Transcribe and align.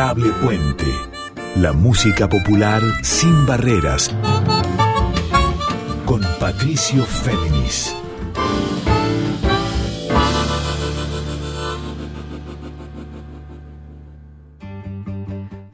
Adorable 0.00 0.32
Puente. 0.40 0.86
La 1.56 1.74
música 1.74 2.26
popular 2.26 2.80
sin 3.02 3.44
barreras. 3.44 4.10
Con 6.06 6.22
Patricio 6.38 7.04
Féminis. 7.04 7.94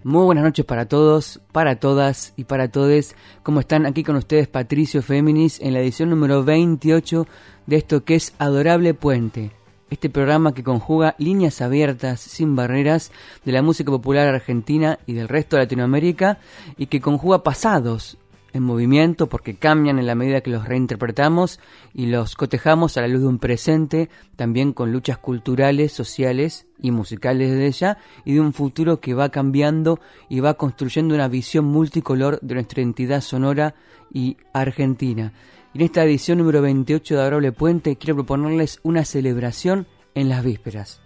Muy 0.02 0.25
buenas 0.25 0.43
noches 0.43 0.64
para 0.64 0.86
todos, 0.88 1.40
para 1.52 1.79
todas 1.79 2.34
y 2.36 2.45
para 2.45 2.66
todes. 2.66 3.14
¿Cómo 3.45 3.61
están? 3.61 3.86
Aquí 3.86 4.02
con 4.02 4.16
ustedes 4.16 4.48
Patricio 4.48 5.02
Féminis 5.02 5.61
en 5.61 5.72
la 5.72 5.79
edición 5.79 6.11
número 6.11 6.43
28 6.43 7.29
de 7.66 7.77
esto 7.77 8.04
que 8.04 8.16
es 8.16 8.34
Adorable 8.40 8.93
Puente. 8.93 9.52
Este 9.89 10.11
programa 10.11 10.53
que 10.53 10.64
conjuga 10.64 11.15
líneas 11.19 11.62
abiertas, 11.62 12.20
sin 12.20 12.56
barreras, 12.56 13.12
de 13.45 13.52
la 13.52 13.62
música 13.62 13.93
popular 13.93 14.27
argentina 14.27 14.98
y 15.06 15.12
del 15.12 15.29
resto 15.29 15.56
de 15.56 15.62
Latinoamérica 15.62 16.38
y 16.77 16.87
que 16.87 17.01
conjuga 17.01 17.45
pasados, 17.45 18.19
en 18.52 18.62
movimiento 18.62 19.29
porque 19.29 19.57
cambian 19.57 19.98
en 19.98 20.07
la 20.07 20.15
medida 20.15 20.41
que 20.41 20.51
los 20.51 20.66
reinterpretamos 20.66 21.60
y 21.95 22.07
los 22.07 22.34
cotejamos 22.34 22.96
a 22.96 23.02
la 23.02 23.09
luz 23.09 23.20
de 23.20 23.29
un 23.29 23.38
presente, 23.38 24.09
también 24.34 24.73
con 24.73 24.93
luchas 24.93 25.19
culturales, 25.19 25.93
sociales 25.93 26.66
y 26.80 26.91
musicales 26.91 27.51
de 27.52 27.66
ella, 27.66 27.98
y 28.24 28.34
de 28.34 28.41
un 28.41 28.52
futuro 28.52 29.01
que 29.01 29.15
va 29.15 29.29
cambiando 29.29 30.01
y 30.29 30.41
va 30.41 30.55
construyendo 30.55 31.15
una 31.15 31.29
visión 31.29 31.66
multicolor 31.66 32.41
de 32.41 32.55
nuestra 32.55 32.82
entidad 32.82 33.21
sonora 33.21 33.74
y 34.12 34.37
argentina. 34.52 35.32
En 35.77 35.83
esta 35.83 36.05
edición 36.05 36.39
número 36.39 36.62
28 36.62 37.15
de 37.15 37.21
Adorable 37.21 37.53
Puente 37.53 37.97
quiero 37.97 38.15
proponerles 38.15 38.80
una 38.83 39.05
celebración 39.05 39.87
en 40.15 40.30
las 40.30 40.43
vísperas. 40.43 41.02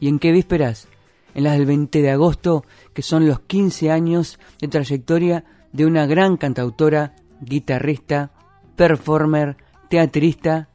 ¿Y 0.00 0.08
en 0.08 0.18
qué 0.18 0.32
vísperas? 0.32 0.88
En 1.34 1.44
las 1.44 1.58
del 1.58 1.66
20 1.66 2.00
de 2.00 2.10
agosto, 2.12 2.64
que 2.94 3.02
son 3.02 3.28
los 3.28 3.40
15 3.40 3.90
años 3.90 4.38
de 4.58 4.68
trayectoria 4.68 5.44
de 5.70 5.84
una 5.84 6.06
gran 6.06 6.38
cantautora, 6.38 7.14
guitarrista, 7.42 8.30
performer, 8.74 9.58
teatrista, 9.90 10.70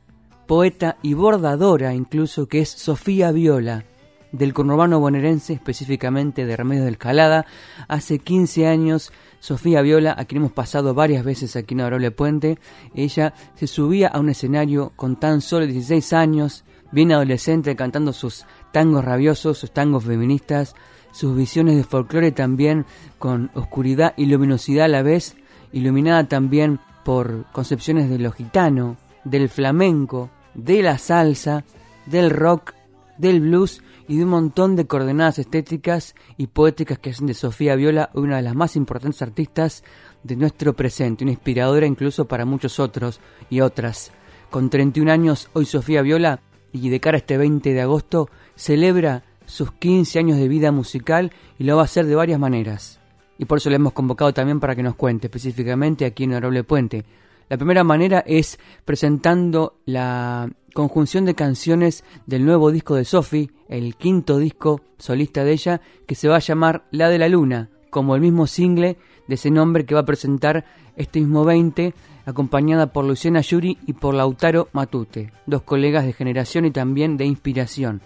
poeta 0.46 0.98
y 1.02 1.16
bordadora 1.16 1.96
incluso, 1.96 2.48
que 2.48 2.60
es 2.60 2.70
Sofía 2.70 3.32
Viola, 3.32 3.86
del 4.32 4.54
conurbano 4.54 5.00
bonaerense, 5.00 5.54
específicamente 5.54 6.46
de 6.46 6.56
Remedios 6.56 6.86
del 6.86 7.00
Calada. 7.00 7.48
Hace 7.88 8.20
15 8.20 8.68
años, 8.68 9.12
Sofía 9.42 9.82
Viola, 9.82 10.16
a 10.16 10.26
quien 10.26 10.42
hemos 10.42 10.52
pasado 10.52 10.94
varias 10.94 11.26
veces 11.26 11.56
aquí 11.56 11.74
en 11.74 11.82
Adorable 11.82 12.12
Puente, 12.12 12.60
ella 12.94 13.34
se 13.56 13.66
subía 13.66 14.08
a 14.08 14.20
un 14.20 14.30
escenario 14.30 14.94
con 14.96 15.20
tan 15.20 15.42
solo 15.42 15.66
16 15.66 16.14
años, 16.14 16.64
bien 16.92 17.12
adolescente, 17.12 17.76
cantando 17.76 18.14
sus 18.14 18.46
tangos 18.72 19.04
rabiosos, 19.04 19.58
sus 19.58 19.72
tangos 19.72 20.06
feministas, 20.06 20.76
sus 21.12 21.36
visiones 21.36 21.76
de 21.76 21.84
folclore 21.84 22.32
también 22.32 22.86
con 23.18 23.50
oscuridad 23.56 24.14
y 24.16 24.28
luminosidad 24.28 24.86
a 24.86 24.90
la 24.90 25.02
vez, 25.02 25.36
iluminada 25.74 26.28
también 26.28 26.80
por 27.04 27.52
concepciones 27.52 28.12
de 28.12 28.20
lo 28.20 28.32
gitano, 28.32 28.98
del 29.24 29.50
flamenco, 29.50 30.30
de 30.54 30.84
la 30.84 31.00
salsa, 31.00 31.66
del 32.06 32.30
rock, 32.30 32.76
del 33.18 33.42
blues 33.42 33.82
y 34.12 34.18
de 34.18 34.26
un 34.26 34.32
montón 34.32 34.76
de 34.76 34.88
coordenadas 34.88 35.40
estéticas 35.40 36.16
y 36.36 36.48
poéticas 36.48 37.00
que 37.00 37.12
hacen 37.12 37.28
de 37.28 37.34
Sofía 37.34 37.78
Viola 37.78 38.10
una 38.14 38.36
de 38.36 38.42
las 38.42 38.56
más 38.56 38.76
importantes 38.76 39.22
artistas 39.22 39.86
de 40.22 40.36
nuestro 40.36 40.74
presente, 40.74 41.24
una 41.24 41.32
inspiradora 41.32 41.86
incluso 41.86 42.26
para 42.26 42.44
muchos 42.44 42.78
otros 42.82 43.22
y 43.50 43.62
otras. 43.62 44.12
Con 44.50 44.70
31 44.70 45.10
años, 45.10 45.50
hoy 45.54 45.64
Sofía 45.64 46.02
Viola, 46.02 46.42
y 46.74 46.90
de 46.90 47.00
cara 47.00 47.16
a 47.16 47.20
este 47.20 47.38
20 47.38 47.72
de 47.72 47.80
agosto, 47.80 48.28
celebra 48.54 49.24
sus 49.46 49.72
15 49.72 50.20
años 50.20 50.38
de 50.38 50.50
vida 50.50 50.74
musical 50.74 51.32
y 51.58 51.64
lo 51.64 51.78
va 51.78 51.84
a 51.84 51.86
hacer 51.86 52.06
de 52.06 52.16
varias 52.16 52.38
maneras. 52.38 53.00
Y 53.38 53.46
por 53.46 53.60
eso 53.60 53.70
le 53.70 53.78
hemos 53.78 53.94
convocado 53.94 54.34
también 54.34 54.60
para 54.60 54.76
que 54.76 54.84
nos 54.84 54.96
cuente 54.96 55.28
específicamente 55.28 56.04
aquí 56.04 56.26
en 56.26 56.32
Honorable 56.32 56.66
Puente. 56.66 57.06
La 57.48 57.56
primera 57.56 57.86
manera 57.86 58.26
es 58.28 58.60
presentando 58.84 59.80
la 59.86 60.50
conjunción 60.74 61.26
de 61.26 61.36
canciones 61.36 62.04
del 62.26 62.46
nuevo 62.46 62.72
disco 62.72 62.96
de 62.96 63.06
Sophie, 63.06 63.52
el 63.70 63.96
quinto 63.96 64.38
disco 64.38 64.82
solista 64.98 65.44
de 65.44 65.54
ella, 65.54 65.82
que 66.08 66.16
se 66.16 66.28
va 66.28 66.38
a 66.38 66.40
llamar 66.40 66.86
La 66.92 67.10
de 67.10 67.20
la 67.20 67.30
Luna, 67.30 67.70
como 67.90 68.16
el 68.16 68.22
mismo 68.22 68.48
single 68.48 68.98
de 69.28 69.36
ese 69.36 69.52
nombre 69.52 69.86
que 69.86 69.94
va 69.94 70.02
a 70.02 70.06
presentar 70.06 70.66
este 70.96 71.20
mismo 71.20 71.46
20, 71.46 71.94
acompañada 72.26 72.94
por 72.94 73.06
Luciana 73.06 73.42
Yuri 73.42 73.78
y 73.86 73.94
por 73.94 74.14
Lautaro 74.14 74.70
Matute, 74.74 75.32
dos 75.46 75.62
colegas 75.64 76.06
de 76.06 76.14
generación 76.14 76.66
y 76.66 76.72
también 76.72 77.18
de 77.18 77.26
inspiración. 77.26 78.02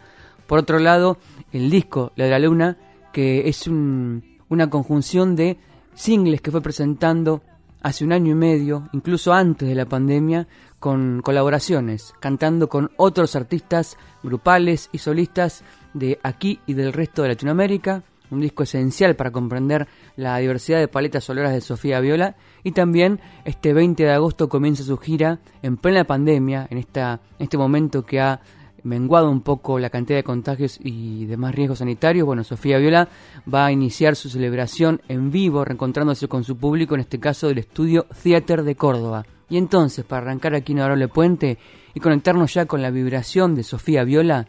Por 0.47 0.59
otro 0.59 0.79
lado, 0.79 1.17
el 1.51 1.69
disco 1.69 2.11
La 2.15 2.25
de 2.25 2.31
la 2.31 2.39
Luna, 2.39 2.77
que 3.11 3.47
es 3.47 3.67
una 3.67 4.69
conjunción 4.69 5.35
de 5.35 5.57
singles 5.93 6.41
que 6.41 6.51
fue 6.51 6.61
presentando 6.61 7.41
hace 7.85 8.03
un 8.03 8.13
año 8.13 8.31
y 8.31 8.35
medio, 8.35 8.89
incluso 8.93 9.31
antes 9.31 9.69
de 9.69 9.75
la 9.75 9.85
pandemia, 9.85 10.47
con 10.79 11.21
colaboraciones, 11.21 12.15
cantando 12.19 12.67
con 12.67 12.89
otros 12.97 13.35
artistas 13.35 13.95
grupales 14.23 14.89
y 14.91 14.97
solistas 14.97 15.63
de 15.93 16.19
aquí 16.23 16.59
y 16.65 16.73
del 16.73 16.93
resto 16.93 17.21
de 17.21 17.27
Latinoamérica, 17.27 18.01
un 18.31 18.41
disco 18.41 18.63
esencial 18.63 19.15
para 19.15 19.29
comprender 19.29 19.87
la 20.15 20.35
diversidad 20.39 20.79
de 20.79 20.87
paletas 20.87 21.25
sonoras 21.25 21.53
de 21.53 21.61
Sofía 21.61 21.99
Viola 21.99 22.35
y 22.63 22.71
también 22.71 23.19
este 23.45 23.71
20 23.71 24.01
de 24.01 24.13
agosto 24.13 24.49
comienza 24.49 24.81
su 24.81 24.97
gira 24.97 25.41
en 25.61 25.77
plena 25.77 26.05
pandemia, 26.05 26.65
en, 26.71 26.79
esta, 26.79 27.21
en 27.37 27.43
este 27.43 27.59
momento 27.59 28.03
que 28.03 28.19
ha 28.19 28.41
menguado 28.85 29.29
un 29.29 29.41
poco 29.41 29.79
la 29.79 29.89
cantidad 29.89 30.19
de 30.19 30.23
contagios 30.23 30.79
y 30.81 31.25
demás 31.25 31.53
riesgos 31.55 31.79
sanitarios, 31.79 32.25
bueno, 32.25 32.43
Sofía 32.43 32.77
Viola 32.77 33.09
va 33.51 33.65
a 33.65 33.71
iniciar 33.71 34.15
su 34.15 34.29
celebración 34.29 35.01
en 35.07 35.31
vivo, 35.31 35.65
reencontrándose 35.65 36.27
con 36.27 36.43
su 36.43 36.57
público, 36.57 36.95
en 36.95 37.01
este 37.01 37.19
caso 37.19 37.47
del 37.47 37.57
estudio 37.57 38.05
Theater 38.23 38.63
de 38.63 38.75
Córdoba. 38.75 39.25
Y 39.49 39.57
entonces, 39.57 40.05
para 40.05 40.23
arrancar 40.23 40.55
aquí 40.55 40.71
en 40.71 40.79
Adorable 40.79 41.07
Puente 41.07 41.57
y 41.93 41.99
conectarnos 41.99 42.53
ya 42.53 42.65
con 42.65 42.81
la 42.81 42.91
vibración 42.91 43.55
de 43.55 43.63
Sofía 43.63 44.03
Viola, 44.03 44.47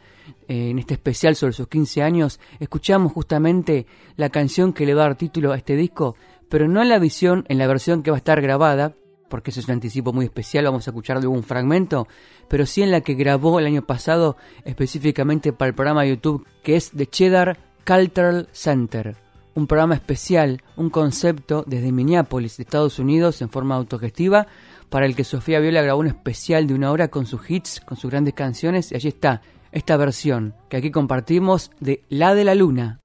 eh, 0.49 0.71
en 0.71 0.79
este 0.79 0.95
especial 0.95 1.37
sobre 1.37 1.53
sus 1.53 1.69
15 1.69 2.03
años, 2.03 2.41
escuchamos 2.61 3.13
justamente 3.13 3.87
la 4.17 4.31
canción 4.31 4.73
que 4.73 4.87
le 4.87 4.95
va 4.95 5.03
a 5.03 5.07
dar 5.09 5.17
título 5.17 5.53
a 5.53 5.57
este 5.57 5.77
disco, 5.77 6.17
pero 6.49 6.69
no 6.69 6.83
en 6.83 6.89
la 6.89 6.99
visión, 6.99 7.45
en 7.49 7.59
la 7.59 7.67
versión 7.67 8.03
que 8.03 8.11
va 8.11 8.17
a 8.17 8.19
estar 8.19 8.41
grabada, 8.41 8.95
porque 9.29 9.51
ese 9.51 9.61
es 9.61 9.67
un 9.67 9.75
anticipo 9.75 10.13
muy 10.13 10.27
especial, 10.27 10.65
vamos 10.65 10.87
a 10.87 10.91
escuchar 10.91 11.19
luego 11.19 11.35
un 11.35 11.43
fragmento, 11.43 12.07
pero 12.49 12.67
sí 12.67 12.83
en 12.83 12.91
la 12.91 13.01
que 13.01 13.15
grabó 13.15 13.59
el 13.59 13.67
año 13.67 13.87
pasado 13.87 14.37
específicamente 14.65 15.53
para 15.53 15.69
el 15.69 15.75
programa 15.75 16.03
de 16.03 16.11
YouTube 16.11 16.47
que 16.63 16.77
es 16.77 16.91
The 16.91 17.07
Cheddar 17.07 17.59
Cultural 17.85 18.49
Center, 18.53 19.17
un 19.55 19.67
programa 19.67 19.95
especial, 19.95 20.63
un 20.77 20.91
concepto 20.91 21.65
desde 21.67 21.93
Minneapolis, 21.93 22.61
Estados 22.61 22.99
Unidos, 22.99 23.41
en 23.43 23.49
forma 23.49 23.75
autogestiva, 23.77 24.47
para 24.91 25.07
el 25.07 25.17
que 25.17 25.25
Sofía 25.25 25.61
Viola 25.61 25.83
grabó 25.83 26.01
un 26.01 26.09
especial 26.09 26.67
de 26.67 26.75
una 26.75 26.91
hora 26.91 27.09
con 27.09 27.27
sus 27.27 27.49
hits, 27.49 27.81
con 27.81 27.97
sus 27.97 28.11
grandes 28.11 28.35
canciones, 28.35 28.93
y 28.93 28.97
allí 28.97 29.09
está 29.09 29.43
esta 29.73 29.97
versión 29.97 30.55
que 30.69 30.77
aquí 30.77 30.91
compartimos 30.91 31.71
de 31.81 32.03
La 32.09 32.35
de 32.35 32.45
la 32.45 32.55
Luna. 32.55 33.01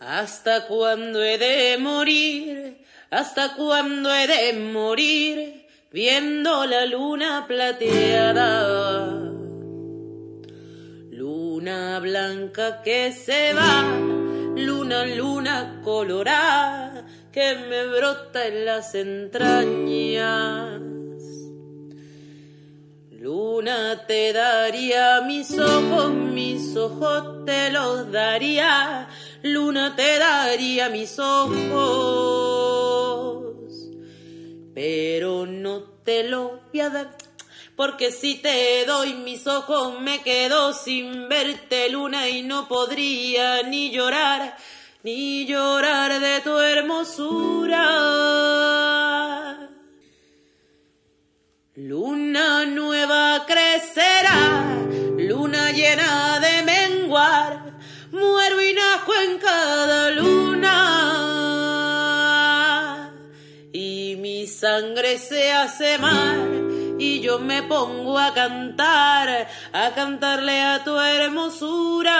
¿Hasta 0.00 0.66
cuándo 0.66 1.22
he 1.22 1.36
de 1.36 1.78
morir? 1.78 2.87
¿Hasta 3.10 3.54
cuándo 3.54 4.14
he 4.14 4.26
de 4.26 4.52
morir? 4.52 5.66
Viendo 5.90 6.66
la 6.66 6.84
luna 6.84 7.46
plateada. 7.48 9.06
Luna 11.10 11.98
blanca 12.00 12.82
que 12.82 13.12
se 13.12 13.54
va, 13.54 13.82
luna, 14.56 15.06
luna 15.06 15.80
colorada 15.82 17.06
que 17.32 17.56
me 17.70 17.86
brota 17.86 18.46
en 18.46 18.66
las 18.66 18.94
entrañas. 18.94 20.82
Luna 23.10 24.04
te 24.06 24.34
daría 24.34 25.22
mis 25.22 25.58
ojos, 25.58 26.10
mis 26.10 26.76
ojos 26.76 27.46
te 27.46 27.70
los 27.70 28.12
daría 28.12 29.08
luna 29.42 29.94
te 29.94 30.18
daría 30.18 30.88
mis 30.88 31.18
ojos, 31.18 31.56
pero 34.78 35.44
no 35.44 35.82
te 36.04 36.22
lo 36.22 36.60
voy 36.70 36.80
a 36.80 36.88
dar. 36.88 37.08
Porque 37.74 38.12
si 38.12 38.36
te 38.36 38.84
doy 38.86 39.14
mis 39.14 39.44
ojos 39.48 40.00
me 40.00 40.22
quedo 40.22 40.72
sin 40.72 41.28
verte 41.28 41.88
luna 41.88 42.28
y 42.28 42.42
no 42.42 42.68
podría 42.68 43.64
ni 43.64 43.90
llorar, 43.90 44.56
ni 45.02 45.46
llorar 45.46 46.20
de 46.20 46.40
tu 46.42 46.56
hermosura. 46.60 47.88
Luna 51.74 52.64
nueva 52.66 53.46
crecerá, 53.46 54.78
luna 55.16 55.72
llena 55.72 56.38
de 56.38 56.62
menguar, 56.62 57.72
muero 58.12 58.62
y 58.62 58.74
nazco 58.74 59.12
en 59.16 59.38
cada 59.38 60.10
luna 60.12 60.47
sangre 64.58 65.18
se 65.18 65.52
hace 65.52 65.98
mar 65.98 66.36
y 66.98 67.20
yo 67.20 67.38
me 67.38 67.62
pongo 67.62 68.18
a 68.18 68.34
cantar, 68.34 69.46
a 69.72 69.90
cantarle 69.94 70.60
a 70.60 70.82
tu 70.82 70.98
hermosura. 70.98 72.18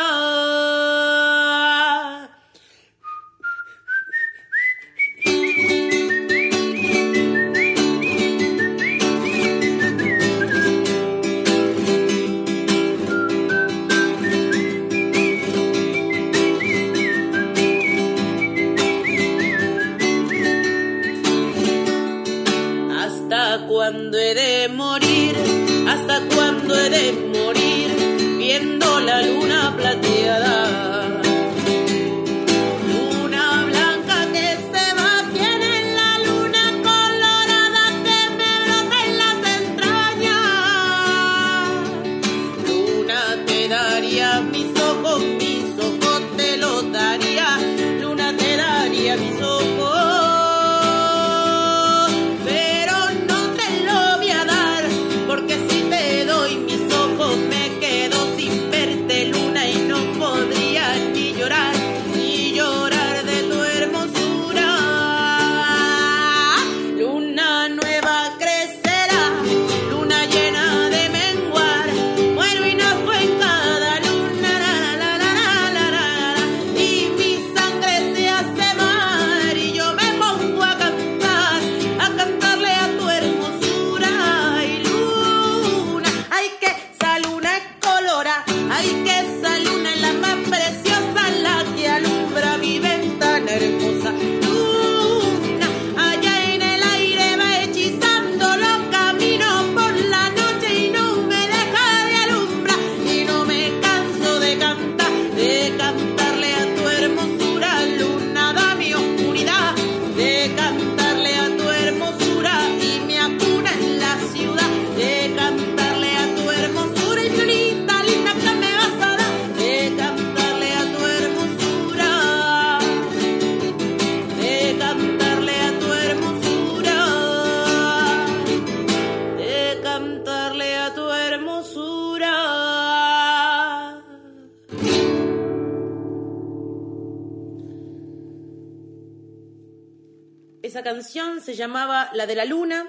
Canción 140.98 141.40
se 141.40 141.54
llamaba 141.54 142.10
La 142.12 142.26
de 142.26 142.34
la 142.34 142.44
Luna 142.44 142.88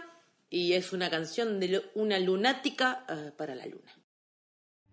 y 0.49 0.73
es 0.73 0.93
una 0.93 1.11
canción 1.11 1.59
de 1.59 1.83
una 1.93 2.17
lunática 2.17 3.05
eh, 3.07 3.31
para 3.37 3.53
la 3.53 3.67
luna. 3.67 3.91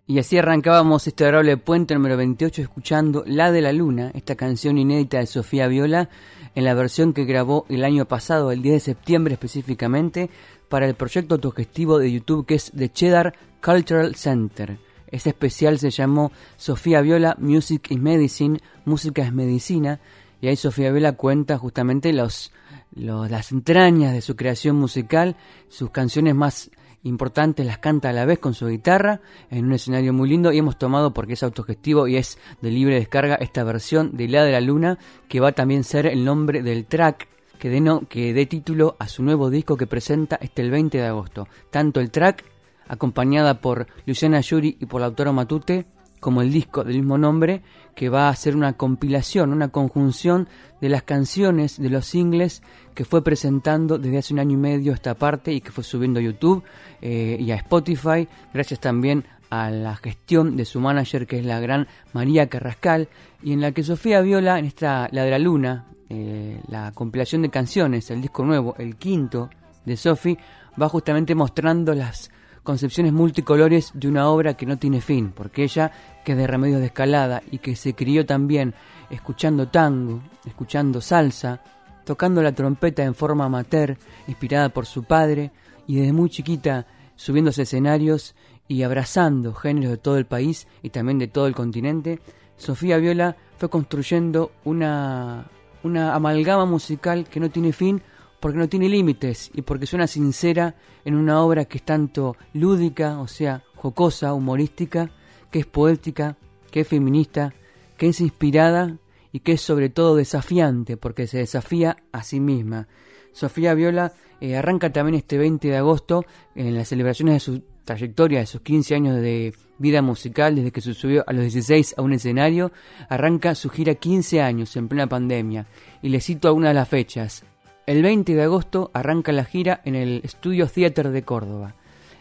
Y 0.06 0.18
así 0.18 0.36
arrancábamos 0.36 1.06
este 1.06 1.24
adorable 1.24 1.56
puente 1.56 1.94
número 1.94 2.18
28 2.18 2.60
escuchando 2.60 3.24
La 3.26 3.52
de 3.52 3.62
la 3.62 3.72
Luna, 3.72 4.10
esta 4.12 4.34
canción 4.34 4.76
inédita 4.76 5.18
de 5.18 5.26
Sofía 5.26 5.66
Viola, 5.66 6.10
en 6.54 6.64
la 6.64 6.74
versión 6.74 7.14
que 7.14 7.24
grabó 7.24 7.64
el 7.70 7.84
año 7.84 8.04
pasado, 8.04 8.52
el 8.52 8.60
10 8.60 8.74
de 8.74 8.80
septiembre 8.80 9.32
específicamente, 9.32 10.28
para 10.68 10.84
el 10.84 10.94
proyecto 10.94 11.36
autogestivo 11.36 11.98
de 11.98 12.12
YouTube 12.12 12.44
que 12.44 12.56
es 12.56 12.70
The 12.76 12.92
Cheddar 12.92 13.32
Cultural 13.64 14.14
Center. 14.14 14.76
Este 15.06 15.30
especial 15.30 15.78
se 15.78 15.88
llamó 15.88 16.32
Sofía 16.58 17.00
Viola 17.00 17.34
Music 17.38 17.90
is 17.90 17.98
Medicine, 17.98 18.60
Música 18.84 19.22
es 19.22 19.32
Medicina, 19.32 20.00
y 20.42 20.48
ahí 20.48 20.56
Sofía 20.56 20.92
Viola 20.92 21.12
cuenta 21.12 21.56
justamente 21.56 22.12
los 22.12 22.52
las 22.96 23.52
entrañas 23.52 24.12
de 24.12 24.22
su 24.22 24.36
creación 24.36 24.76
musical, 24.76 25.36
sus 25.68 25.90
canciones 25.90 26.34
más 26.34 26.70
importantes 27.02 27.64
las 27.64 27.78
canta 27.78 28.08
a 28.08 28.12
la 28.12 28.24
vez 28.24 28.38
con 28.38 28.54
su 28.54 28.66
guitarra 28.66 29.20
en 29.50 29.66
un 29.66 29.72
escenario 29.72 30.12
muy 30.12 30.28
lindo 30.28 30.52
y 30.52 30.58
hemos 30.58 30.76
tomado 30.76 31.12
porque 31.12 31.34
es 31.34 31.42
autogestivo 31.42 32.08
y 32.08 32.16
es 32.16 32.38
de 32.60 32.70
libre 32.70 32.96
descarga 32.96 33.36
esta 33.36 33.62
versión 33.62 34.16
de 34.16 34.28
La 34.28 34.44
de 34.44 34.52
la 34.52 34.60
Luna 34.60 34.98
que 35.28 35.38
va 35.38 35.48
a 35.48 35.52
también 35.52 35.84
ser 35.84 36.06
el 36.06 36.24
nombre 36.24 36.62
del 36.62 36.86
track 36.86 37.28
que 37.58 37.70
dé, 37.70 37.82
que 38.08 38.34
dé 38.34 38.46
título 38.46 38.96
a 38.98 39.08
su 39.08 39.22
nuevo 39.22 39.50
disco 39.50 39.76
que 39.76 39.86
presenta 39.86 40.36
este 40.40 40.62
el 40.62 40.70
20 40.70 40.98
de 40.98 41.06
agosto. 41.06 41.48
Tanto 41.70 42.00
el 42.00 42.10
track 42.10 42.44
acompañada 42.88 43.60
por 43.60 43.86
Luciana 44.04 44.40
Yuri 44.40 44.76
y 44.80 44.86
por 44.86 45.00
la 45.00 45.06
autora 45.06 45.32
Matute 45.32 45.86
como 46.20 46.42
el 46.42 46.52
disco 46.52 46.84
del 46.84 46.96
mismo 46.96 47.18
nombre, 47.18 47.62
que 47.94 48.08
va 48.08 48.28
a 48.28 48.36
ser 48.36 48.56
una 48.56 48.74
compilación, 48.74 49.52
una 49.52 49.68
conjunción 49.68 50.48
de 50.80 50.88
las 50.88 51.02
canciones 51.02 51.80
de 51.80 51.90
los 51.90 52.06
singles 52.06 52.62
que 52.94 53.04
fue 53.04 53.22
presentando 53.24 53.98
desde 53.98 54.18
hace 54.18 54.34
un 54.34 54.40
año 54.40 54.52
y 54.52 54.60
medio 54.60 54.92
esta 54.92 55.14
parte 55.14 55.52
y 55.52 55.60
que 55.60 55.70
fue 55.70 55.84
subiendo 55.84 56.20
a 56.20 56.22
YouTube 56.22 56.62
eh, 57.00 57.36
y 57.40 57.50
a 57.50 57.56
Spotify, 57.56 58.28
gracias 58.52 58.80
también 58.80 59.24
a 59.50 59.70
la 59.70 59.96
gestión 59.96 60.56
de 60.56 60.64
su 60.64 60.80
manager 60.80 61.26
que 61.26 61.38
es 61.38 61.46
la 61.46 61.60
gran 61.60 61.86
María 62.12 62.48
Carrascal 62.48 63.08
y 63.42 63.52
en 63.52 63.60
la 63.60 63.72
que 63.72 63.82
Sofía 63.82 64.20
Viola, 64.20 64.58
en 64.58 64.64
esta 64.64 65.08
La 65.12 65.24
de 65.24 65.30
la 65.30 65.38
Luna, 65.38 65.86
eh, 66.08 66.60
la 66.68 66.92
compilación 66.92 67.42
de 67.42 67.50
canciones, 67.50 68.10
el 68.10 68.20
disco 68.20 68.44
nuevo, 68.44 68.74
el 68.78 68.96
quinto 68.96 69.50
de 69.84 69.96
Sophie, 69.96 70.38
va 70.80 70.88
justamente 70.88 71.34
mostrando 71.34 71.94
las 71.94 72.30
concepciones 72.66 73.14
multicolores 73.14 73.92
de 73.94 74.08
una 74.08 74.28
obra 74.28 74.54
que 74.54 74.66
no 74.66 74.76
tiene 74.76 75.00
fin, 75.00 75.32
porque 75.34 75.62
ella, 75.62 75.92
que 76.24 76.32
es 76.32 76.38
de 76.38 76.46
Remedios 76.46 76.80
de 76.80 76.86
Escalada 76.86 77.42
y 77.50 77.58
que 77.58 77.76
se 77.76 77.94
crió 77.94 78.26
también 78.26 78.74
escuchando 79.08 79.68
tango, 79.68 80.20
escuchando 80.44 81.00
salsa, 81.00 81.62
tocando 82.04 82.42
la 82.42 82.52
trompeta 82.52 83.04
en 83.04 83.14
forma 83.14 83.46
amateur, 83.46 83.96
inspirada 84.26 84.68
por 84.68 84.84
su 84.84 85.04
padre, 85.04 85.52
y 85.86 85.96
desde 85.96 86.12
muy 86.12 86.28
chiquita 86.28 86.86
subiéndose 87.14 87.62
escenarios 87.62 88.34
y 88.68 88.82
abrazando 88.82 89.54
géneros 89.54 89.92
de 89.92 89.98
todo 89.98 90.18
el 90.18 90.26
país 90.26 90.66
y 90.82 90.90
también 90.90 91.18
de 91.18 91.28
todo 91.28 91.46
el 91.46 91.54
continente, 91.54 92.18
Sofía 92.56 92.98
Viola 92.98 93.36
fue 93.58 93.70
construyendo 93.70 94.50
una, 94.64 95.46
una 95.84 96.14
amalgama 96.14 96.64
musical 96.64 97.26
que 97.30 97.38
no 97.38 97.48
tiene 97.48 97.72
fin 97.72 98.02
porque 98.40 98.58
no 98.58 98.68
tiene 98.68 98.88
límites 98.88 99.50
y 99.54 99.62
porque 99.62 99.86
suena 99.86 100.06
sincera 100.06 100.74
en 101.04 101.14
una 101.14 101.42
obra 101.42 101.64
que 101.64 101.78
es 101.78 101.84
tanto 101.84 102.36
lúdica, 102.52 103.20
o 103.20 103.26
sea, 103.26 103.64
jocosa, 103.74 104.34
humorística, 104.34 105.10
que 105.50 105.60
es 105.60 105.66
poética, 105.66 106.36
que 106.70 106.80
es 106.80 106.88
feminista, 106.88 107.54
que 107.96 108.08
es 108.08 108.20
inspirada 108.20 108.98
y 109.32 109.40
que 109.40 109.52
es 109.52 109.60
sobre 109.60 109.88
todo 109.88 110.16
desafiante 110.16 110.96
porque 110.96 111.26
se 111.26 111.38
desafía 111.38 111.96
a 112.12 112.22
sí 112.22 112.40
misma. 112.40 112.88
Sofía 113.32 113.74
Viola 113.74 114.12
eh, 114.40 114.56
arranca 114.56 114.92
también 114.92 115.16
este 115.16 115.38
20 115.38 115.68
de 115.68 115.76
agosto 115.76 116.24
en 116.54 116.74
las 116.74 116.88
celebraciones 116.88 117.34
de 117.34 117.40
su 117.40 117.62
trayectoria, 117.84 118.40
de 118.40 118.46
sus 118.46 118.60
15 118.60 118.94
años 118.94 119.16
de 119.16 119.54
vida 119.78 120.02
musical, 120.02 120.54
desde 120.56 120.72
que 120.72 120.80
subió 120.80 121.24
a 121.26 121.32
los 121.32 121.42
16 121.42 121.94
a 121.96 122.02
un 122.02 122.12
escenario, 122.12 122.72
arranca 123.08 123.54
su 123.54 123.70
gira 123.70 123.94
15 123.94 124.40
años 124.42 124.76
en 124.76 124.88
plena 124.88 125.06
pandemia. 125.06 125.66
Y 126.02 126.08
le 126.08 126.20
cito 126.20 126.48
algunas 126.48 126.70
de 126.70 126.74
las 126.74 126.88
fechas. 126.88 127.44
El 127.86 128.02
20 128.02 128.34
de 128.34 128.42
agosto 128.42 128.90
arranca 128.94 129.30
la 129.30 129.44
gira 129.44 129.80
en 129.84 129.94
el 129.94 130.20
Studio 130.26 130.66
Theater 130.66 131.10
de 131.10 131.22
Córdoba. 131.22 131.76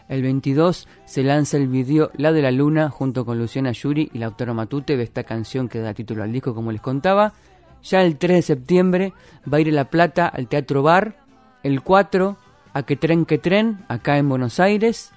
El 0.08 0.22
22 0.22 0.86
se 1.04 1.24
lanza 1.24 1.56
el 1.56 1.66
video 1.66 2.12
La 2.14 2.30
de 2.30 2.40
la 2.40 2.52
Luna 2.52 2.88
junto 2.88 3.24
con 3.24 3.40
Luciana 3.40 3.72
Yuri 3.72 4.08
y 4.14 4.18
Lautaro 4.18 4.54
Matute 4.54 4.96
de 4.96 5.02
esta 5.02 5.24
canción 5.24 5.68
que 5.68 5.80
da 5.80 5.92
título 5.92 6.22
al 6.22 6.30
disco 6.30 6.54
como 6.54 6.70
les 6.70 6.80
contaba. 6.80 7.32
Ya 7.82 8.02
el 8.02 8.16
3 8.16 8.36
de 8.36 8.42
septiembre 8.42 9.12
va 9.52 9.56
a 9.56 9.60
ir 9.60 9.70
a 9.70 9.72
La 9.72 9.90
Plata 9.90 10.28
al 10.28 10.46
Teatro 10.46 10.84
Bar. 10.84 11.16
El 11.64 11.82
4 11.82 12.36
a 12.72 12.82
Que 12.84 12.94
Tren 12.94 13.24
Que 13.24 13.38
Tren, 13.38 13.84
acá 13.88 14.18
en 14.18 14.28
Buenos 14.28 14.60
Aires. 14.60 15.10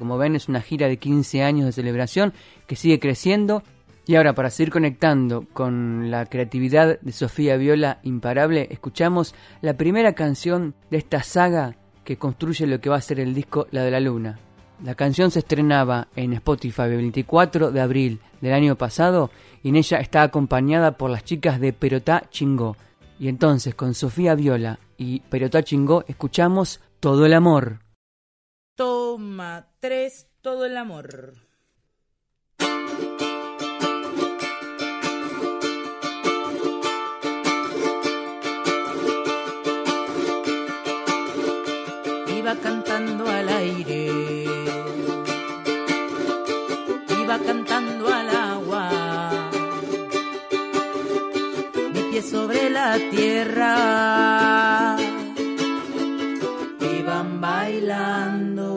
Como 0.00 0.18
ven, 0.18 0.34
es 0.34 0.48
una 0.48 0.62
gira 0.62 0.88
de 0.88 0.96
15 0.96 1.44
años 1.44 1.66
de 1.66 1.72
celebración 1.72 2.32
que 2.66 2.74
sigue 2.74 2.98
creciendo. 2.98 3.62
Y 4.04 4.16
ahora, 4.16 4.34
para 4.34 4.50
seguir 4.50 4.72
conectando 4.72 5.46
con 5.52 6.10
la 6.10 6.26
creatividad 6.26 6.98
de 7.00 7.12
Sofía 7.12 7.56
Viola 7.56 8.00
imparable, 8.02 8.66
escuchamos 8.70 9.34
la 9.60 9.76
primera 9.76 10.14
canción 10.14 10.74
de 10.90 10.98
esta 10.98 11.22
saga 11.22 11.76
que 12.04 12.16
construye 12.16 12.66
lo 12.66 12.80
que 12.80 12.90
va 12.90 12.96
a 12.96 13.00
ser 13.02 13.20
el 13.20 13.32
disco 13.32 13.68
La 13.70 13.84
de 13.84 13.92
la 13.92 14.00
Luna. 14.00 14.40
La 14.82 14.96
canción 14.96 15.30
se 15.30 15.38
estrenaba 15.38 16.08
en 16.16 16.32
Spotify 16.32 16.82
el 16.82 16.96
24 16.96 17.70
de 17.70 17.80
abril 17.80 18.20
del 18.40 18.52
año 18.52 18.76
pasado 18.76 19.30
y 19.62 19.68
en 19.68 19.76
ella 19.76 19.98
está 19.98 20.22
acompañada 20.22 20.96
por 20.96 21.10
las 21.10 21.24
chicas 21.24 21.60
de 21.60 21.72
Perotá 21.72 22.24
Chingó. 22.30 22.76
Y 23.20 23.28
entonces 23.28 23.76
con 23.76 23.94
Sofía 23.94 24.34
Viola 24.34 24.80
y 24.98 25.20
Perotá 25.20 25.62
Chingó 25.62 26.04
escuchamos 26.08 26.80
Todo 26.98 27.24
el 27.26 27.34
Amor. 27.34 27.78
Toma 28.74 29.68
tres, 29.78 30.26
todo 30.40 30.64
el 30.64 30.76
amor. 30.76 31.34
Iba 42.52 42.60
cantando 42.60 43.24
al 43.30 43.48
aire, 43.48 44.12
iba 47.22 47.38
cantando 47.38 48.12
al 48.12 48.28
agua, 48.28 48.90
mi 51.94 52.02
pie 52.10 52.20
sobre 52.20 52.68
la 52.68 52.98
tierra, 53.10 54.98
iban 56.98 57.40
bailando, 57.40 58.68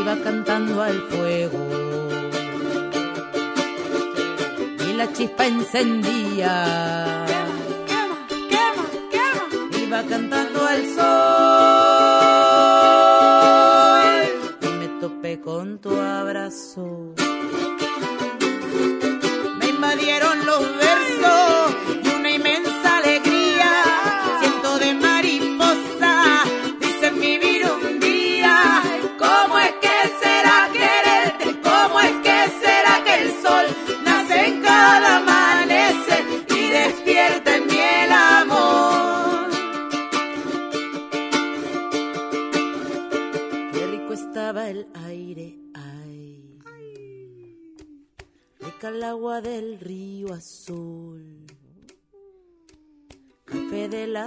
iba 0.00 0.16
cantando 0.24 0.82
al 0.82 1.00
fuego. 1.02 1.68
Y 4.88 4.92
la 4.94 5.12
chispa 5.12 5.46
encendía 5.46 7.21
cantando 10.08 10.66
al 10.66 10.86
sol 10.86 11.06
y 14.60 14.66
me 14.78 14.88
topé 15.00 15.40
con 15.40 15.78
tu 15.78 15.90
abrazo. 15.90 17.01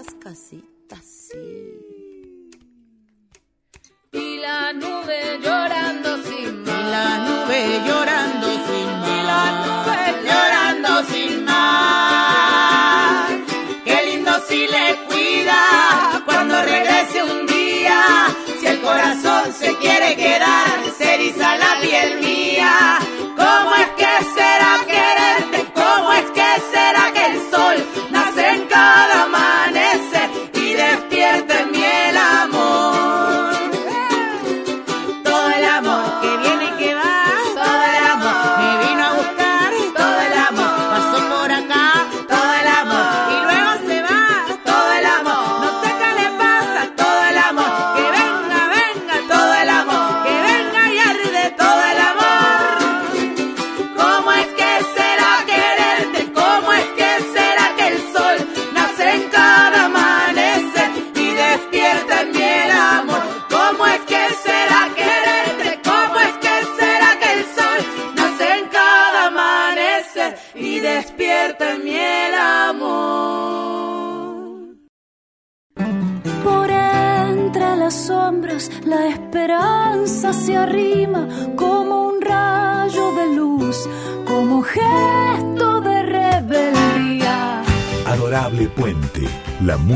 Paskasi 0.06 0.62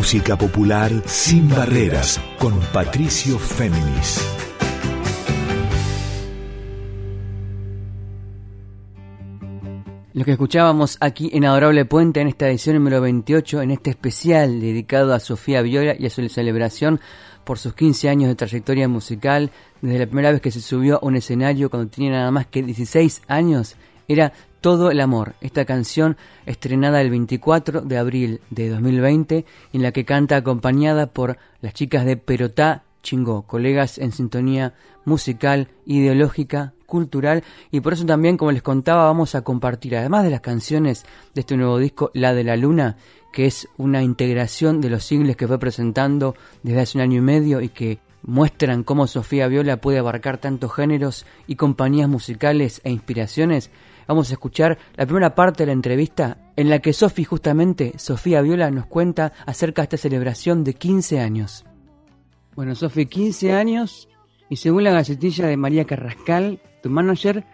música 0.09 0.35
popular 0.35 0.91
sin 1.05 1.47
barreras 1.49 2.19
con 2.39 2.59
Patricio 2.73 3.37
Féminis. 3.37 4.19
Lo 10.13 10.25
que 10.25 10.31
escuchábamos 10.31 10.97
aquí 10.99 11.29
en 11.31 11.45
Adorable 11.45 11.85
Puente 11.85 12.21
en 12.21 12.27
esta 12.27 12.49
edición 12.49 12.77
número 12.77 13.01
28, 13.01 13.61
en 13.61 13.69
este 13.69 13.91
especial 13.91 14.59
dedicado 14.59 15.13
a 15.13 15.19
Sofía 15.19 15.61
Viola 15.61 15.93
y 15.99 16.07
a 16.07 16.09
su 16.09 16.27
celebración 16.27 16.99
por 17.43 17.59
sus 17.59 17.75
15 17.75 18.09
años 18.09 18.29
de 18.29 18.35
trayectoria 18.35 18.87
musical, 18.87 19.51
desde 19.79 19.99
la 19.99 20.07
primera 20.07 20.31
vez 20.31 20.41
que 20.41 20.49
se 20.49 20.59
subió 20.59 20.95
a 20.95 21.05
un 21.05 21.17
escenario 21.17 21.69
cuando 21.69 21.87
tenía 21.87 22.13
nada 22.13 22.31
más 22.31 22.47
que 22.47 22.63
16 22.63 23.21
años, 23.27 23.75
era 24.07 24.33
Todo 24.61 24.91
el 24.91 24.99
Amor, 24.99 25.35
esta 25.39 25.63
canción 25.63 26.17
estrenada 26.45 27.01
el 27.01 27.09
24 27.09 27.81
de 27.81 27.97
abril 27.97 28.41
de 28.49 28.67
2020, 28.67 29.45
en 29.71 29.81
la 29.81 29.93
que 29.93 30.03
canta 30.03 30.35
acompañada 30.35 31.07
por 31.07 31.37
las 31.61 31.73
chicas 31.73 32.03
de 32.05 32.17
Perotá 32.17 32.83
Chingó, 33.01 33.43
colegas 33.43 33.97
en 33.97 34.11
sintonía 34.11 34.73
musical, 35.05 35.69
ideológica, 35.85 36.73
cultural 36.85 37.43
y 37.71 37.79
por 37.79 37.93
eso 37.93 38.05
también, 38.05 38.35
como 38.35 38.51
les 38.51 38.61
contaba, 38.61 39.05
vamos 39.05 39.33
a 39.33 39.43
compartir, 39.43 39.95
además 39.95 40.25
de 40.25 40.31
las 40.31 40.41
canciones 40.41 41.05
de 41.33 41.41
este 41.41 41.55
nuevo 41.55 41.77
disco, 41.77 42.11
La 42.13 42.33
de 42.33 42.43
la 42.43 42.57
Luna, 42.57 42.97
que 43.31 43.45
es 43.45 43.69
una 43.77 44.03
integración 44.03 44.81
de 44.81 44.89
los 44.89 45.05
singles 45.05 45.37
que 45.37 45.47
fue 45.47 45.59
presentando 45.59 46.35
desde 46.63 46.81
hace 46.81 46.97
un 46.97 47.03
año 47.03 47.19
y 47.19 47.21
medio 47.21 47.61
y 47.61 47.69
que 47.69 47.99
muestran 48.23 48.83
cómo 48.83 49.07
Sofía 49.07 49.47
Viola 49.47 49.77
puede 49.77 49.99
abarcar 49.99 50.37
tantos 50.37 50.73
géneros 50.73 51.25
y 51.47 51.55
compañías 51.55 52.09
musicales 52.09 52.81
e 52.83 52.91
inspiraciones, 52.91 53.71
vamos 54.09 54.31
a 54.31 54.33
escuchar 54.33 54.77
la 54.95 55.05
primera 55.05 55.35
parte 55.35 55.63
de 55.63 55.67
la 55.67 55.73
entrevista 55.73 56.37
en 56.55 56.69
la 56.69 56.79
que 56.79 56.93
Sofi 56.93 57.23
justamente, 57.23 57.93
Sofía 57.97 58.41
Viola, 58.41 58.71
nos 58.71 58.87
cuenta 58.87 59.31
acerca 59.45 59.83
de 59.83 59.85
esta 59.85 59.97
celebración 59.97 60.63
de 60.63 60.73
15 60.73 61.19
años. 61.19 61.63
Bueno, 62.55 62.73
Sofi, 62.75 63.05
15 63.05 63.53
años 63.53 64.09
y 64.49 64.55
según 64.55 64.83
la 64.83 64.91
gacetilla 64.91 65.45
de 65.45 65.55
María 65.57 65.85
Carrascal, 65.85 66.59
tu 66.81 66.89
manager, 66.89 67.45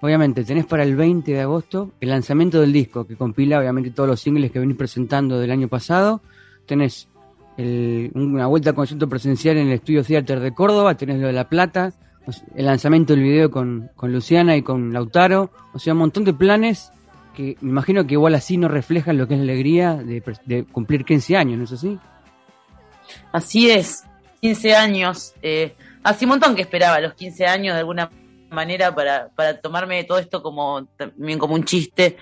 obviamente 0.00 0.44
tenés 0.44 0.66
para 0.66 0.84
el 0.84 0.94
20 0.94 1.32
de 1.32 1.40
agosto 1.40 1.90
el 2.00 2.10
lanzamiento 2.10 2.60
del 2.60 2.72
disco 2.72 3.06
que 3.06 3.16
compila 3.16 3.58
obviamente 3.58 3.90
todos 3.90 4.08
los 4.08 4.20
singles 4.20 4.52
que 4.52 4.60
venís 4.60 4.76
presentando 4.76 5.38
del 5.40 5.50
año 5.50 5.66
pasado. 5.66 6.22
Tenés 6.64 7.08
el- 7.56 8.12
una 8.14 8.46
vuelta 8.46 8.70
a 8.70 8.72
concierto 8.74 9.08
presencial 9.08 9.56
en 9.56 9.66
el 9.66 9.72
Estudio 9.74 10.04
Theater 10.04 10.38
de 10.38 10.54
Córdoba, 10.54 10.96
tenés 10.96 11.18
lo 11.18 11.26
de 11.26 11.32
La 11.32 11.48
Plata, 11.48 11.92
el 12.54 12.66
lanzamiento 12.66 13.12
del 13.12 13.22
video 13.22 13.50
con, 13.50 13.90
con 13.96 14.12
Luciana 14.12 14.56
y 14.56 14.62
con 14.62 14.92
Lautaro, 14.92 15.50
o 15.72 15.78
sea, 15.78 15.92
un 15.92 16.00
montón 16.00 16.24
de 16.24 16.34
planes 16.34 16.90
que 17.34 17.56
me 17.60 17.70
imagino 17.70 18.06
que 18.06 18.14
igual 18.14 18.34
así 18.34 18.56
no 18.56 18.68
reflejan 18.68 19.18
lo 19.18 19.28
que 19.28 19.34
es 19.34 19.40
la 19.40 19.44
alegría 19.44 19.94
de, 19.94 20.64
cumplir 20.70 21.04
15 21.04 21.36
años, 21.36 21.58
¿no 21.58 21.64
es 21.64 21.72
así? 21.72 21.98
Así 23.32 23.70
es, 23.70 24.04
15 24.40 24.74
años. 24.74 25.34
Eh, 25.42 25.74
hace 26.02 26.24
un 26.24 26.30
montón 26.30 26.54
que 26.54 26.62
esperaba 26.62 27.00
los 27.00 27.14
15 27.14 27.46
años 27.46 27.74
de 27.74 27.80
alguna 27.80 28.10
manera 28.50 28.94
para, 28.94 29.28
para 29.34 29.60
tomarme 29.60 30.04
todo 30.04 30.18
esto 30.18 30.42
como 30.42 30.86
también 30.96 31.40
como 31.40 31.54
un 31.54 31.64
chiste 31.64 32.16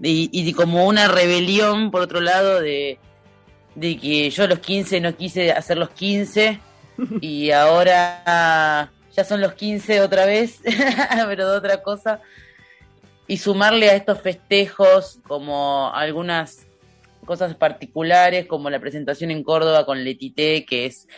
y, 0.00 0.30
y 0.32 0.52
como 0.54 0.86
una 0.86 1.06
rebelión 1.06 1.90
por 1.90 2.00
otro 2.00 2.20
lado 2.20 2.62
de, 2.62 2.98
de 3.74 3.98
que 3.98 4.30
yo 4.30 4.44
a 4.44 4.46
los 4.46 4.60
15 4.60 5.00
no 5.00 5.14
quise 5.14 5.52
hacer 5.52 5.76
los 5.76 5.90
15 5.90 6.60
y 7.20 7.50
ahora 7.50 8.90
ya 9.14 9.24
son 9.24 9.40
los 9.40 9.54
15 9.54 10.00
otra 10.00 10.26
vez, 10.26 10.60
pero 11.28 11.50
de 11.50 11.56
otra 11.56 11.82
cosa. 11.82 12.20
Y 13.26 13.38
sumarle 13.38 13.90
a 13.90 13.96
estos 13.96 14.20
festejos 14.20 15.20
como 15.26 15.92
algunas 15.94 16.66
cosas 17.24 17.54
particulares, 17.54 18.46
como 18.46 18.68
la 18.68 18.80
presentación 18.80 19.30
en 19.30 19.42
Córdoba 19.42 19.86
con 19.86 20.04
Letité, 20.04 20.64
que 20.64 20.86
es 20.86 21.08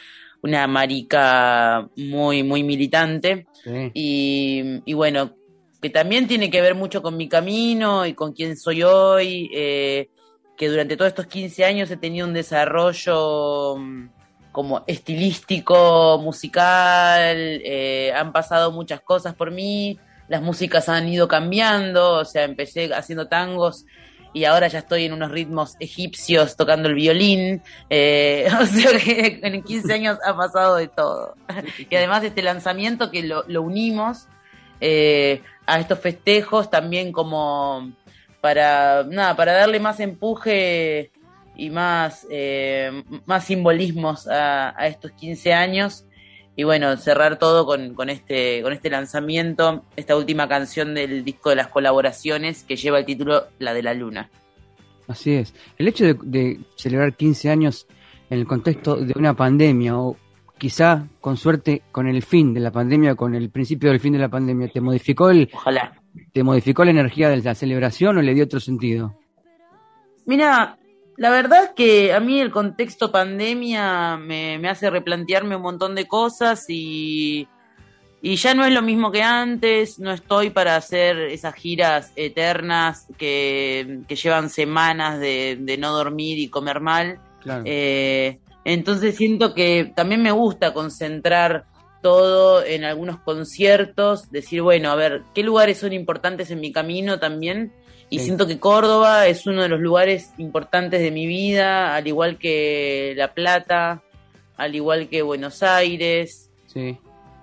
una 0.43 0.67
marica 0.67 1.89
muy, 1.97 2.43
muy 2.43 2.63
militante. 2.63 3.47
Y, 3.95 4.81
y, 4.85 4.95
bueno, 4.95 5.35
que 5.83 5.91
también 5.91 6.29
tiene 6.29 6.51
que 6.51 6.61
ver 6.61 6.77
mucho 6.77 7.03
con 7.03 7.17
mi 7.17 7.29
camino 7.29 8.07
y 8.07 8.15
con 8.15 8.33
quién 8.33 8.57
soy 8.57 8.85
hoy, 8.85 9.51
eh, 9.53 10.09
que 10.57 10.69
durante 10.69 10.97
todos 10.97 11.09
estos 11.09 11.27
15 11.27 11.65
años 11.65 11.91
he 11.91 11.97
tenido 11.97 12.29
un 12.29 12.33
desarrollo 12.33 13.77
mm, 13.77 14.09
como 14.57 14.85
estilístico, 14.87 16.19
musical, 16.19 17.61
eh, 17.63 18.11
han 18.17 18.33
pasado 18.33 18.73
muchas 18.73 19.03
cosas 19.03 19.35
por 19.35 19.51
mí, 19.51 19.99
las 20.29 20.41
músicas 20.41 20.89
han 20.89 21.07
ido 21.11 21.29
cambiando, 21.29 22.15
o 22.15 22.25
sea, 22.25 22.45
empecé 22.45 22.91
haciendo 22.95 23.29
tangos 23.29 23.85
y 24.33 24.47
ahora 24.47 24.69
ya 24.69 24.79
estoy 24.79 25.05
en 25.05 25.13
unos 25.13 25.31
ritmos 25.31 25.77
egipcios 25.79 26.57
tocando 26.57 26.89
el 26.89 26.95
violín. 26.95 27.61
Eh, 27.91 28.49
o 28.59 28.65
sea 28.65 28.99
que 28.99 29.41
en 29.43 29.63
15 29.63 29.93
años 29.93 30.19
ha 30.27 30.35
pasado 30.35 30.77
de 30.77 30.89
todo. 30.89 31.35
Y 31.91 31.95
además 31.95 32.25
este 32.25 32.41
lanzamiento 32.41 33.11
que 33.11 33.25
lo, 33.25 33.45
unimos 33.61 34.27
eh, 34.81 35.43
a 35.67 35.79
estos 35.79 35.99
festejos 35.99 36.71
también 36.71 37.13
como 37.13 37.93
para, 38.41 39.05
nada, 39.05 39.37
para 39.37 39.53
darle 39.53 39.81
más 39.81 40.01
empuje 40.01 41.11
y 41.57 41.71
más, 41.71 42.27
eh, 42.31 43.03
más 43.25 43.45
simbolismos 43.45 44.29
a, 44.29 44.79
a 44.79 44.87
estos 44.87 45.13
15 45.13 45.53
años 45.53 46.07
y 46.57 46.65
bueno, 46.65 46.97
cerrar 46.97 47.39
todo 47.39 47.67
con, 47.67 47.95
con, 47.95 48.09
este, 48.09 48.63
con 48.63 48.73
este 48.73 48.89
lanzamiento, 48.89 49.85
esta 49.95 50.17
última 50.17 50.49
canción 50.49 50.95
del 50.95 51.23
disco 51.23 51.51
de 51.51 51.57
las 51.57 51.69
colaboraciones 51.69 52.65
que 52.65 52.77
lleva 52.77 52.99
el 52.99 53.05
título 53.05 53.45
La 53.59 53.75
de 53.75 53.83
la 53.83 53.93
Luna. 53.93 54.31
Así 55.07 55.35
es. 55.35 55.55
El 55.77 55.87
hecho 55.87 56.15
de, 56.15 56.59
celebrar 56.77 57.15
15 57.15 57.51
años 57.51 57.87
en 58.31 58.39
el 58.39 58.47
contexto 58.47 58.97
de 58.97 59.13
una 59.17 59.35
pandemia 59.35 59.99
o 59.99 60.17
quizá 60.57 61.07
con 61.21 61.37
suerte 61.37 61.83
con 61.93 62.09
el 62.09 62.23
fin 62.23 62.55
de 62.55 62.61
la 62.61 62.73
pandemia 62.73 63.15
con 63.15 63.35
el 63.35 63.51
principio 63.51 63.91
del 63.91 64.01
fin 64.01 64.15
de 64.15 64.19
la 64.19 64.31
pandemia, 64.31 64.69
¿te 64.69 64.81
modificó 64.81 65.29
el 65.29 65.51
Ojalá. 65.53 66.01
¿Te 66.33 66.43
modificó 66.43 66.83
la 66.83 66.93
energía 66.93 67.29
de 67.29 67.37
la 67.37 67.55
celebración 67.55 68.17
o 68.17 68.23
le 68.23 68.33
dio 68.33 68.45
otro 68.45 68.59
sentido? 68.59 69.19
Mira, 70.25 70.79
la 71.17 71.31
verdad 71.31 71.75
que 71.75 72.13
a 72.13 72.21
mí 72.21 72.41
el 72.41 72.51
contexto 72.51 73.11
pandemia 73.11 74.17
me, 74.17 74.57
hace 74.69 74.91
replantearme 74.91 75.57
un 75.57 75.63
montón 75.63 75.95
de 75.95 76.07
cosas 76.07 76.67
y, 76.69 77.49
y 78.21 78.37
ya 78.37 78.55
no 78.55 78.65
es 78.65 78.73
lo 78.73 78.83
mismo 78.83 79.11
que 79.11 79.23
antes, 79.23 79.99
no 79.99 80.13
estoy 80.13 80.51
para 80.51 80.77
hacer 80.77 81.17
esas 81.19 81.55
giras 81.55 82.13
eternas 82.17 83.07
que, 83.17 84.01
llevan 84.09 84.51
semanas 84.51 85.19
de, 85.19 85.77
no 85.79 85.93
dormir 85.93 86.39
y 86.39 86.49
comer 86.49 86.81
mal. 86.81 87.21
Eh, 87.65 88.39
entonces 88.65 89.17
siento 89.17 89.55
que 89.55 89.93
también 89.95 90.23
me 90.23 90.33
gusta 90.33 90.75
concentrar 90.75 91.67
todo 92.03 92.65
en 92.65 92.85
algunos 92.85 93.21
conciertos, 93.21 94.31
decir, 94.31 94.63
bueno, 94.63 94.91
a 94.91 94.97
ver, 94.97 95.23
¿qué 95.35 95.43
lugares 95.43 95.79
son 95.79 95.93
importantes 95.93 96.51
en 96.51 96.61
mi 96.61 96.73
camino 96.73 97.19
también? 97.19 97.73
Y 98.09 98.21
siento 98.21 98.47
que 98.47 98.61
Córdoba 98.61 99.27
es 99.27 99.47
uno 99.47 99.63
de 99.63 99.69
los 99.69 99.81
lugares 99.81 100.31
importantes 100.39 101.01
de 101.01 101.11
mi 101.11 101.27
vida, 101.27 101.97
al 101.97 102.07
igual 102.07 102.39
que 102.39 103.15
La 103.17 103.35
Plata, 103.35 104.03
al 104.57 104.75
igual 104.75 105.09
que 105.09 105.23
Buenos 105.23 105.63
Aires. 105.63 106.49
Sí. 106.67 106.99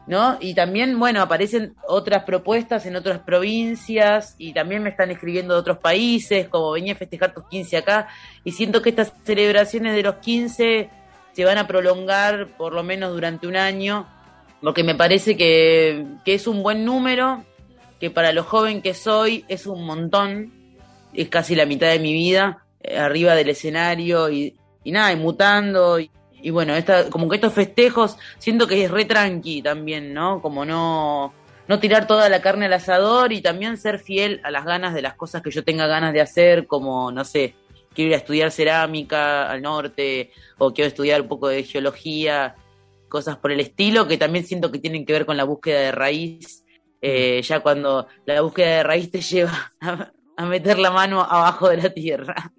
¿No? 0.08 0.38
Y 0.40 0.54
también, 0.54 1.00
bueno, 1.00 1.22
aparecen 1.22 1.76
otras 1.88 2.24
propuestas 2.24 2.86
en 2.86 2.96
otras 2.96 3.20
provincias 3.20 4.36
y 4.38 4.54
también 4.54 4.84
me 4.84 4.90
están 4.90 5.12
escribiendo 5.12 5.54
de 5.54 5.60
otros 5.62 5.78
países, 5.78 6.48
como 6.50 6.72
venía 6.72 6.94
a 6.94 6.98
festejar 6.98 7.34
tus 7.34 7.48
15 7.48 7.78
acá, 7.78 8.08
y 8.44 8.52
siento 8.52 8.82
que 8.82 8.90
estas 8.90 9.14
celebraciones 9.24 9.96
de 9.96 10.04
los 10.04 10.16
15 10.16 10.90
se 11.32 11.46
van 11.46 11.58
a 11.58 11.68
prolongar 11.68 12.50
por 12.58 12.74
lo 12.74 12.84
menos 12.84 13.14
durante 13.14 13.48
un 13.48 13.56
año, 13.56 14.06
porque 14.62 14.84
me 14.84 14.96
parece 14.96 15.38
que, 15.38 16.06
que 16.26 16.34
es 16.34 16.48
un 16.48 16.64
buen 16.64 16.84
número, 16.84 17.46
que 18.04 18.12
para 18.12 18.34
lo 18.34 18.44
joven 18.44 18.82
que 18.82 18.94
soy 18.94 19.46
es 19.48 19.66
un 19.66 19.86
montón, 19.86 20.52
es 21.14 21.30
casi 21.30 21.56
la 21.56 21.66
mitad 21.66 21.88
de 21.88 22.00
mi 22.00 22.12
vida 22.12 22.66
eh, 22.82 22.98
arriba 22.98 23.34
del 23.34 23.48
escenario 23.48 24.30
y, 24.30 24.58
nada, 24.84 25.14
y 25.14 25.16
mutando. 25.16 25.98
Y, 26.02 26.10
bueno, 26.52 26.76
esta, 26.76 27.10
como 27.10 27.30
que 27.30 27.36
estos 27.38 27.54
festejos 27.54 28.18
siento 28.40 28.68
que 28.68 28.84
es 28.84 28.92
re 28.92 29.06
tranqui 29.06 29.62
también, 29.62 30.14
¿no? 30.14 30.42
Como 30.42 30.66
no, 30.66 31.34
no 31.70 31.80
tirar 31.80 32.06
toda 32.06 32.28
la 32.28 32.42
carne 32.42 32.66
al 32.66 32.74
asador 32.74 33.32
y 33.32 33.42
también 33.42 33.78
ser 33.78 34.00
fiel 34.00 34.42
a 34.44 34.52
las 34.52 34.66
ganas 34.66 34.94
de 34.94 35.02
las 35.02 35.14
cosas 35.14 35.42
que 35.42 35.52
yo 35.52 35.64
tenga 35.64 35.88
ganas 35.88 36.12
de 36.12 36.20
hacer, 36.20 36.68
como, 36.68 37.10
no 37.10 37.24
sé, 37.24 37.56
quiero 37.96 38.10
ir 38.10 38.16
a 38.16 38.18
estudiar 38.18 38.52
cerámica 38.52 39.50
al 39.50 39.62
norte 39.62 40.32
o 40.58 40.74
quiero 40.74 40.90
estudiar 40.90 41.22
un 41.22 41.30
poco 41.30 41.48
de 41.48 41.64
geología, 41.64 42.56
cosas 43.08 43.38
por 43.38 43.54
el 43.54 43.62
estilo, 43.62 44.10
que 44.10 44.18
también 44.18 44.46
siento 44.46 44.74
que 44.74 44.80
tienen 44.80 45.06
que 45.06 45.14
ver 45.14 45.26
con 45.26 45.38
la 45.38 45.46
búsqueda 45.46 45.80
de 45.80 45.94
raíz 45.94 46.63
eh, 47.06 47.42
ya 47.42 47.60
cuando 47.60 48.08
la 48.26 48.40
búsqueda 48.40 48.78
de 48.78 48.84
raíz 48.84 49.12
te 49.12 49.20
lleva 49.20 49.74
a, 49.82 50.46
meter 50.46 50.80
la 50.80 50.90
mano 50.90 51.22
abajo 51.22 51.68
de 51.68 51.78
la 51.78 51.90
tierra. 51.90 52.54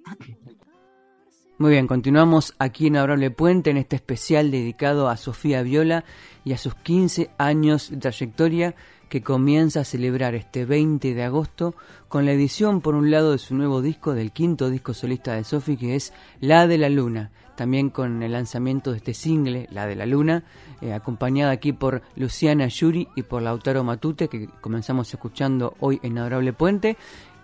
Muy 1.56 1.70
bien, 1.70 1.86
continuamos 1.86 2.54
aquí 2.58 2.88
en 2.88 2.96
Abrable 2.98 3.30
Puente 3.30 3.70
en 3.70 3.78
este 3.78 3.96
especial 3.96 4.50
dedicado 4.50 5.08
a 5.08 5.16
Sofía 5.16 5.62
Viola 5.62 6.04
y 6.44 6.52
a 6.52 6.58
sus 6.58 6.74
15 6.74 7.30
años 7.38 7.90
de 7.90 7.96
trayectoria 7.96 8.74
que 9.08 9.22
comienza 9.22 9.80
a 9.80 9.84
celebrar 9.84 10.34
este 10.34 10.66
20 10.66 11.14
de 11.14 11.22
agosto 11.22 11.74
con 12.08 12.26
la 12.26 12.32
edición 12.32 12.82
por 12.82 12.96
un 12.96 13.10
lado 13.10 13.32
de 13.32 13.38
su 13.38 13.54
nuevo 13.54 13.80
disco, 13.80 14.12
del 14.12 14.32
quinto 14.32 14.68
disco 14.68 14.92
solista 14.92 15.36
de 15.36 15.44
Sofía 15.44 15.76
que 15.76 15.94
es 15.94 16.12
La 16.40 16.66
de 16.66 16.76
la 16.76 16.90
Luna, 16.90 17.30
también 17.54 17.90
con 17.90 18.22
el 18.22 18.32
lanzamiento 18.32 18.90
de 18.90 18.98
este 18.98 19.14
single, 19.14 19.68
La 19.70 19.86
de 19.86 19.96
la 19.96 20.06
Luna, 20.06 20.44
eh, 20.80 20.92
acompañada 20.92 21.52
aquí 21.52 21.72
por 21.72 22.02
Luciana 22.16 22.66
Yuri 22.66 23.08
y 23.16 23.22
por 23.22 23.42
Lautaro 23.42 23.84
Matute, 23.84 24.28
que 24.28 24.48
comenzamos 24.60 25.12
escuchando 25.12 25.74
hoy 25.80 26.00
en 26.02 26.18
Adorable 26.18 26.52
Puente, 26.52 26.96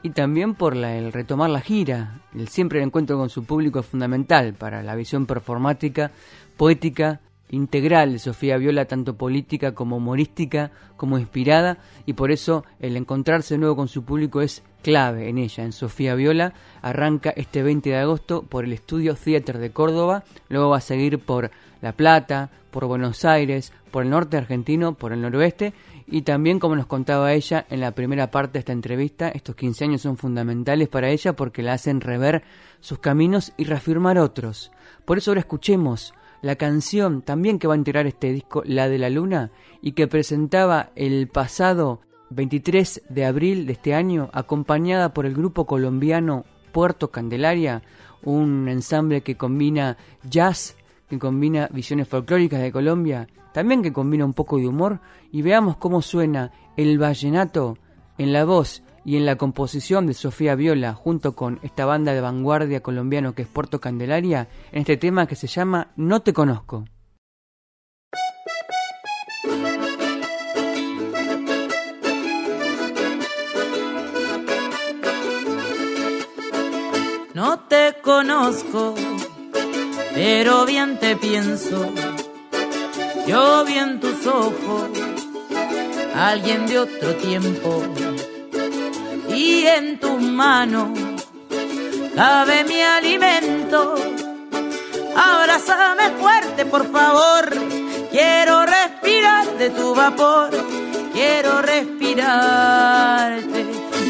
y 0.03 0.11
también 0.11 0.55
por 0.55 0.77
la, 0.77 0.96
el 0.96 1.12
retomar 1.12 1.51
la 1.51 1.61
gira. 1.61 2.20
El 2.35 2.49
siempre 2.49 2.79
el 2.79 2.87
encuentro 2.87 3.18
con 3.18 3.29
su 3.29 3.44
público 3.44 3.81
es 3.81 3.87
fundamental 3.87 4.55
para 4.55 4.83
la 4.83 4.94
visión 4.94 5.27
performática, 5.27 6.11
poética, 6.57 7.20
integral 7.50 8.18
Sofía 8.20 8.56
Viola, 8.56 8.86
tanto 8.86 9.16
política 9.16 9.74
como 9.74 9.96
humorística, 9.96 10.70
como 10.96 11.18
inspirada, 11.18 11.78
y 12.06 12.14
por 12.14 12.30
eso 12.30 12.64
el 12.78 12.96
encontrarse 12.96 13.58
nuevo 13.58 13.76
con 13.76 13.88
su 13.88 14.04
público 14.04 14.40
es 14.40 14.62
clave 14.82 15.28
en 15.28 15.38
ella, 15.38 15.64
en 15.64 15.72
Sofía 15.72 16.14
Viola. 16.14 16.54
Arranca 16.82 17.30
este 17.30 17.62
20 17.62 17.90
de 17.90 17.96
agosto 17.96 18.42
por 18.42 18.64
el 18.64 18.72
Estudio 18.72 19.14
Theater 19.14 19.58
de 19.58 19.70
Córdoba, 19.70 20.24
luego 20.48 20.70
va 20.70 20.78
a 20.78 20.82
seguir 20.82 21.18
por 21.18 21.50
La 21.82 21.92
Plata, 21.92 22.50
por 22.70 22.86
Buenos 22.86 23.24
Aires, 23.24 23.72
por 23.90 24.04
el 24.04 24.10
norte 24.10 24.36
argentino, 24.36 24.94
por 24.94 25.12
el 25.12 25.20
noroeste, 25.20 25.74
y 26.12 26.22
también, 26.22 26.58
como 26.58 26.74
nos 26.74 26.86
contaba 26.86 27.32
ella 27.32 27.66
en 27.70 27.80
la 27.80 27.92
primera 27.92 28.30
parte 28.30 28.54
de 28.54 28.58
esta 28.60 28.72
entrevista, 28.72 29.28
estos 29.28 29.54
15 29.54 29.84
años 29.84 30.02
son 30.02 30.16
fundamentales 30.16 30.88
para 30.88 31.08
ella 31.08 31.34
porque 31.34 31.62
la 31.62 31.74
hacen 31.74 32.00
rever 32.00 32.42
sus 32.80 32.98
caminos 32.98 33.52
y 33.56 33.64
reafirmar 33.64 34.18
otros. 34.18 34.72
Por 35.04 35.18
eso 35.18 35.30
ahora 35.30 35.40
escuchemos 35.40 36.12
la 36.42 36.57
canción 36.57 37.22
también 37.22 37.59
que 37.59 37.66
va 37.66 37.74
a 37.74 37.79
integrar 37.79 38.07
este 38.07 38.33
disco, 38.33 38.62
La 38.64 38.88
de 38.88 38.98
la 38.98 39.11
Luna, 39.11 39.50
y 39.83 39.92
que 39.92 40.09
presentaba 40.09 40.90
el 40.96 41.29
pasado 41.29 42.00
23 42.31 43.03
de 43.09 43.24
abril 43.24 43.66
de 43.66 43.72
este 43.72 43.94
año, 43.94 44.31
acompañada 44.33 45.12
por 45.12 45.26
el 45.26 45.35
grupo 45.35 45.66
colombiano 45.66 46.44
Puerto 46.72 47.11
Candelaria, 47.11 47.83
un 48.22 48.68
ensamble 48.68 49.22
que 49.22 49.37
combina 49.37 49.96
jazz, 50.29 50.76
que 51.09 51.18
combina 51.18 51.68
visiones 51.72 52.09
folclóricas 52.09 52.61
de 52.61 52.72
Colombia, 52.72 53.29
también 53.53 53.83
que 53.83 53.92
combina 53.92 54.24
un 54.24 54.35
poco 54.35 54.59
de 54.59 54.68
humor, 54.68 55.00
y 55.33 55.42
veamos 55.42 55.76
cómo 55.76 56.03
suena 56.03 56.53
el 56.76 56.98
vallenato 56.98 57.79
en 58.20 58.35
la 58.35 58.44
voz 58.44 58.83
y 59.02 59.16
en 59.16 59.24
la 59.24 59.37
composición 59.37 60.06
de 60.06 60.12
Sofía 60.12 60.54
Viola 60.54 60.92
junto 60.92 61.35
con 61.35 61.59
esta 61.62 61.87
banda 61.87 62.12
de 62.12 62.20
vanguardia 62.20 62.83
colombiano 62.83 63.35
que 63.35 63.42
es 63.42 63.48
Puerto 63.48 63.80
Candelaria 63.80 64.46
en 64.72 64.80
este 64.80 64.98
tema 64.98 65.26
que 65.26 65.37
se 65.37 65.46
llama 65.46 65.88
No 65.96 66.20
te 66.20 66.35
conozco. 66.35 66.85
No 77.33 77.61
te 77.61 77.94
conozco, 78.02 78.94
pero 80.12 80.66
bien 80.66 80.98
te 80.98 81.16
pienso. 81.16 81.90
Yo 83.26 83.64
vi 83.64 83.78
en 83.78 83.98
tus 83.98 84.26
ojos 84.26 84.90
alguien 86.14 86.66
de 86.66 86.80
otro 86.80 87.14
tiempo 87.14 87.83
y 89.40 89.66
en 89.66 89.98
tus 89.98 90.20
manos 90.20 90.90
cabe 92.14 92.62
mi 92.64 92.83
alimento. 92.83 93.94
Abrázame 95.16 96.11
fuerte, 96.20 96.66
por 96.66 96.85
favor. 96.92 97.48
Quiero 98.11 98.66
respirar 98.66 99.46
de 99.57 99.70
tu 99.70 99.94
vapor. 99.94 100.50
Quiero 101.14 101.62
respirarte. 101.62 103.61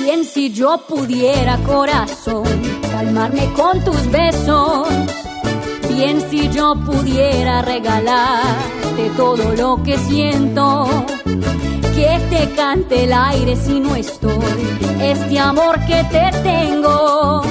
Bien 0.02 0.24
si 0.24 0.52
yo 0.52 0.78
pudiera, 0.88 1.58
corazón, 1.58 2.48
calmarme 2.90 3.52
con 3.52 3.84
tus 3.84 4.10
besos. 4.10 4.88
Bien 5.90 6.20
si 6.28 6.48
yo 6.48 6.74
pudiera 6.74 7.62
regalarte 7.62 9.10
todo 9.16 9.54
lo 9.54 9.80
que 9.84 9.96
siento 9.96 10.88
que 12.00 12.18
te 12.30 12.50
cante 12.54 13.04
el 13.04 13.12
aire 13.12 13.56
si 13.56 13.78
no 13.78 13.94
estoy. 13.94 14.32
Este 15.02 15.38
amor 15.38 15.78
que 15.86 16.02
te 16.04 16.30
tengo 16.42 17.42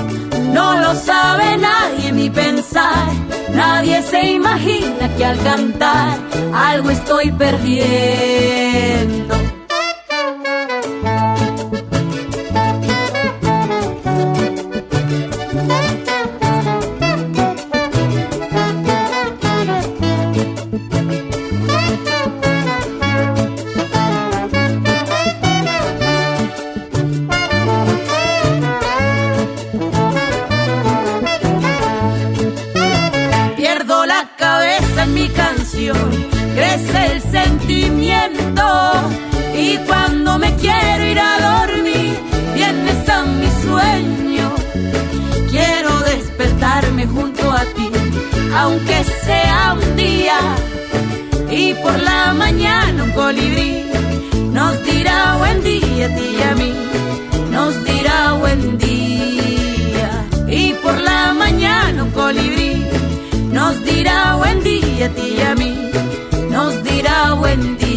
no 0.54 0.78
lo 0.80 0.96
sabe 0.96 1.58
nadie 1.58 2.12
mi 2.12 2.30
pensar. 2.32 3.10
Nadie 3.54 4.02
se 4.02 4.32
imagina 4.32 5.16
que 5.16 5.26
al 5.26 5.38
cantar 5.44 6.18
algo 6.54 6.90
estoy 6.90 7.32
perdiendo. 7.32 7.80
Aunque 48.62 49.04
sea 49.26 49.78
un 49.82 49.96
día. 49.96 50.40
Y 51.50 51.74
por 51.76 51.98
la 52.10 52.34
mañana 52.34 53.04
un 53.04 53.12
colibrí 53.12 53.72
nos 54.58 54.74
dirá 54.86 55.38
buen 55.38 55.64
día 55.64 56.06
a 56.08 56.16
ti 56.16 56.28
y 56.38 56.42
a 56.50 56.54
mí, 56.62 56.72
nos 57.56 57.72
dirá 57.90 58.34
buen 58.34 58.78
día. 58.78 60.10
Y 60.62 60.74
por 60.84 60.98
la 61.10 61.34
mañana 61.34 62.04
un 62.04 62.12
colibrí 62.12 62.74
nos 63.58 63.74
dirá 63.90 64.36
buen 64.42 64.58
día 64.64 65.06
a 65.08 65.10
ti 65.18 65.28
y 65.38 65.42
a 65.52 65.54
mí, 65.62 65.72
nos 66.56 66.72
dirá 66.84 67.34
buen 67.34 67.62
día. 67.78 67.89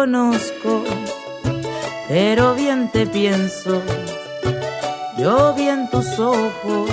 Conozco, 0.00 0.82
pero 2.08 2.54
bien 2.54 2.90
te 2.90 3.06
pienso. 3.06 3.82
Yo 5.18 5.52
vi 5.52 5.68
en 5.68 5.90
tus 5.90 6.18
ojos 6.18 6.90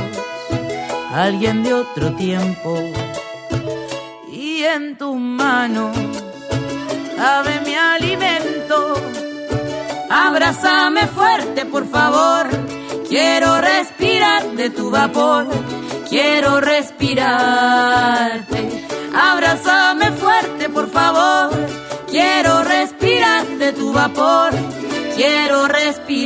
alguien 1.13 1.63
de 1.63 1.73
otro 1.73 2.13
tiempo 2.15 2.77
y 4.29 4.63
en 4.63 4.97
tus 4.97 5.15
manos 5.15 5.95
sabe 7.15 7.61
mi 7.65 7.75
alimento. 7.75 8.95
Abrázame 10.09 11.07
fuerte, 11.07 11.65
por 11.65 11.87
favor. 11.87 12.47
Quiero 13.07 13.61
respirar 13.61 14.51
de 14.51 14.69
tu 14.69 14.91
vapor. 14.91 15.47
Quiero 16.09 16.59
respirarte. 16.59 18.85
Abrázame 19.13 20.11
fuerte, 20.11 20.67
por 20.69 20.89
favor 20.89 21.51
Quiero 22.09 22.63
respirar 22.63 22.96
tu 23.77 23.93
vapor, 23.93 24.51
quiero 25.15 25.67
respirarte. 25.67 26.17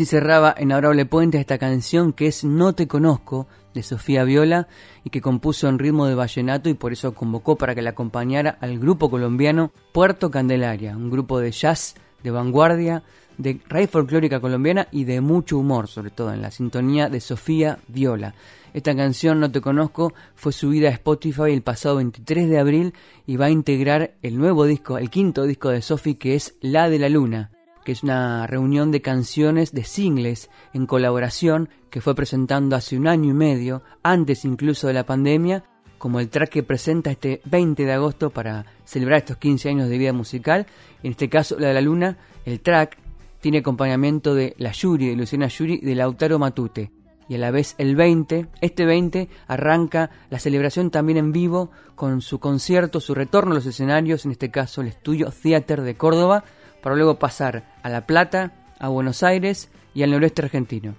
Así 0.00 0.06
cerraba 0.06 0.54
en 0.56 0.72
Adorable 0.72 1.04
Puente 1.04 1.38
esta 1.38 1.58
canción 1.58 2.14
que 2.14 2.26
es 2.26 2.42
No 2.42 2.72
te 2.72 2.88
conozco 2.88 3.48
de 3.74 3.82
Sofía 3.82 4.24
Viola 4.24 4.66
y 5.04 5.10
que 5.10 5.20
compuso 5.20 5.68
en 5.68 5.78
ritmo 5.78 6.06
de 6.06 6.14
vallenato 6.14 6.70
y 6.70 6.74
por 6.74 6.94
eso 6.94 7.12
convocó 7.12 7.56
para 7.56 7.74
que 7.74 7.82
la 7.82 7.90
acompañara 7.90 8.56
al 8.62 8.78
grupo 8.78 9.10
colombiano 9.10 9.72
Puerto 9.92 10.30
Candelaria, 10.30 10.96
un 10.96 11.10
grupo 11.10 11.38
de 11.38 11.50
jazz 11.50 11.96
de 12.22 12.30
vanguardia, 12.30 13.02
de 13.36 13.60
raíz 13.68 13.90
folclórica 13.90 14.40
colombiana 14.40 14.88
y 14.90 15.04
de 15.04 15.20
mucho 15.20 15.58
humor, 15.58 15.86
sobre 15.86 16.08
todo 16.08 16.32
en 16.32 16.40
la 16.40 16.50
sintonía 16.50 17.10
de 17.10 17.20
Sofía 17.20 17.78
Viola. 17.88 18.34
Esta 18.72 18.96
canción, 18.96 19.38
No 19.38 19.52
Te 19.52 19.60
Conozco, 19.60 20.14
fue 20.34 20.52
subida 20.52 20.88
a 20.88 20.92
Spotify 20.92 21.52
el 21.52 21.60
pasado 21.60 21.96
23 21.96 22.48
de 22.48 22.58
abril 22.58 22.94
y 23.26 23.36
va 23.36 23.46
a 23.46 23.50
integrar 23.50 24.14
el 24.22 24.38
nuevo 24.38 24.64
disco, 24.64 24.96
el 24.96 25.10
quinto 25.10 25.42
disco 25.42 25.68
de 25.68 25.82
Sofía, 25.82 26.18
que 26.18 26.36
es 26.36 26.54
La 26.62 26.88
de 26.88 26.98
la 26.98 27.10
Luna 27.10 27.50
que 27.84 27.92
es 27.92 28.02
una 28.02 28.46
reunión 28.46 28.90
de 28.90 29.02
canciones 29.02 29.72
de 29.72 29.84
singles 29.84 30.50
en 30.72 30.86
colaboración 30.86 31.68
que 31.90 32.00
fue 32.00 32.14
presentando 32.14 32.76
hace 32.76 32.96
un 32.96 33.06
año 33.06 33.30
y 33.30 33.34
medio, 33.34 33.82
antes 34.02 34.44
incluso 34.44 34.86
de 34.86 34.94
la 34.94 35.04
pandemia, 35.04 35.64
como 35.98 36.18
el 36.18 36.30
track 36.30 36.50
que 36.50 36.62
presenta 36.62 37.10
este 37.10 37.42
20 37.44 37.84
de 37.84 37.92
agosto 37.92 38.30
para 38.30 38.64
celebrar 38.84 39.18
estos 39.18 39.36
15 39.36 39.68
años 39.68 39.88
de 39.88 39.98
vida 39.98 40.12
musical. 40.14 40.66
En 41.02 41.10
este 41.10 41.28
caso, 41.28 41.58
La 41.58 41.68
de 41.68 41.74
la 41.74 41.80
Luna, 41.82 42.16
el 42.46 42.60
track 42.60 42.96
tiene 43.40 43.58
acompañamiento 43.58 44.34
de 44.34 44.54
La 44.58 44.72
Yuri, 44.72 45.08
de 45.08 45.16
Luciana 45.16 45.48
Yuri 45.48 45.80
y 45.82 45.84
de 45.84 45.94
Lautaro 45.94 46.38
Matute. 46.38 46.90
Y 47.28 47.34
a 47.34 47.38
la 47.38 47.50
vez 47.50 47.74
el 47.78 47.96
20, 47.96 48.48
este 48.60 48.86
20 48.86 49.28
arranca 49.46 50.10
la 50.30 50.38
celebración 50.38 50.90
también 50.90 51.18
en 51.18 51.32
vivo 51.32 51.70
con 51.94 52.22
su 52.22 52.40
concierto, 52.40 52.98
su 52.98 53.14
retorno 53.14 53.52
a 53.52 53.54
los 53.54 53.66
escenarios, 53.66 54.24
en 54.24 54.32
este 54.32 54.50
caso 54.50 54.80
el 54.80 54.88
Estudio 54.88 55.30
Theater 55.30 55.82
de 55.82 55.94
Córdoba, 55.94 56.44
para 56.82 56.96
luego 56.96 57.18
pasar 57.18 57.64
a 57.82 57.88
La 57.88 58.06
Plata, 58.06 58.52
a 58.78 58.88
Buenos 58.88 59.22
Aires 59.22 59.70
y 59.94 60.02
al 60.02 60.10
noroeste 60.10 60.42
argentino. 60.42 60.94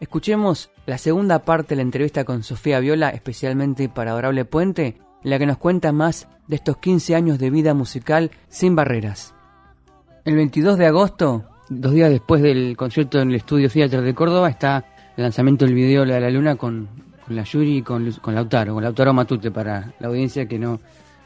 Escuchemos 0.00 0.70
la 0.84 0.98
segunda 0.98 1.40
parte 1.40 1.70
de 1.70 1.76
la 1.76 1.82
entrevista 1.82 2.24
con 2.24 2.42
Sofía 2.42 2.80
Viola, 2.80 3.10
especialmente 3.10 3.88
para 3.88 4.12
Adorable 4.12 4.44
Puente, 4.44 4.98
en 5.24 5.30
la 5.30 5.38
que 5.38 5.46
nos 5.46 5.58
cuenta 5.58 5.92
más 5.92 6.28
de 6.46 6.56
estos 6.56 6.76
15 6.78 7.14
años 7.14 7.38
de 7.38 7.50
vida 7.50 7.74
musical 7.74 8.30
sin 8.48 8.76
barreras. 8.76 9.34
El 10.24 10.36
22 10.36 10.76
de 10.76 10.86
agosto, 10.86 11.44
dos 11.68 11.92
días 11.92 12.10
después 12.10 12.42
del 12.42 12.76
concierto 12.76 13.20
en 13.20 13.30
el 13.30 13.36
Estudio 13.36 13.70
Theater 13.70 14.02
de 14.02 14.14
Córdoba, 14.14 14.50
está 14.50 14.84
el 15.16 15.22
lanzamiento 15.22 15.64
del 15.64 15.74
video 15.74 16.04
La 16.04 16.16
de 16.16 16.20
la 16.20 16.30
Luna 16.30 16.56
con, 16.56 16.88
la 17.28 17.42
Yuri 17.42 17.78
y 17.78 17.82
con, 17.82 18.10
con 18.20 18.34
Lautaro, 18.34 18.74
con 18.74 18.82
Lautaro 18.82 19.14
Matute 19.14 19.50
para 19.50 19.94
la 19.98 20.08
audiencia 20.08 20.46
que 20.46 20.58
no, 20.58 20.80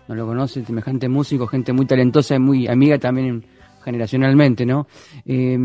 no 0.06 0.14
lo 0.14 0.26
conoce, 0.26 0.64
semejante 0.64 1.08
músico, 1.08 1.46
gente 1.46 1.72
muy 1.72 1.86
talentosa 1.86 2.36
y 2.36 2.38
muy 2.38 2.68
amiga 2.68 2.98
también 2.98 3.44
generacionalmente, 3.82 4.66
¿no? 4.66 4.86
Eh, 5.26 5.58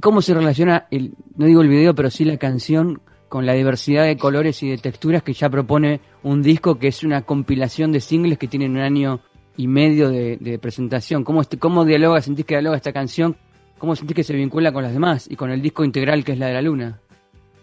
¿Cómo 0.00 0.22
se 0.22 0.34
relaciona, 0.34 0.86
el, 0.90 1.14
no 1.36 1.46
digo 1.46 1.62
el 1.62 1.68
video, 1.68 1.94
pero 1.94 2.10
sí 2.10 2.24
la 2.24 2.36
canción 2.36 3.00
con 3.28 3.46
la 3.46 3.54
diversidad 3.54 4.04
de 4.04 4.18
colores 4.18 4.62
y 4.62 4.68
de 4.68 4.78
texturas 4.78 5.22
que 5.22 5.32
ya 5.32 5.48
propone 5.48 6.00
un 6.22 6.42
disco 6.42 6.78
que 6.78 6.88
es 6.88 7.02
una 7.02 7.22
compilación 7.22 7.90
de 7.90 8.00
singles 8.00 8.38
que 8.38 8.46
tienen 8.46 8.72
un 8.72 8.80
año 8.80 9.20
y 9.56 9.68
medio 9.68 10.10
de, 10.10 10.58
presentación? 10.60 11.24
¿Cómo, 11.24 11.40
este, 11.40 11.58
¿Cómo 11.58 11.84
dialoga, 11.84 12.20
sentís 12.20 12.44
que 12.44 12.54
dialoga 12.54 12.76
esta 12.76 12.92
canción? 12.92 13.36
¿Cómo 13.78 13.96
sentís 13.96 14.16
que 14.16 14.24
se 14.24 14.34
vincula 14.34 14.72
con 14.72 14.82
las 14.82 14.92
demás 14.92 15.26
y 15.30 15.36
con 15.36 15.50
el 15.50 15.62
disco 15.62 15.84
integral 15.84 16.24
que 16.24 16.32
es 16.32 16.38
la 16.38 16.48
de 16.48 16.54
la 16.54 16.62
luna? 16.62 17.00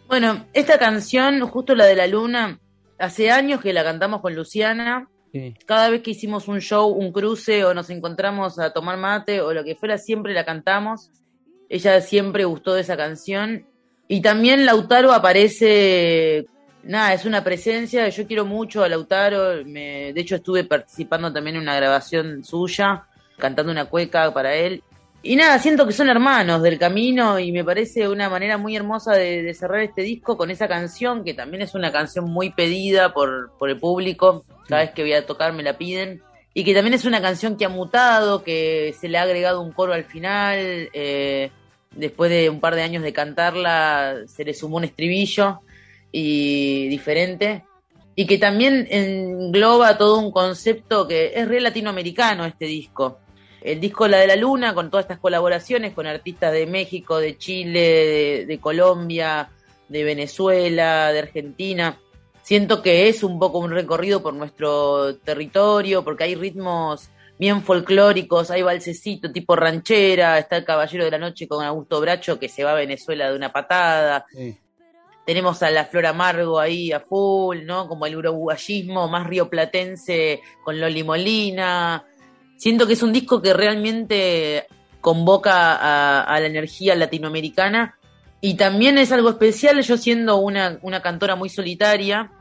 Bueno, 0.08 0.46
esta 0.54 0.80
canción, 0.80 1.40
justo 1.42 1.76
la 1.76 1.86
de 1.86 1.96
la 1.96 2.08
luna, 2.08 2.60
hace 2.98 3.30
años 3.30 3.62
que 3.62 3.72
la 3.72 3.84
cantamos 3.84 4.22
con 4.22 4.36
Luciana 4.36 5.08
cada 5.66 5.90
vez 5.90 6.02
que 6.02 6.12
hicimos 6.12 6.48
un 6.48 6.60
show, 6.60 6.90
un 6.90 7.12
cruce 7.12 7.64
o 7.64 7.74
nos 7.74 7.90
encontramos 7.90 8.60
a 8.60 8.72
tomar 8.72 8.98
mate 8.98 9.42
o 9.42 9.54
lo 9.54 9.64
que 9.64 9.76
fuera, 9.76 9.98
siempre 9.98 10.34
la 10.34 10.46
cantamos. 10.46 11.12
Ella 11.70 12.02
siempre 12.02 12.46
gustó 12.46 12.74
de 12.74 12.82
esa 12.82 12.98
canción. 12.98 13.66
Y 14.08 14.22
también 14.22 14.66
Lautaro 14.66 15.14
aparece, 15.14 16.48
nada, 16.84 17.14
es 17.14 17.26
una 17.26 17.44
presencia, 17.44 18.10
yo 18.10 18.26
quiero 18.26 18.44
mucho 18.44 18.84
a 18.84 18.90
Lautaro, 18.90 19.64
me, 19.66 20.14
de 20.14 20.22
hecho 20.22 20.38
estuve 20.38 20.64
participando 20.64 21.32
también 21.32 21.58
en 21.58 21.62
una 21.62 21.76
grabación 21.76 22.44
suya, 22.44 23.06
cantando 23.38 23.72
una 23.72 23.86
cueca 23.86 24.34
para 24.34 24.56
él. 24.56 24.82
Y 25.22 25.36
nada, 25.36 25.60
siento 25.60 25.86
que 25.86 25.92
son 25.92 26.10
hermanos 26.10 26.62
del 26.62 26.80
camino 26.80 27.40
y 27.40 27.52
me 27.52 27.66
parece 27.66 28.08
una 28.08 28.30
manera 28.30 28.58
muy 28.58 28.78
hermosa 28.78 29.14
de, 29.14 29.54
cerrar 29.54 29.82
este 29.82 30.02
disco 30.02 30.38
con 30.38 30.50
esa 30.50 30.70
canción, 30.70 31.26
que 31.26 31.34
también 31.34 31.62
es 31.62 31.76
una 31.76 31.92
canción 31.92 32.30
muy 32.30 32.52
pedida 32.52 33.14
por, 33.14 33.52
por 33.60 33.70
el 33.70 33.78
público. 33.78 34.46
Cada 34.70 34.84
vez 34.84 34.92
que 34.92 35.02
voy 35.02 35.14
a 35.14 35.26
tocar 35.26 35.52
me 35.52 35.64
la 35.64 35.78
piden. 35.78 36.22
Y 36.54 36.64
que 36.64 36.74
también 36.74 36.94
es 36.94 37.04
una 37.04 37.22
canción 37.22 37.58
que 37.58 37.66
ha 37.66 37.70
mutado, 37.70 38.44
que 38.44 38.96
se 39.00 39.10
le 39.10 39.18
ha 39.18 39.24
agregado 39.24 39.62
un 39.62 39.74
coro 39.74 39.92
al 39.92 40.06
final. 40.06 40.90
Eh, 40.94 41.52
después 41.92 42.32
de 42.32 42.50
un 42.50 42.62
par 42.62 42.76
de 42.76 42.84
años 42.84 43.04
de 43.04 43.12
cantarla, 43.12 44.20
se 44.26 44.46
le 44.46 44.54
sumó 44.54 44.78
un 44.78 44.86
estribillo 44.86 45.60
y 46.14 46.88
diferente. 46.88 47.66
Y 48.16 48.26
que 48.26 48.38
también 48.38 48.88
engloba 48.90 49.98
todo 49.98 50.18
un 50.18 50.32
concepto 50.32 51.08
que 51.08 51.34
es 51.36 51.48
re 51.48 51.60
latinoamericano 51.60 52.46
este 52.46 52.66
disco 52.66 53.20
el 53.62 53.80
disco 53.80 54.08
La 54.08 54.18
de 54.20 54.28
la 54.28 54.36
Luna, 54.36 54.74
con 54.74 54.90
todas 54.90 55.06
estas 55.06 55.20
colaboraciones 55.20 55.94
con 55.94 56.08
artistas 56.08 56.54
de 56.54 56.66
México, 56.66 57.20
de 57.20 57.38
Chile, 57.38 58.46
de, 58.48 58.60
Colombia, 58.60 59.50
de 59.88 60.04
Venezuela, 60.04 61.12
de 61.12 61.20
Argentina. 61.20 61.98
Siento 62.42 62.82
que 62.82 63.10
es 63.10 63.24
un 63.24 63.38
poco 63.38 63.60
un 63.60 63.72
recorrido 63.72 64.22
por 64.22 64.34
nuestro 64.34 65.16
territorio, 65.18 66.04
porque 66.04 66.24
hay 66.24 66.36
ritmos 66.36 67.10
bien 67.38 67.64
folclóricos, 67.64 68.52
hay 68.52 68.62
balsecito 68.62 69.32
tipo 69.32 69.56
ranchera, 69.56 70.40
está 70.40 70.58
el 70.58 70.66
Caballero 70.66 71.06
de 71.06 71.12
la 71.12 71.18
Noche 71.18 71.48
con 71.48 71.64
Augusto 71.64 72.02
Bracho 72.02 72.40
que 72.40 72.50
se 72.50 72.64
va 72.64 72.72
a 72.72 72.76
Venezuela 72.76 73.30
de 73.30 73.36
una 73.36 73.52
patada. 73.52 74.26
Tenemos 75.26 75.62
a 75.62 75.70
la 75.70 75.86
Flor 75.86 76.08
Amargo 76.08 76.60
ahí 76.60 76.92
a 76.92 77.00
full, 77.00 77.64
¿no? 77.64 77.88
Como 77.88 78.06
el 78.06 78.16
uruguayismo 78.16 79.08
más 79.08 79.28
rioplatense 79.28 80.42
con 80.64 80.80
Loli 80.80 81.04
Molina. 81.04 82.04
Siento 82.60 82.88
que 82.88 82.94
es 82.94 83.04
un 83.04 83.14
disco 83.14 83.42
que 83.42 83.54
realmente 83.54 84.68
convoca 85.00 86.24
a, 86.24 86.40
la 86.42 86.46
energía 86.46 86.94
latinoamericana 86.94 87.98
y 88.42 88.56
también 88.56 88.98
es 88.98 89.14
algo 89.14 89.30
especial, 89.30 89.82
yo 89.82 89.96
siendo 89.96 90.36
una, 90.36 90.78
una 90.82 91.02
cantora 91.02 91.38
muy 91.38 91.48
solitaria, 91.48 92.34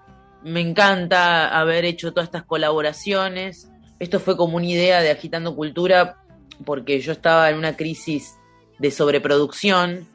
me 0.42 0.60
encanta 0.60 1.56
haber 1.56 1.84
hecho 1.84 2.12
todas 2.12 2.26
estas 2.26 2.42
colaboraciones. 2.42 3.70
Esto 4.00 4.18
fue 4.18 4.36
como 4.36 4.56
una 4.56 4.66
idea 4.66 5.02
de 5.02 5.12
Agitando 5.12 5.54
Cultura 5.54 6.16
porque 6.64 6.98
yo 6.98 7.12
estaba 7.12 7.48
en 7.48 7.56
una 7.56 7.76
crisis 7.76 8.34
de 8.80 8.90
sobreproducción, 8.90 10.08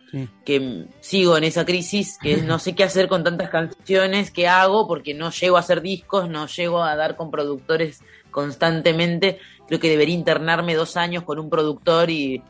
que 0.46 0.86
sigo 1.00 1.38
en 1.38 1.46
esa 1.46 1.66
crisis, 1.66 2.18
que 2.22 2.38
no 2.42 2.60
sé 2.60 2.76
qué 2.76 2.84
hacer 2.84 3.08
con 3.08 3.24
tantas 3.24 3.50
canciones 3.50 4.32
que 4.32 4.50
hago 4.50 4.86
porque 4.86 5.14
no 5.14 5.32
llego 5.32 5.56
a 5.56 5.62
hacer 5.62 5.82
discos, 5.82 6.30
no 6.30 6.48
llego 6.48 6.84
a 6.84 6.98
dar 6.98 7.16
con 7.16 7.32
productores 7.32 8.02
constantemente 8.34 9.40
creo 9.68 9.80
que 9.80 9.90
debería 9.90 10.16
internarme 10.16 10.76
dos 10.76 10.98
años 10.98 11.24
con 11.24 11.40
un 11.40 11.50
productor 11.50 12.10
y, 12.10 12.44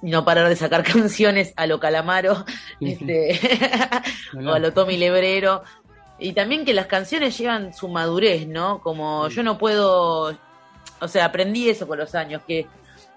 no 0.00 0.24
parar 0.24 0.48
de 0.48 0.56
sacar 0.56 0.82
canciones 0.92 1.52
a 1.56 1.66
lo 1.66 1.78
Calamaro 1.78 2.44
este, 2.80 3.38
o 4.46 4.50
a 4.50 4.58
lo 4.58 4.72
Tommy 4.72 4.96
Lebrero. 4.96 5.62
Y 6.18 6.32
también 6.32 6.64
que 6.64 6.72
las 6.72 6.86
canciones 6.86 7.36
llevan 7.36 7.74
su 7.74 7.88
madurez, 7.88 8.46
¿no? 8.46 8.80
Como 8.80 9.28
yo 9.28 9.42
no 9.42 9.58
puedo, 9.58 10.34
o 11.00 11.08
sea, 11.08 11.26
aprendí 11.26 11.68
eso 11.68 11.86
con 11.86 11.98
los 11.98 12.14
años, 12.14 12.40
que 12.46 12.66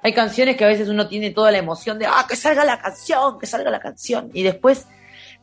hay 0.04 0.14
canciones 0.14 0.58
que 0.58 0.66
a 0.66 0.68
veces 0.68 0.90
uno 0.90 1.08
tiene 1.08 1.32
toda 1.32 1.52
la 1.52 1.60
emoción 1.60 1.98
de, 1.98 2.08
ah, 2.08 2.26
que 2.28 2.36
salga 2.36 2.66
la 2.66 2.80
canción, 2.82 3.40
que 3.40 3.46
salga 3.46 3.72
la 3.72 3.80
canción. 3.80 4.30
Y 4.34 4.44
después 4.44 4.86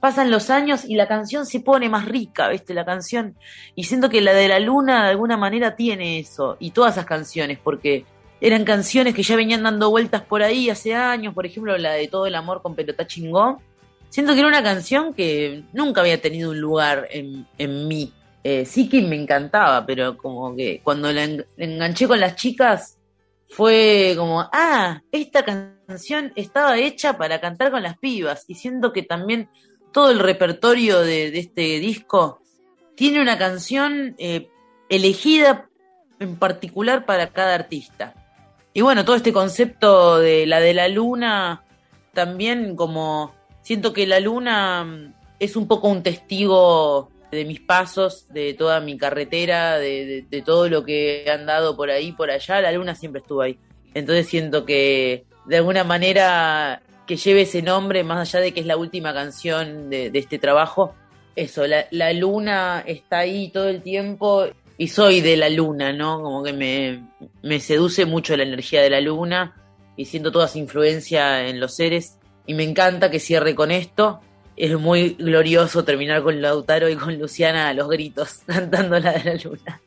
pasan 0.07 0.31
los 0.31 0.51
años 0.51 0.85
y 0.85 0.95
la 0.95 1.09
canción 1.09 1.47
se 1.47 1.59
pone 1.59 1.88
más 1.88 2.05
rica, 2.05 2.49
¿viste? 2.49 2.75
La 2.75 2.85
canción. 2.85 3.35
Y 3.75 3.83
siento 3.83 4.09
que 4.09 4.21
la 4.21 4.33
de 4.35 4.47
la 4.47 4.61
luna 4.61 5.03
de 5.03 5.11
alguna 5.11 5.37
manera 5.37 5.75
tiene 5.75 6.21
eso. 6.21 6.57
Y 6.61 6.71
todas 6.71 6.92
esas 6.92 7.07
canciones, 7.07 7.59
porque 7.59 8.05
eran 8.40 8.64
canciones 8.64 9.16
que 9.16 9.25
ya 9.25 9.35
venían 9.35 9.64
dando 9.64 9.90
vueltas 9.90 10.23
por 10.23 10.45
ahí 10.45 10.71
hace 10.71 10.95
años. 10.95 11.35
Por 11.35 11.45
ejemplo, 11.45 11.77
la 11.77 11.95
de 11.95 12.07
Todo 12.07 12.27
el 12.27 12.37
amor 12.37 12.62
con 12.62 12.77
Pelota 12.77 13.05
Chingó. 13.09 13.61
Siento 14.09 14.33
que 14.35 14.38
era 14.38 14.49
una 14.49 14.62
canción 14.62 15.12
que 15.12 15.64
nunca 15.73 16.03
había 16.03 16.23
tenido 16.23 16.51
un 16.51 16.61
lugar 16.61 17.09
en, 17.11 17.45
en 17.59 17.88
mí. 17.88 18.12
Eh, 18.45 18.64
sí 18.64 18.88
que 18.88 19.03
me 19.03 19.16
encantaba, 19.16 19.85
pero 19.85 20.16
como 20.16 20.55
que 20.55 20.83
cuando 20.85 21.12
la 21.12 21.25
enganché 21.57 22.07
con 22.07 22.21
las 22.21 22.37
chicas 22.37 22.97
fue 23.49 24.14
como, 24.16 24.49
ah, 24.53 25.01
esta 25.11 25.45
canción 25.45 26.33
estaba 26.37 26.79
hecha 26.79 27.19
para 27.19 27.40
cantar 27.40 27.73
con 27.73 27.83
las 27.83 27.99
pibas. 27.99 28.45
Y 28.47 28.55
siento 28.55 28.92
que 28.92 29.03
también 29.03 29.49
todo 29.97 30.11
el 30.11 30.19
repertorio 30.19 31.01
de, 31.01 31.29
este 31.39 31.81
disco 31.81 32.43
tiene 32.97 33.23
una 33.23 33.39
canción 33.39 34.15
eh, 34.19 34.51
elegida 34.91 35.71
en 36.21 36.37
particular 36.37 37.07
para 37.07 37.29
cada 37.29 37.55
artista. 37.55 38.13
Y 38.75 38.83
bueno, 38.83 39.07
todo 39.07 39.17
este 39.17 39.33
concepto 39.33 40.19
de 40.19 40.45
la 40.45 40.61
de 40.61 40.75
la 40.75 40.89
luna, 40.89 41.65
también 42.13 42.77
como 42.77 43.35
siento 43.63 43.95
que 43.95 44.07
la 44.07 44.21
luna 44.21 44.85
mm, 44.85 45.15
es 45.41 45.57
un 45.57 45.67
poco 45.67 45.89
un 45.89 46.03
testigo 46.03 47.11
de 47.31 47.47
mis 47.47 47.61
pasos, 47.61 48.27
de 48.29 48.53
toda 48.53 48.81
mi 48.81 48.99
carretera, 48.99 49.79
de, 49.79 50.27
de, 50.29 50.43
todo 50.43 50.69
lo 50.69 50.85
que 50.85 51.25
he 51.25 51.31
andado 51.31 51.75
por 51.75 51.89
ahí, 51.89 52.13
por 52.13 52.31
allá, 52.31 52.61
la 52.61 52.73
luna 52.73 52.95
siempre 52.95 53.23
estuvo 53.23 53.41
ahí. 53.41 53.59
Entonces 53.95 54.27
siento 54.27 54.67
que 54.67 55.25
de 55.47 55.57
alguna 55.57 55.85
manera 55.85 56.83
que 57.07 57.16
lleve 57.16 57.42
ese 57.42 57.62
nombre, 57.62 58.05
más 58.05 58.29
allá 58.29 58.45
de 58.45 58.53
que 58.53 58.61
es 58.61 58.66
la 58.66 58.77
última 58.77 59.14
canción 59.14 59.90
de, 59.90 60.11
este 60.14 60.38
trabajo. 60.38 60.95
Eso, 61.35 61.64
la, 61.66 62.12
luna 62.12 62.83
está 62.87 63.19
ahí 63.19 63.51
todo 63.51 63.69
el 63.69 63.83
tiempo 63.83 64.47
y 64.79 64.88
soy 64.88 65.21
de 65.21 65.37
la 65.37 65.49
luna, 65.49 65.92
¿no? 65.92 66.23
Como 66.23 66.42
que 66.42 66.53
me, 66.53 67.09
me 67.42 67.61
seduce 67.61 68.07
mucho 68.07 68.37
la 68.37 68.42
energía 68.42 68.83
de 68.83 68.90
la 68.90 69.01
luna 69.01 69.55
y 69.97 70.07
siento 70.07 70.33
toda 70.33 70.49
su 70.49 70.59
influencia 70.59 71.49
en 71.49 71.61
los 71.61 71.75
seres. 71.75 72.19
Y 72.47 72.55
me 72.55 72.64
encanta 72.64 73.11
que 73.11 73.21
cierre 73.21 73.55
con 73.55 73.71
esto. 73.71 74.21
Es 74.57 74.79
muy 74.79 75.11
glorioso 75.11 75.85
terminar 75.85 76.23
con 76.23 76.40
Lautaro 76.40 76.88
y 76.88 76.97
con 76.97 77.19
Luciana 77.19 77.69
a 77.69 77.75
los 77.75 77.88
gritos 77.88 78.40
cantando 78.47 78.99
la 78.99 79.12
de 79.12 79.25
la 79.25 79.35
luna. 79.42 79.81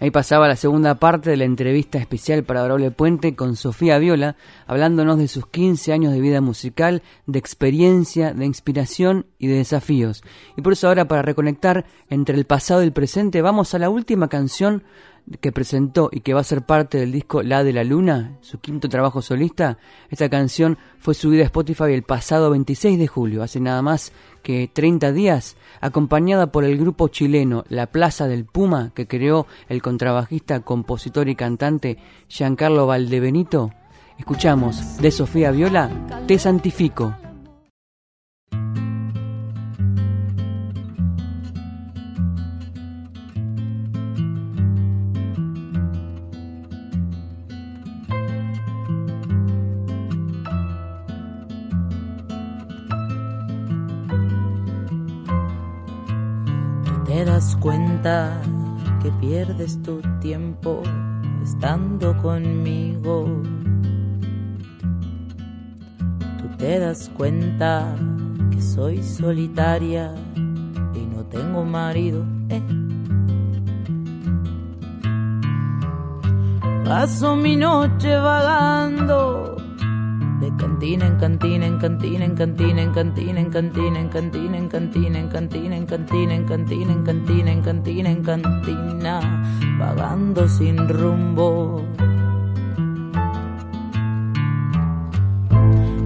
Ahí 0.00 0.10
pasaba 0.10 0.48
la 0.48 0.56
segunda 0.56 0.94
parte 0.94 1.28
de 1.28 1.36
la 1.36 1.44
entrevista 1.44 1.98
especial 1.98 2.42
para 2.42 2.60
Adorable 2.60 2.90
Puente 2.90 3.36
con 3.36 3.54
Sofía 3.54 3.98
Viola, 3.98 4.34
hablándonos 4.66 5.18
de 5.18 5.28
sus 5.28 5.46
15 5.46 5.92
años 5.92 6.14
de 6.14 6.22
vida 6.22 6.40
musical, 6.40 7.02
de 7.26 7.38
experiencia, 7.38 8.32
de 8.32 8.46
inspiración 8.46 9.26
y 9.38 9.48
de 9.48 9.56
desafíos. 9.56 10.22
Y 10.56 10.62
por 10.62 10.72
eso 10.72 10.88
ahora 10.88 11.06
para 11.06 11.20
reconectar 11.20 11.84
entre 12.08 12.38
el 12.38 12.46
pasado 12.46 12.80
y 12.80 12.86
el 12.86 12.94
presente 12.94 13.42
vamos 13.42 13.74
a 13.74 13.78
la 13.78 13.90
última 13.90 14.28
canción 14.28 14.84
que 15.40 15.52
presentó 15.52 16.08
y 16.10 16.20
que 16.20 16.32
va 16.32 16.40
a 16.40 16.44
ser 16.44 16.62
parte 16.62 16.96
del 16.96 17.12
disco 17.12 17.42
La 17.42 17.62
de 17.62 17.74
la 17.74 17.84
Luna, 17.84 18.38
su 18.40 18.58
quinto 18.58 18.88
trabajo 18.88 19.20
solista. 19.20 19.76
Esta 20.08 20.30
canción 20.30 20.78
fue 20.98 21.12
subida 21.12 21.42
a 21.42 21.46
Spotify 21.46 21.92
el 21.92 22.04
pasado 22.04 22.50
26 22.50 22.98
de 22.98 23.06
julio, 23.06 23.42
hace 23.42 23.60
nada 23.60 23.82
más 23.82 24.12
que 24.42 24.70
30 24.72 25.12
días, 25.12 25.56
acompañada 25.80 26.52
por 26.52 26.64
el 26.64 26.78
grupo 26.78 27.08
chileno 27.08 27.64
La 27.68 27.86
Plaza 27.86 28.26
del 28.26 28.44
Puma, 28.44 28.92
que 28.94 29.06
creó 29.06 29.46
el 29.68 29.82
contrabajista, 29.82 30.60
compositor 30.60 31.28
y 31.28 31.34
cantante 31.34 31.98
Giancarlo 32.28 32.86
Valdebenito. 32.86 33.72
Escuchamos 34.18 34.98
de 34.98 35.10
Sofía 35.10 35.50
Viola, 35.50 35.90
Te 36.26 36.38
Santifico. 36.38 37.16
Que 58.02 59.10
pierdes 59.20 59.80
tu 59.82 60.00
tiempo 60.20 60.82
estando 61.42 62.16
conmigo. 62.22 63.42
te 66.60 66.78
das 66.78 67.10
cuenta 67.16 67.96
que 68.50 68.60
soy 68.60 69.02
solitaria 69.02 70.14
y 70.94 71.06
no 71.06 71.24
tengo 71.24 71.64
marido. 71.64 72.22
Eh. 72.50 72.62
Paso 76.84 77.34
mi 77.34 77.56
noche 77.56 78.14
vagando 78.14 79.59
de 80.40 80.56
cantina 80.56 81.06
en 81.06 81.16
cantina, 81.18 81.66
en 81.66 81.78
cantina, 81.78 82.24
en 82.24 82.34
cantina, 82.34 82.80
en 82.82 82.92
cantina, 82.92 83.40
en 83.40 83.50
cantina, 83.50 83.98
en 84.00 84.08
cantina, 84.08 84.58
en 84.58 84.68
cantina, 84.68 85.18
en 85.18 85.28
cantina, 85.28 85.76
en 85.76 85.86
cantina, 85.86 86.34
en 86.34 86.46
cantina, 86.46 86.92
en 86.92 87.02
cantina, 87.04 87.52
en 87.52 87.62
cantina, 87.62 88.10
en 88.10 88.22
cantina, 88.22 89.20
vagando 89.78 90.48
sin 90.48 90.88
rumbo. 90.88 91.84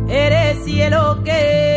Eres 0.09 0.65
cielo 0.65 1.23
que 1.25 1.74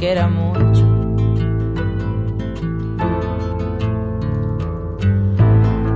te 0.00 0.06
quiera 0.06 0.28
mucho. 0.28 0.84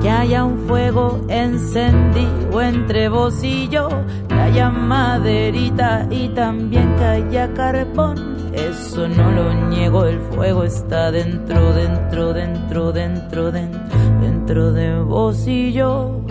Que 0.01 0.11
haya 0.11 0.45
un 0.45 0.59
fuego 0.67 1.21
encendido 1.29 2.61
entre 2.61 3.09
vos 3.09 3.43
y 3.43 3.69
yo, 3.69 3.89
que 4.29 4.35
haya 4.35 4.71
maderita 4.71 6.07
y 6.11 6.29
también 6.29 6.95
que 6.97 7.05
haya 7.05 7.53
carbón. 7.55 8.53
Eso 8.53 9.09
no 9.09 9.31
lo 9.33 9.55
niego, 9.69 10.05
el 10.05 10.21
fuego 10.21 10.65
está 10.65 11.11
dentro, 11.11 11.73
dentro, 11.73 12.33
dentro, 12.33 12.93
dentro, 12.93 13.51
dentro, 13.51 13.81
dentro 14.21 14.73
de 14.73 15.01
vos 15.01 15.47
y 15.47 15.73
yo. 15.73 16.24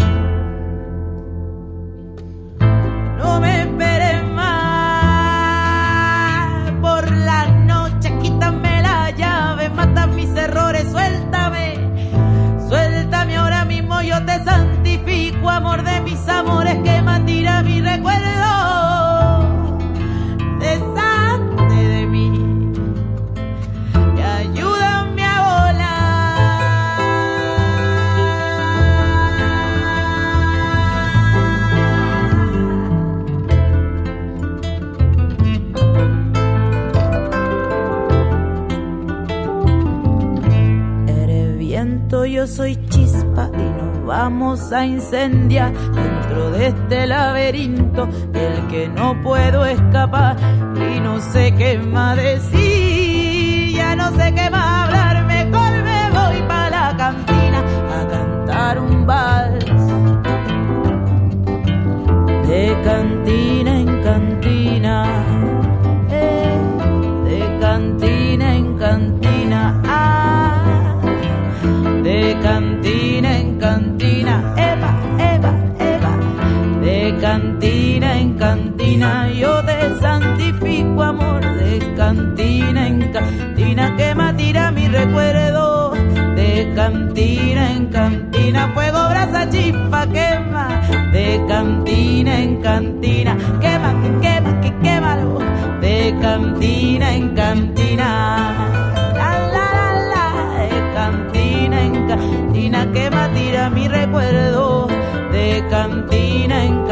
Vamos 44.23 44.71
a 44.71 44.86
incendiar 44.86 45.73
dentro 45.73 46.51
de 46.51 46.67
este 46.67 47.07
laberinto 47.07 48.05
del 48.31 48.67
que 48.67 48.88
no 48.88 49.21
puedo 49.21 49.65
escapar. 49.65 50.38
Y 50.77 51.01
no 51.01 51.19
sé 51.19 51.53
qué 51.57 51.77
más 51.77 52.15
decir, 52.15 53.75
ya 53.75 53.97
no 53.97 54.15
sé 54.15 54.33
qué 54.33 54.49
más 54.49 54.86
hablar, 54.86 55.25
mejor 55.25 55.71
me 55.89 56.01
voy 56.17 56.41
para 56.47 56.69
la 56.69 56.97
cantina 56.97 57.59
a 57.97 58.07
cantar 58.07 58.79
un 58.79 59.05
vals 59.05 59.42
cantina 87.13 87.71
en 87.71 87.86
cantina, 87.89 88.71
fuego, 88.73 88.97
brasa, 89.10 89.47
chispa, 89.47 90.08
quema, 90.08 90.82
de 91.12 91.45
cantina 91.47 92.41
en 92.41 92.60
cantina, 92.60 93.38
quema, 93.62 93.93
que 94.02 94.10
quema, 94.19 94.62
que 94.62 94.71
de 95.86 96.15
cantina 96.19 97.13
en 97.13 97.36
cantina. 97.36 98.10
La, 99.13 99.30
la, 99.56 99.69
la, 99.84 99.93
la, 100.12 100.28
de 100.63 100.93
cantina 100.95 101.82
en 101.82 102.08
cantina, 102.08 102.91
que 102.91 103.12
me 103.12 103.30
tira 103.30 103.69
mi 103.69 103.88
recuerdo, 103.88 104.88
de 105.32 105.63
cantina 105.69 106.63
en 106.63 106.71
cantina, 106.71 106.83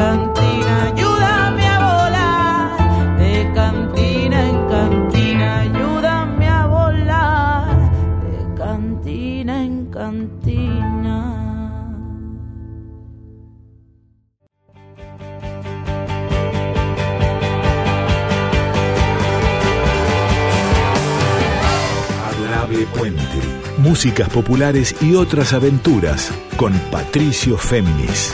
Músicas 23.82 24.28
populares 24.28 24.94
y 25.02 25.16
otras 25.16 25.52
aventuras 25.52 26.32
con 26.56 26.72
Patricio 26.92 27.58
Féminis. 27.58 28.32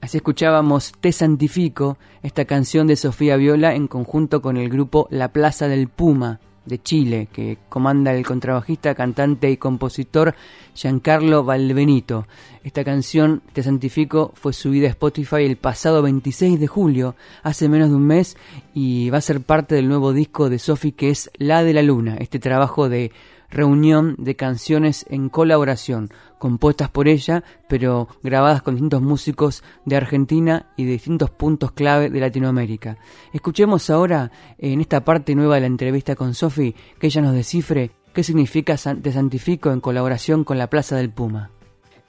Así 0.00 0.16
escuchábamos 0.16 0.92
Te 0.98 1.12
Santifico, 1.12 1.98
esta 2.22 2.46
canción 2.46 2.86
de 2.86 2.96
Sofía 2.96 3.36
Viola 3.36 3.74
en 3.74 3.86
conjunto 3.86 4.40
con 4.40 4.56
el 4.56 4.70
grupo 4.70 5.08
La 5.10 5.28
Plaza 5.28 5.68
del 5.68 5.88
Puma 5.88 6.40
de 6.66 6.82
Chile, 6.82 7.28
que 7.32 7.58
comanda 7.68 8.12
el 8.12 8.26
contrabajista, 8.26 8.94
cantante 8.94 9.50
y 9.50 9.56
compositor 9.56 10.34
Giancarlo 10.74 11.44
Valbenito. 11.44 12.26
Esta 12.62 12.84
canción, 12.84 13.42
Te 13.52 13.62
Santifico, 13.62 14.32
fue 14.34 14.52
subida 14.52 14.88
a 14.88 14.90
Spotify 14.90 15.44
el 15.44 15.56
pasado 15.56 16.02
26 16.02 16.60
de 16.60 16.66
julio, 16.66 17.14
hace 17.42 17.68
menos 17.68 17.88
de 17.88 17.96
un 17.96 18.06
mes, 18.06 18.36
y 18.74 19.08
va 19.10 19.18
a 19.18 19.22
ser 19.22 19.40
parte 19.40 19.74
del 19.74 19.88
nuevo 19.88 20.12
disco 20.12 20.50
de 20.50 20.58
Sofi 20.58 20.92
que 20.92 21.10
es 21.10 21.30
La 21.38 21.62
de 21.62 21.72
la 21.72 21.82
Luna, 21.82 22.16
este 22.18 22.38
trabajo 22.38 22.88
de 22.88 23.12
reunión 23.50 24.14
de 24.18 24.36
canciones 24.36 25.06
en 25.08 25.28
colaboración, 25.28 26.10
compuestas 26.38 26.90
por 26.90 27.08
ella, 27.08 27.44
pero 27.68 28.08
grabadas 28.22 28.62
con 28.62 28.74
distintos 28.74 29.02
músicos 29.02 29.62
de 29.84 29.96
Argentina 29.96 30.66
y 30.76 30.84
de 30.84 30.92
distintos 30.92 31.30
puntos 31.30 31.72
clave 31.72 32.10
de 32.10 32.20
Latinoamérica. 32.20 32.98
Escuchemos 33.32 33.90
ahora, 33.90 34.30
en 34.58 34.80
esta 34.80 35.04
parte 35.04 35.34
nueva 35.34 35.56
de 35.56 35.62
la 35.62 35.66
entrevista 35.66 36.14
con 36.14 36.34
Sofi, 36.34 36.74
que 36.98 37.06
ella 37.06 37.22
nos 37.22 37.34
descifre 37.34 37.90
qué 38.12 38.22
significa 38.22 38.76
Te 38.76 39.12
Santifico 39.12 39.70
en 39.70 39.80
colaboración 39.80 40.42
con 40.44 40.56
la 40.56 40.68
Plaza 40.68 40.96
del 40.96 41.10
Puma. 41.10 41.50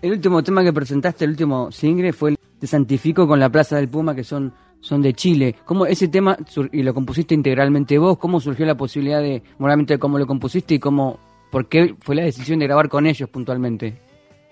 El 0.02 0.12
último 0.12 0.44
tema 0.44 0.64
que 0.64 0.72
presentaste, 0.72 1.26
el 1.26 1.32
último 1.32 1.72
single, 1.72 2.14
fue 2.14 2.36
Te 2.60 2.68
Santifico 2.68 3.28
con 3.28 3.40
la 3.40 3.50
Plaza 3.50 3.76
del 3.76 3.90
Puma, 3.90 4.16
que 4.16 4.24
son, 4.24 4.54
son 4.80 5.02
de 5.02 5.14
Chile. 5.14 5.56
¿Cómo 5.66 5.86
ese 5.86 6.08
tema, 6.08 6.38
y 6.72 6.84
lo 6.84 6.94
compusiste 6.94 7.34
integralmente 7.34 7.98
vos, 7.98 8.18
cómo 8.18 8.40
surgió 8.40 8.66
la 8.66 8.78
posibilidad 8.78 9.22
de, 9.22 9.44
moralmente, 9.58 10.00
cómo 10.00 10.18
lo 10.18 10.28
compusiste 10.28 10.76
y 10.76 10.80
cómo, 10.80 11.20
por 11.52 11.68
qué 11.70 11.96
fue 12.02 12.16
la 12.16 12.24
decisión 12.24 12.60
de 12.60 12.68
grabar 12.68 12.90
con 12.90 13.06
ellos 13.08 13.30
puntualmente? 13.30 14.00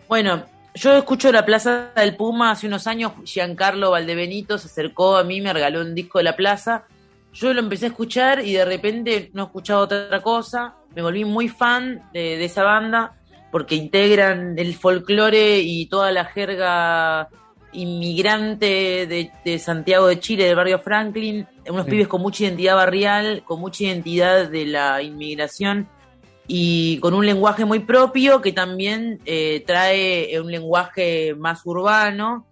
Bueno, 0.08 0.44
yo 0.74 0.96
escucho 0.98 1.32
La 1.32 1.46
Plaza 1.46 1.92
del 1.96 2.16
Puma 2.16 2.52
hace 2.52 2.68
unos 2.68 2.86
años, 2.88 3.14
Giancarlo 3.24 3.92
Valdebenito 3.92 4.58
se 4.58 4.68
acercó 4.68 5.18
a 5.18 5.24
mí, 5.24 5.42
me 5.42 5.54
regaló 5.54 5.82
un 5.82 5.96
disco 5.96 6.18
de 6.20 6.24
La 6.26 6.36
Plaza. 6.36 6.86
Yo 7.34 7.54
lo 7.54 7.60
empecé 7.60 7.86
a 7.86 7.90
escuchar 7.90 8.46
y 8.46 8.54
de 8.54 8.64
repente 8.66 9.30
no 9.34 9.44
escuchaba 9.44 9.82
otra 9.82 10.22
cosa. 10.22 10.76
Me 10.96 11.02
volví 11.02 11.26
muy 11.26 11.50
fan 11.50 12.02
de, 12.14 12.38
de 12.38 12.46
esa 12.46 12.64
banda 12.64 13.14
porque 13.52 13.76
integran 13.76 14.58
el 14.58 14.74
folclore 14.76 15.60
y 15.60 15.86
toda 15.88 16.12
la 16.12 16.26
jerga 16.26 17.28
inmigrante 17.74 19.06
de, 19.08 19.32
de 19.44 19.60
Santiago 19.60 20.08
de 20.08 20.20
Chile, 20.20 20.46
del 20.46 20.56
barrio 20.56 20.80
Franklin. 20.80 21.48
Unos 21.70 21.86
Sí. 21.86 21.92
pibes 21.92 22.08
con 22.08 22.22
mucha 22.22 22.44
identidad 22.44 22.76
barrial, 22.76 23.44
con 23.46 23.60
mucha 23.60 23.84
identidad 23.86 24.50
de 24.50 24.66
la 24.66 25.02
inmigración 25.02 25.88
y 26.48 27.00
con 27.00 27.14
un 27.14 27.26
lenguaje 27.26 27.66
muy 27.66 27.80
propio 27.80 28.42
que 28.42 28.52
también 28.52 29.20
eh, 29.26 29.64
trae 29.66 30.40
un 30.40 30.52
lenguaje 30.52 31.34
más 31.36 31.62
urbano 31.66 32.46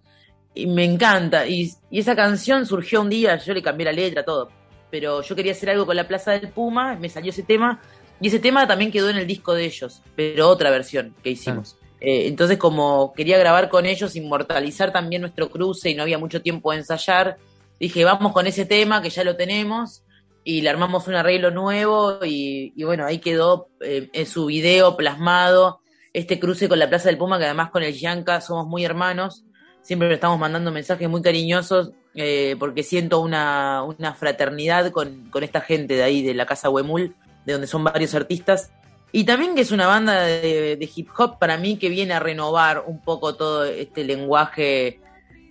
y 0.54 0.66
me 0.66 0.84
encanta. 0.84 1.46
Y, 1.46 1.72
y 1.90 2.00
esa 2.00 2.16
canción 2.16 2.66
surgió 2.66 3.00
un 3.00 3.10
día, 3.10 3.36
yo 3.36 3.54
le 3.54 3.62
cambié 3.62 3.86
la 3.86 3.92
letra, 3.92 4.24
todo. 4.24 4.50
pero 4.94 5.22
yo 5.22 5.34
quería 5.34 5.50
hacer 5.50 5.70
algo 5.70 5.86
con 5.86 5.96
la 5.96 6.06
Plaza 6.06 6.30
del 6.30 6.50
Puma, 6.50 6.94
me 6.94 7.08
salió 7.08 7.30
ese 7.30 7.42
tema, 7.42 7.80
y 8.20 8.28
ese 8.28 8.38
tema 8.38 8.64
también 8.64 8.92
quedó 8.92 9.10
en 9.10 9.16
el 9.16 9.26
disco 9.26 9.52
de 9.52 9.64
ellos, 9.64 10.00
pero 10.14 10.48
otra 10.48 10.70
versión 10.70 11.16
que 11.20 11.30
hicimos. 11.30 11.76
Eh, 12.00 12.28
entonces, 12.28 12.58
como 12.58 13.12
quería 13.12 13.36
grabar 13.36 13.68
con 13.68 13.86
ellos, 13.86 14.14
inmortalizar 14.14 14.92
también 14.92 15.22
nuestro 15.22 15.50
cruce 15.50 15.90
y 15.90 15.96
no 15.96 16.02
había 16.04 16.16
mucho 16.16 16.40
tiempo 16.40 16.70
de 16.70 16.78
ensayar, 16.78 17.38
dije, 17.80 18.04
vamos 18.04 18.32
con 18.32 18.46
ese 18.46 18.66
tema 18.66 19.02
que 19.02 19.10
ya 19.10 19.24
lo 19.24 19.34
tenemos 19.34 20.03
y 20.44 20.60
le 20.60 20.68
armamos 20.68 21.08
un 21.08 21.14
arreglo 21.14 21.50
nuevo 21.50 22.18
y, 22.22 22.72
bueno, 22.84 23.06
ahí 23.06 23.18
quedó 23.18 23.70
eh, 23.80 24.10
en 24.12 24.26
su 24.26 24.46
video 24.46 24.96
plasmado 24.96 25.80
este 26.12 26.38
cruce 26.38 26.68
con 26.68 26.78
la 26.78 26.88
Plaza 26.88 27.08
del 27.08 27.18
Puma, 27.18 27.38
que 27.38 27.46
además 27.46 27.70
con 27.70 27.82
el 27.82 27.94
Yanka 27.94 28.40
somos 28.40 28.66
muy 28.66 28.84
hermanos, 28.84 29.44
siempre 29.82 30.08
le 30.08 30.14
estamos 30.14 30.38
mandando 30.38 30.70
mensajes 30.70 31.08
muy 31.08 31.22
cariñosos 31.22 31.92
eh, 32.14 32.54
porque 32.60 32.84
siento 32.84 33.18
una, 33.20 33.82
una 33.82 34.14
fraternidad 34.14 34.92
con, 34.92 35.28
con, 35.30 35.42
esta 35.42 35.60
gente 35.60 35.94
de 35.94 36.04
ahí, 36.04 36.22
de 36.22 36.34
la 36.34 36.46
Casa 36.46 36.70
Huemul, 36.70 37.16
de 37.44 37.52
donde 37.52 37.66
son 37.66 37.82
varios 37.82 38.14
artistas. 38.14 38.70
Y 39.10 39.24
también 39.24 39.54
que 39.54 39.62
es 39.62 39.72
una 39.72 39.86
banda 39.86 40.22
de, 40.22 40.90
hip 40.94 41.08
hop 41.16 41.38
para 41.38 41.56
mí 41.56 41.76
que 41.76 41.88
viene 41.88 42.14
a 42.14 42.20
renovar 42.20 42.84
un 42.86 43.00
poco 43.00 43.34
todo 43.34 43.64
este 43.64 44.04
lenguaje 44.04 45.00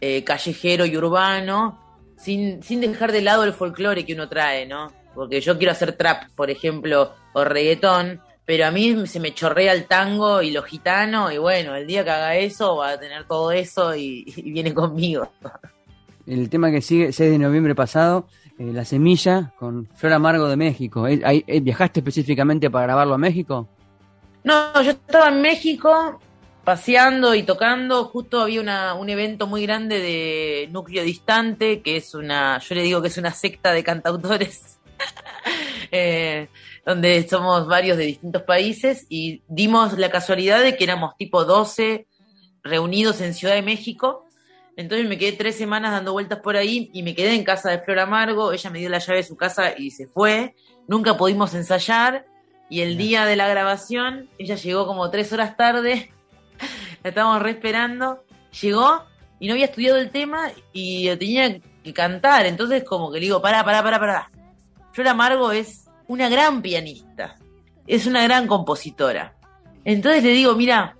eh, 0.01 0.23
callejero 0.23 0.85
y 0.85 0.95
urbano, 0.95 1.82
sin, 2.23 2.63
sin 2.63 2.79
dejar 2.79 3.11
de 3.11 3.21
lado 3.21 3.43
el 3.43 3.53
folclore 3.53 4.05
que 4.05 4.13
uno 4.13 4.29
trae, 4.29 4.65
¿no? 4.65 4.91
Porque 5.13 5.41
yo 5.41 5.57
quiero 5.57 5.73
hacer 5.73 5.93
trap, 5.93 6.29
por 6.35 6.49
ejemplo, 6.49 7.13
o 7.33 7.43
reggaetón, 7.43 8.21
pero 8.45 8.65
a 8.65 8.71
mí 8.71 9.07
se 9.07 9.19
me 9.19 9.33
chorrea 9.33 9.73
el 9.73 9.85
tango 9.85 10.41
y 10.41 10.51
lo 10.51 10.63
gitano, 10.63 11.31
y 11.31 11.37
bueno, 11.37 11.75
el 11.75 11.85
día 11.85 12.03
que 12.03 12.09
haga 12.09 12.35
eso 12.35 12.77
va 12.77 12.91
a 12.91 12.99
tener 12.99 13.25
todo 13.25 13.51
eso 13.51 13.95
y, 13.95 14.23
viene 14.43 14.73
conmigo. 14.73 15.31
El 16.25 16.49
tema 16.49 16.71
que 16.71 16.81
sigue, 16.81 17.11
6 17.11 17.31
de 17.31 17.37
noviembre 17.37 17.75
pasado, 17.75 18.27
eh, 18.57 18.71
La 18.71 18.85
Semilla, 18.85 19.53
con 19.59 19.87
Flor 19.95 20.13
Amargo 20.13 20.47
de 20.47 20.55
México. 20.55 21.07
¿Eh, 21.07 21.21
eh, 21.23 21.59
¿Viajaste 21.59 21.99
específicamente 21.99 22.69
para 22.69 22.85
grabarlo 22.85 23.15
a 23.15 23.17
México? 23.17 23.67
No, 24.45 24.81
yo 24.81 24.91
estaba 24.91 25.29
en 25.29 25.41
México 25.41 26.19
paseando 26.63 27.35
y 27.35 27.43
tocando, 27.43 28.05
justo 28.05 28.41
había 28.41 28.61
una, 28.61 28.93
un 28.93 29.09
evento 29.09 29.47
muy 29.47 29.63
grande 29.63 29.99
de 29.99 30.69
Núcleo 30.71 31.03
Distante, 31.03 31.81
que 31.81 31.97
es 31.97 32.15
una, 32.15 32.59
yo 32.59 32.75
le 32.75 32.83
digo 32.83 33.01
que 33.01 33.09
es 33.09 33.17
una 33.17 33.33
secta 33.33 33.73
de 33.73 33.83
cantautores, 33.83 34.79
eh, 35.91 36.47
donde 36.85 37.27
somos 37.27 37.67
varios 37.67 37.97
de 37.97 38.05
distintos 38.05 38.43
países 38.43 39.05
y 39.09 39.41
dimos 39.47 39.97
la 39.97 40.09
casualidad 40.09 40.61
de 40.61 40.77
que 40.77 40.85
éramos 40.85 41.17
tipo 41.17 41.43
12 41.43 42.07
reunidos 42.63 43.19
en 43.19 43.33
Ciudad 43.33 43.55
de 43.55 43.61
México. 43.61 44.25
Entonces 44.75 45.07
me 45.07 45.17
quedé 45.17 45.33
tres 45.33 45.55
semanas 45.55 45.91
dando 45.91 46.13
vueltas 46.13 46.39
por 46.39 46.55
ahí 46.55 46.89
y 46.93 47.03
me 47.03 47.13
quedé 47.13 47.35
en 47.35 47.43
casa 47.43 47.69
de 47.69 47.79
Flor 47.79 47.99
Amargo. 47.99 48.53
Ella 48.53 48.69
me 48.69 48.79
dio 48.79 48.89
la 48.89 48.99
llave 48.99 49.17
de 49.17 49.23
su 49.23 49.35
casa 49.35 49.77
y 49.77 49.91
se 49.91 50.07
fue. 50.07 50.55
Nunca 50.87 51.15
pudimos 51.15 51.53
ensayar. 51.53 52.25
Y 52.69 52.81
el 52.81 52.97
día 52.97 53.25
de 53.25 53.35
la 53.35 53.47
grabación, 53.47 54.29
ella 54.39 54.55
llegó 54.55 54.87
como 54.87 55.11
tres 55.11 55.31
horas 55.31 55.55
tarde 55.57 56.11
la 57.03 57.09
estábamos 57.09 57.41
re 57.41 57.51
esperando. 57.51 58.23
Llegó 58.61 59.03
y 59.39 59.47
no 59.47 59.53
había 59.53 59.65
estudiado 59.65 59.97
el 59.97 60.11
tema 60.11 60.51
y 60.71 61.09
tenía 61.17 61.59
que 61.83 61.93
cantar. 61.93 62.45
Entonces, 62.45 62.83
como 62.83 63.11
que 63.11 63.19
le 63.19 63.25
digo, 63.25 63.41
pará, 63.41 63.63
pará, 63.63 63.83
pará, 63.83 63.99
pará. 63.99 64.31
Flor 64.91 65.07
Amargo 65.07 65.51
es 65.51 65.85
una 66.07 66.29
gran 66.29 66.61
pianista. 66.61 67.35
Es 67.85 68.05
una 68.05 68.23
gran 68.23 68.47
compositora. 68.47 69.35
Entonces 69.83 70.23
le 70.23 70.29
digo, 70.29 70.55
mira, 70.55 70.95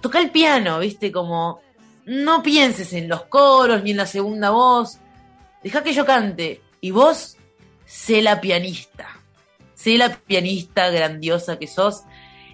toca 0.00 0.18
el 0.18 0.30
piano, 0.30 0.80
¿viste? 0.80 1.12
Como 1.12 1.60
no 2.06 2.42
pienses 2.42 2.92
en 2.92 3.08
los 3.08 3.24
coros 3.24 3.82
ni 3.82 3.92
en 3.92 3.98
la 3.98 4.06
segunda 4.06 4.50
voz. 4.50 4.98
Deja 5.62 5.82
que 5.82 5.92
yo 5.92 6.04
cante. 6.04 6.60
Y 6.80 6.90
vos, 6.90 7.36
sé 7.86 8.22
la 8.22 8.40
pianista. 8.40 9.08
Sé 9.74 9.96
la 9.98 10.10
pianista 10.10 10.90
grandiosa 10.90 11.58
que 11.58 11.66
sos 11.66 12.02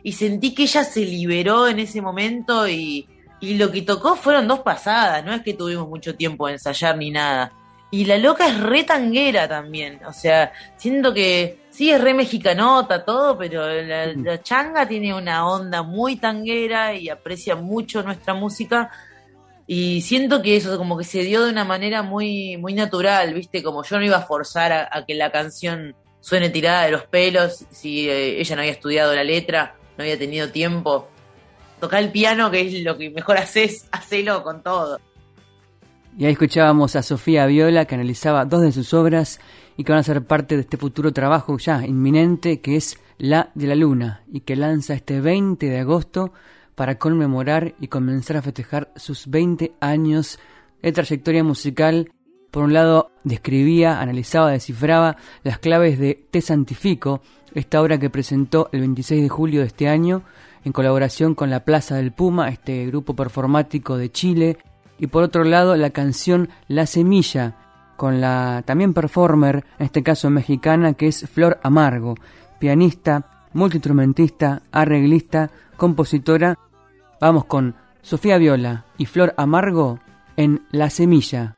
y 0.02 0.12
sentí 0.12 0.54
que 0.54 0.64
ella 0.64 0.84
se 0.84 1.00
liberó 1.00 1.68
en 1.68 1.78
ese 1.78 2.00
momento 2.00 2.68
y, 2.68 3.06
lo 3.40 3.72
que 3.72 3.80
tocó 3.82 4.16
fueron 4.16 4.46
dos 4.46 4.60
pasadas, 4.60 5.24
no 5.24 5.32
es 5.32 5.40
que 5.40 5.54
tuvimos 5.54 5.88
mucho 5.88 6.14
tiempo 6.14 6.46
de 6.46 6.54
ensayar 6.54 6.98
ni 6.98 7.10
nada. 7.10 7.52
Y 7.90 8.04
la 8.04 8.18
loca 8.18 8.46
es 8.46 8.60
re 8.60 8.84
tanguera 8.84 9.48
también, 9.48 9.98
o 10.06 10.12
sea, 10.12 10.52
siento 10.76 11.14
que 11.14 11.58
sí 11.70 11.90
es 11.90 12.00
re 12.00 12.12
mexicanota 12.12 13.04
todo, 13.04 13.38
pero 13.38 13.66
la, 13.66 14.06
la 14.12 14.42
changa 14.42 14.86
tiene 14.86 15.14
una 15.14 15.48
onda 15.48 15.82
muy 15.82 16.16
tanguera 16.16 16.94
y 16.94 17.08
aprecia 17.08 17.56
mucho 17.56 18.02
nuestra 18.02 18.34
música 18.34 18.90
y 19.72 20.00
siento 20.00 20.42
que 20.42 20.56
eso 20.56 20.76
como 20.76 20.98
que 20.98 21.04
se 21.04 21.22
dio 21.22 21.44
de 21.44 21.52
una 21.52 21.64
manera 21.64 22.02
muy 22.02 22.56
muy 22.56 22.74
natural, 22.74 23.32
¿viste? 23.32 23.62
Como 23.62 23.84
yo 23.84 23.98
no 24.00 24.04
iba 24.04 24.16
a 24.16 24.26
forzar 24.26 24.72
a, 24.72 25.04
que 25.06 25.14
la 25.14 25.30
canción 25.30 25.94
suene 26.20 26.50
tirada 26.50 26.86
de 26.86 26.90
los 26.90 27.04
pelos 27.04 27.66
si 27.70 28.10
eh, 28.10 28.40
ella 28.40 28.56
no 28.56 28.62
había 28.62 28.72
estudiado 28.72 29.14
la 29.14 29.22
letra 29.22 29.76
no 30.00 30.04
había 30.04 30.18
tenido 30.18 30.48
tiempo. 30.48 31.08
Tocar 31.78 32.02
el 32.02 32.10
piano, 32.10 32.50
que 32.50 32.62
es 32.62 32.82
lo 32.82 32.96
que 32.96 33.10
mejor 33.10 33.36
haces, 33.36 33.86
hacelo 33.92 34.42
con 34.42 34.62
todo. 34.62 34.98
Y 36.16 36.24
ahí 36.24 36.32
escuchábamos 36.32 36.96
a 36.96 37.02
Sofía 37.02 37.44
Viola, 37.46 37.84
que 37.84 37.94
analizaba 37.94 38.46
dos 38.46 38.62
de 38.62 38.72
sus 38.72 38.94
obras 38.94 39.40
y 39.76 39.84
que 39.84 39.92
van 39.92 40.00
a 40.00 40.04
ser 40.04 40.24
parte 40.24 40.56
de 40.56 40.62
este 40.62 40.78
futuro 40.78 41.12
trabajo 41.12 41.56
ya 41.58 41.86
inminente, 41.86 42.60
que 42.60 42.76
es 42.76 42.98
La 43.18 43.50
de 43.54 43.66
la 43.66 43.74
Luna, 43.74 44.24
y 44.32 44.40
que 44.40 44.56
lanza 44.56 44.94
este 44.94 45.20
20 45.20 45.66
de 45.66 45.78
agosto 45.78 46.32
para 46.74 46.98
conmemorar 46.98 47.74
y 47.78 47.88
comenzar 47.88 48.38
a 48.38 48.42
festejar 48.42 48.90
sus 48.96 49.28
20 49.28 49.74
años 49.80 50.38
de 50.80 50.92
trayectoria 50.92 51.44
musical. 51.44 52.10
Por 52.50 52.64
un 52.64 52.72
lado, 52.72 53.12
describía, 53.22 54.00
analizaba, 54.00 54.50
descifraba 54.50 55.18
las 55.44 55.58
claves 55.58 55.98
de 55.98 56.26
Te 56.30 56.40
Santifico, 56.40 57.20
esta 57.54 57.80
obra 57.80 57.98
que 57.98 58.10
presentó 58.10 58.68
el 58.72 58.80
26 58.80 59.22
de 59.22 59.28
julio 59.28 59.60
de 59.60 59.66
este 59.66 59.88
año 59.88 60.22
en 60.64 60.72
colaboración 60.72 61.34
con 61.34 61.50
la 61.50 61.64
Plaza 61.64 61.96
del 61.96 62.12
Puma, 62.12 62.48
este 62.48 62.86
grupo 62.86 63.14
performático 63.14 63.96
de 63.96 64.10
Chile, 64.10 64.58
y 64.98 65.06
por 65.06 65.22
otro 65.22 65.44
lado 65.44 65.76
la 65.76 65.90
canción 65.90 66.50
La 66.68 66.86
Semilla, 66.86 67.56
con 67.96 68.20
la 68.20 68.62
también 68.66 68.92
performer, 68.92 69.64
en 69.78 69.86
este 69.86 70.02
caso 70.02 70.30
mexicana, 70.30 70.94
que 70.94 71.06
es 71.08 71.28
Flor 71.28 71.58
Amargo, 71.62 72.14
pianista, 72.58 73.48
multiinstrumentista, 73.52 74.62
arreglista, 74.70 75.50
compositora. 75.76 76.58
Vamos 77.20 77.46
con 77.46 77.74
Sofía 78.02 78.38
Viola 78.38 78.84
y 78.98 79.06
Flor 79.06 79.34
Amargo 79.36 80.00
en 80.36 80.62
La 80.70 80.90
Semilla. 80.90 81.56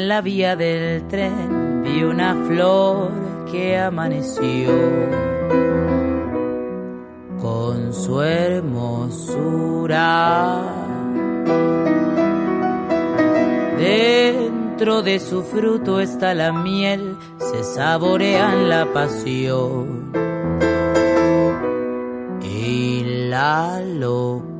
En 0.00 0.08
la 0.08 0.20
vía 0.22 0.56
del 0.56 1.06
tren 1.08 1.82
vi 1.82 2.02
una 2.02 2.34
flor 2.46 3.10
que 3.50 3.78
amaneció 3.78 4.70
con 7.38 7.92
su 7.92 8.22
hermosura. 8.22 9.52
Dentro 13.76 15.02
de 15.02 15.20
su 15.20 15.42
fruto 15.42 16.00
está 16.00 16.32
la 16.32 16.50
miel, 16.52 17.18
se 17.38 17.62
saborean 17.62 18.70
la 18.70 18.86
pasión 18.94 20.12
y 22.42 23.28
la 23.28 23.82
locura. 23.82 24.50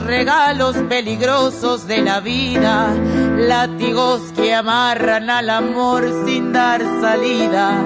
Regalos 0.00 0.76
peligrosos 0.88 1.86
de 1.86 2.02
la 2.02 2.20
vida, 2.20 2.94
látigos 3.36 4.20
que 4.34 4.54
amarran 4.54 5.30
al 5.30 5.50
amor 5.50 6.04
sin 6.24 6.52
dar 6.52 6.80
salida 7.00 7.82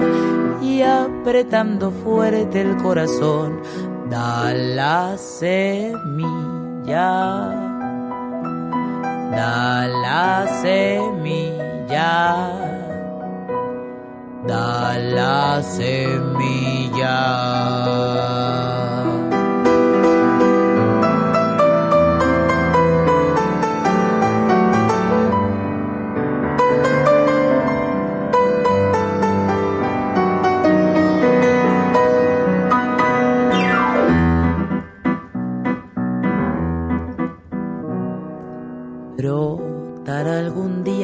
y 0.61 0.81
apretando 0.81 1.91
fuerte 1.91 2.61
el 2.61 2.77
corazón, 2.77 3.61
da 4.09 4.53
la 4.53 5.17
semilla, 5.17 5.91
da 9.31 9.87
la 9.87 10.47
semilla, 10.61 12.49
da 14.47 14.97
la 14.97 15.61
semilla. 15.63 16.71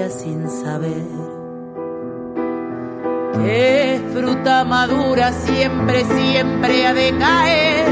sin 0.09 0.49
saber 0.49 1.05
que 3.33 4.01
fruta 4.13 4.63
madura 4.63 5.31
siempre, 5.31 6.03
siempre 6.05 6.87
ha 6.87 6.93
de 6.93 7.17
caer. 7.17 7.85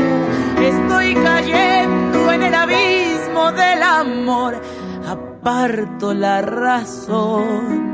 Estoy 0.61 1.13
cayendo 1.15 2.31
en 2.31 2.43
el 2.43 2.53
abismo 2.53 3.51
del 3.51 3.83
amor, 3.83 4.61
aparto 5.05 6.13
la 6.13 6.41
razón, 6.41 7.93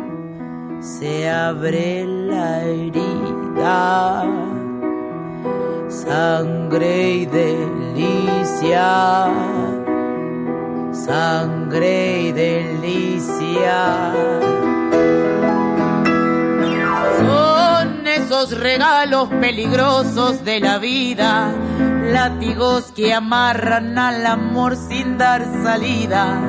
se 0.81 1.29
abre 1.29 2.05
la 2.05 2.63
herida. 2.63 4.25
Sangre 5.89 7.11
y 7.11 7.25
delicia 7.25 8.81
sangre 10.91 12.21
y 12.21 12.31
delicia. 12.31 14.11
Esos 18.31 18.57
regalos 18.59 19.29
peligrosos 19.29 20.43
de 20.43 20.59
la 20.59 20.77
vida, 20.79 21.53
látigos 22.11 22.91
que 22.93 23.13
amarran 23.13 23.97
al 23.97 24.25
amor 24.25 24.75
sin 24.75 25.17
dar 25.17 25.45
salida 25.63 26.39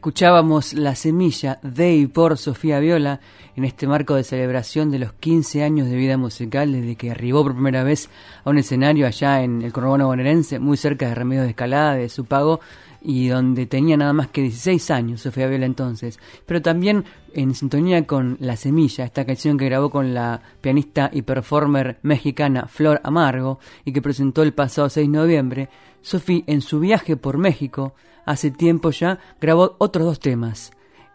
Escuchábamos 0.09 0.73
La 0.73 0.95
Semilla 0.95 1.59
de 1.63 1.95
y 1.95 2.07
por 2.07 2.39
Sofía 2.39 2.81
Viola 2.81 3.21
en 3.57 3.67
este 3.67 3.87
marco 3.87 4.15
de 4.15 4.25
celebración 4.25 4.91
de 4.91 4.99
los 4.99 5.13
15 5.13 5.63
años 5.63 5.91
de 5.91 5.97
vida 5.97 6.17
musical 6.17 6.73
desde 6.73 6.97
que 6.97 7.11
arribó 7.11 7.43
por 7.43 7.53
primera 7.53 7.85
vez 7.85 8.09
a 8.43 8.49
un 8.49 8.57
escenario 8.57 9.07
allá 9.07 9.43
en 9.43 9.61
el 9.61 9.71
conurbano 9.71 10.07
bonaerense, 10.07 10.61
muy 10.61 10.79
cerca 10.79 11.07
de 11.07 11.15
Remedios 11.15 11.45
de 11.45 11.51
Escalada, 11.51 11.93
de 11.93 12.09
Supago, 12.09 12.61
y 13.03 13.29
donde 13.29 13.67
tenía 13.67 13.99
nada 13.99 14.15
más 14.15 14.29
que 14.29 14.41
16 14.41 14.91
años 14.93 15.21
Sofía 15.21 15.47
Viola 15.47 15.67
entonces, 15.67 16.19
pero 16.47 16.63
también 16.63 17.05
en 17.35 17.55
sintonía 17.55 18.07
con 18.07 18.39
La 18.41 18.57
Semilla, 18.57 19.05
esta 19.05 19.27
canción 19.27 19.59
que 19.59 19.67
grabó 19.67 19.91
con 19.91 20.15
la 20.15 20.41
pianista 20.63 21.11
y 21.13 21.21
performer 21.21 21.99
mexicana 22.01 22.67
Flor 22.67 23.03
Amargo 23.05 23.59
y 23.85 23.93
que 23.93 24.01
presentó 24.01 24.43
el 24.43 24.55
pasado 24.55 24.89
6 24.89 25.07
de 25.07 25.19
noviembre, 25.19 25.69
Sofía 26.01 26.45
en 26.47 26.63
su 26.63 26.81
viaje 26.81 27.19
por 27.19 27.37
México 27.37 27.93
hace 28.31 28.51
tiempo 28.51 28.91
ya, 28.91 29.19
grabó 29.41 29.75
otros 29.79 30.05
dos 30.07 30.21
temas, 30.21 30.73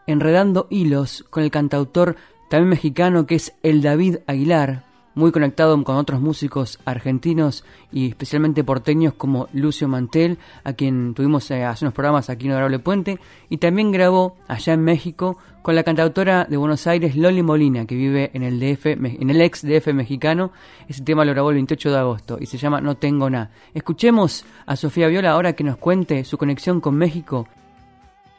Enredando 0.07 0.67
Hilos 0.69 1.25
con 1.29 1.43
el 1.43 1.51
cantautor 1.51 2.17
también 2.49 2.69
mexicano 2.69 3.25
que 3.25 3.35
es 3.35 3.53
el 3.63 3.81
David 3.81 4.17
Aguilar, 4.27 4.83
muy 5.15 5.31
conectado 5.31 5.81
con 5.83 5.95
otros 5.95 6.21
músicos 6.21 6.79
argentinos 6.85 7.63
y 7.91 8.09
especialmente 8.09 8.63
porteños 8.63 9.13
como 9.13 9.47
Lucio 9.53 9.87
Mantel, 9.87 10.37
a 10.63 10.73
quien 10.73 11.13
tuvimos 11.13 11.49
eh, 11.51 11.63
hace 11.63 11.85
unos 11.85 11.93
programas 11.93 12.29
aquí 12.29 12.45
en 12.45 12.53
Honorable 12.53 12.79
Puente, 12.79 13.19
y 13.49 13.57
también 13.57 13.91
grabó 13.91 14.35
allá 14.47 14.73
en 14.73 14.83
México 14.83 15.37
con 15.61 15.75
la 15.75 15.83
cantautora 15.83 16.45
de 16.45 16.57
Buenos 16.57 16.87
Aires 16.87 17.15
Loli 17.15 17.41
Molina, 17.41 17.85
que 17.85 17.95
vive 17.95 18.31
en 18.33 18.43
el 18.43 18.59
DF, 18.59 18.85
en 18.87 19.29
el 19.29 19.41
ex 19.41 19.61
DF 19.61 19.93
mexicano. 19.93 20.51
Ese 20.87 21.03
tema 21.03 21.23
lo 21.23 21.31
grabó 21.31 21.51
el 21.51 21.55
28 21.55 21.91
de 21.91 21.97
agosto 21.97 22.37
y 22.39 22.47
se 22.47 22.57
llama 22.57 22.81
No 22.81 22.95
tengo 22.95 23.29
nada. 23.29 23.51
Escuchemos 23.73 24.45
a 24.65 24.75
Sofía 24.75 25.07
Viola 25.07 25.31
ahora 25.31 25.53
que 25.53 25.63
nos 25.63 25.77
cuente 25.77 26.25
su 26.25 26.37
conexión 26.37 26.81
con 26.81 26.95
México 26.95 27.47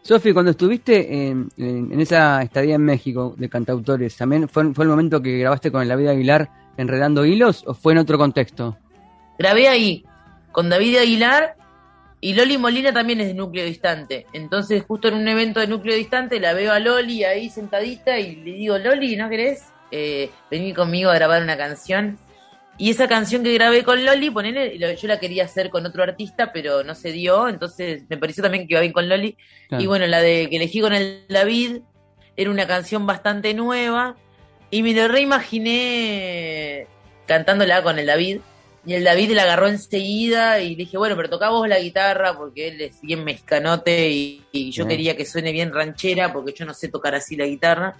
Sofi, 0.04 0.34
cuando 0.34 0.50
estuviste 0.50 1.28
en, 1.28 1.48
esa 1.98 2.42
estadía 2.42 2.74
en 2.74 2.82
México 2.82 3.34
de 3.38 3.48
cantautores, 3.48 4.14
¿también 4.14 4.50
fue, 4.50 4.74
fue 4.74 4.84
el 4.84 4.90
momento 4.90 5.22
que 5.22 5.38
grabaste 5.38 5.72
con 5.72 5.80
el 5.80 5.88
David 5.88 6.08
Aguilar 6.08 6.50
enredando 6.76 7.24
hilos 7.24 7.64
o 7.66 7.74
fue 7.74 7.92
en 7.92 7.98
otro 7.98 8.18
contexto? 8.18 8.76
Grabé 9.38 9.68
ahí 9.68 10.04
con 10.52 10.68
David 10.68 10.98
Aguilar 10.98 11.56
y 12.20 12.32
Loli 12.34 12.56
Molina 12.56 12.92
también 12.92 13.20
es 13.20 13.26
de 13.26 13.34
núcleo 13.34 13.66
distante. 13.66 14.26
Entonces, 14.32 14.82
justo 14.86 15.08
en 15.08 15.14
un 15.14 15.28
evento 15.28 15.60
de 15.60 15.66
núcleo 15.66 15.94
distante, 15.94 16.40
la 16.40 16.54
veo 16.54 16.72
a 16.72 16.78
Loli 16.78 17.22
ahí 17.24 17.50
sentadita 17.50 18.18
y 18.18 18.36
le 18.36 18.52
digo, 18.52 18.78
Loli, 18.78 19.14
¿no 19.16 19.28
querés 19.28 19.64
eh, 19.90 20.30
venir 20.50 20.74
conmigo 20.74 21.10
a 21.10 21.14
grabar 21.14 21.42
una 21.42 21.56
canción? 21.56 22.18
Y 22.76 22.90
esa 22.90 23.08
canción 23.08 23.44
que 23.44 23.52
grabé 23.52 23.84
con 23.84 24.04
Loli, 24.04 24.30
ponele, 24.30 24.78
yo 24.78 25.08
la 25.08 25.20
quería 25.20 25.44
hacer 25.44 25.70
con 25.70 25.84
otro 25.86 26.02
artista, 26.02 26.50
pero 26.52 26.82
no 26.82 26.94
se 26.94 27.12
dio, 27.12 27.46
entonces 27.46 28.04
me 28.08 28.16
pareció 28.16 28.42
también 28.42 28.66
que 28.66 28.72
iba 28.72 28.80
bien 28.80 28.92
con 28.92 29.08
Loli. 29.08 29.36
Y 29.78 29.86
bueno, 29.86 30.06
la 30.06 30.20
de 30.20 30.48
que 30.48 30.56
elegí 30.56 30.80
con 30.80 30.94
el 30.94 31.26
David 31.28 31.82
era 32.36 32.50
una 32.50 32.66
canción 32.66 33.06
bastante 33.06 33.54
nueva, 33.54 34.16
y 34.74 34.82
me 34.82 34.92
lo 34.92 35.06
reimaginé 35.06 36.88
cantándola 37.26 37.84
con 37.84 37.96
el 38.00 38.06
David. 38.06 38.40
Y 38.84 38.94
el 38.94 39.04
David 39.04 39.30
la 39.30 39.44
agarró 39.44 39.68
enseguida 39.68 40.58
y 40.58 40.74
dije, 40.74 40.98
bueno, 40.98 41.14
pero 41.14 41.30
toca 41.30 41.48
vos 41.48 41.68
la 41.68 41.78
guitarra 41.78 42.36
porque 42.36 42.66
él 42.66 42.80
es 42.80 43.00
bien 43.00 43.22
mexicanote 43.22 44.10
y, 44.10 44.72
yo 44.72 44.88
quería 44.88 45.16
que 45.16 45.26
suene 45.26 45.52
bien 45.52 45.72
ranchera 45.72 46.32
porque 46.32 46.54
yo 46.54 46.66
no 46.66 46.74
sé 46.74 46.88
tocar 46.88 47.14
así 47.14 47.36
la 47.36 47.46
guitarra. 47.46 47.94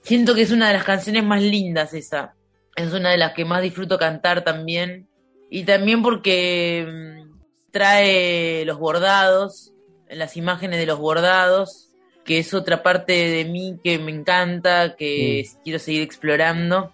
Siento 0.00 0.34
que 0.34 0.40
es 0.40 0.52
una 0.52 0.68
de 0.68 0.72
las 0.72 0.84
canciones 0.84 1.22
más 1.22 1.42
lindas 1.42 1.92
esa. 1.92 2.32
Es 2.74 2.94
una 2.94 3.10
de 3.10 3.18
las 3.18 3.34
que 3.34 3.44
más 3.44 3.60
disfruto 3.60 3.98
cantar 3.98 4.42
también. 4.42 5.08
Y 5.50 5.64
también 5.64 6.02
porque 6.02 6.86
mm, 6.88 7.70
trae 7.72 8.64
los 8.64 8.78
bordados, 8.78 9.74
las 10.08 10.38
imágenes 10.38 10.78
de 10.78 10.86
los 10.86 10.98
bordados 10.98 11.85
que 12.26 12.38
es 12.38 12.52
otra 12.52 12.82
parte 12.82 13.12
de 13.12 13.44
mí 13.44 13.78
que 13.82 13.98
me 13.98 14.10
encanta, 14.10 14.96
que 14.96 15.46
quiero 15.64 15.78
seguir 15.78 16.02
explorando. 16.02 16.92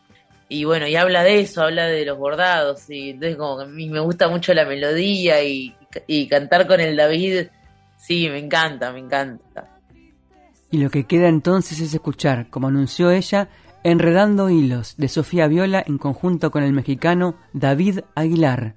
Y 0.49 0.65
bueno, 0.65 0.87
y 0.87 0.97
habla 0.97 1.25
de 1.25 1.41
eso, 1.41 1.63
habla 1.63 1.87
de 1.87 2.05
los 2.05 2.19
bordados. 2.19 2.89
Y 2.91 3.11
entonces 3.11 3.37
como 3.37 3.59
que 3.59 3.65
a 3.65 3.67
mí 3.67 3.89
me 3.89 4.01
gusta 4.01 4.29
mucho 4.29 4.53
la 4.53 4.67
melodía 4.67 5.43
y, 5.43 5.75
y 6.07 6.29
cantar 6.29 6.67
con 6.67 6.81
el 6.81 6.95
David, 6.95 7.47
sí, 7.97 8.29
me 8.29 8.39
encanta, 8.39 8.93
me 8.93 9.01
encanta. 9.01 9.69
Y 10.71 10.79
lo 10.79 10.91
que 10.91 11.05
queda 11.05 11.29
entonces 11.29 11.81
es 11.81 11.93
escuchar, 11.95 12.49
como 12.51 12.69
anunció 12.69 13.11
ella, 13.11 13.49
Enredando 13.85 14.49
Hilos 14.49 14.95
de 14.97 15.09
Sofía 15.09 15.49
Viola 15.49 15.83
en 15.85 15.99
conjunto 15.99 16.51
con 16.51 16.63
el 16.63 16.73
mexicano 16.73 17.35
David 17.53 18.01
Aguilar. 18.15 18.77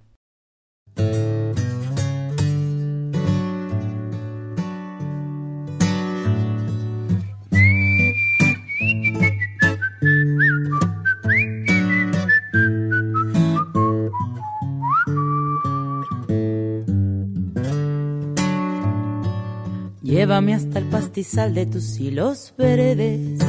Llévame 20.25 20.55
hasta 20.55 20.79
el 20.79 20.85
pastizal 20.85 21.53
de 21.53 21.67
tus 21.67 21.99
hilos 21.99 22.55
verdes. 22.57 23.39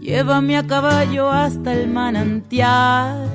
Llévame 0.00 0.56
a 0.56 0.64
caballo 0.68 1.32
hasta 1.32 1.72
el 1.72 1.88
manantial. 1.88 3.28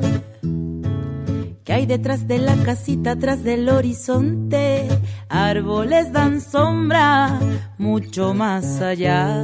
Que 1.66 1.74
hay 1.74 1.86
detrás 1.86 2.30
de 2.30 2.38
la 2.38 2.56
casita, 2.64 3.12
atrás 3.12 3.44
del 3.44 3.68
horizonte. 3.68 4.88
Árboles 5.28 6.14
dan 6.14 6.40
sombra 6.40 7.38
mucho 7.78 8.34
más 8.34 8.80
allá. 8.80 9.44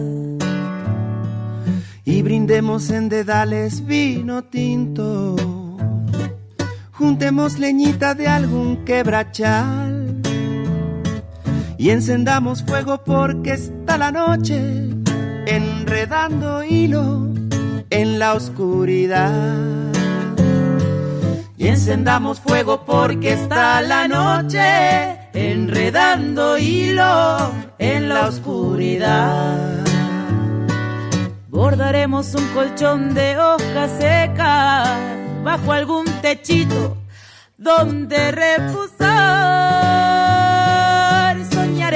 Y 2.05 2.21
brindemos 2.21 2.91
en 2.91 3.09
dedales 3.09 3.85
vino 3.85 4.45
tinto. 4.45 5.35
Juntemos 6.93 7.59
leñita 7.59 8.15
de 8.15 8.29
algún 8.29 8.85
quebrachal 8.85 9.96
y 11.77 11.91
encendamos 11.91 12.63
fuego 12.63 13.03
porque 13.03 13.53
está 13.53 13.97
la 13.97 14.11
noche 14.11 14.57
enredando 15.45 16.63
hilo 16.63 17.27
en 17.89 18.19
la 18.19 18.33
oscuridad. 18.33 19.55
Y 21.57 21.67
encendamos 21.67 22.39
fuego 22.39 22.83
porque 22.85 23.33
está 23.33 23.81
la 23.81 24.07
noche 24.07 25.19
enredando 25.33 26.57
hilo 26.57 27.51
en 27.77 28.09
la 28.09 28.27
oscuridad. 28.27 29.83
Bordaremos 31.47 32.33
un 32.35 32.47
colchón 32.49 33.13
de 33.13 33.37
hojas 33.37 33.91
secas 33.99 34.89
bajo 35.43 35.71
algún 35.71 36.05
techito 36.21 36.97
donde 37.57 38.31
reposar 38.31 40.16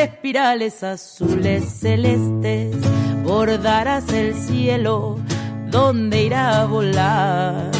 espirales 0.01 0.83
azules 0.83 1.63
celestes, 1.79 2.75
bordarás 3.23 4.11
el 4.11 4.33
cielo 4.35 5.19
donde 5.67 6.23
irá 6.23 6.61
a 6.61 6.65
volar. 6.65 7.71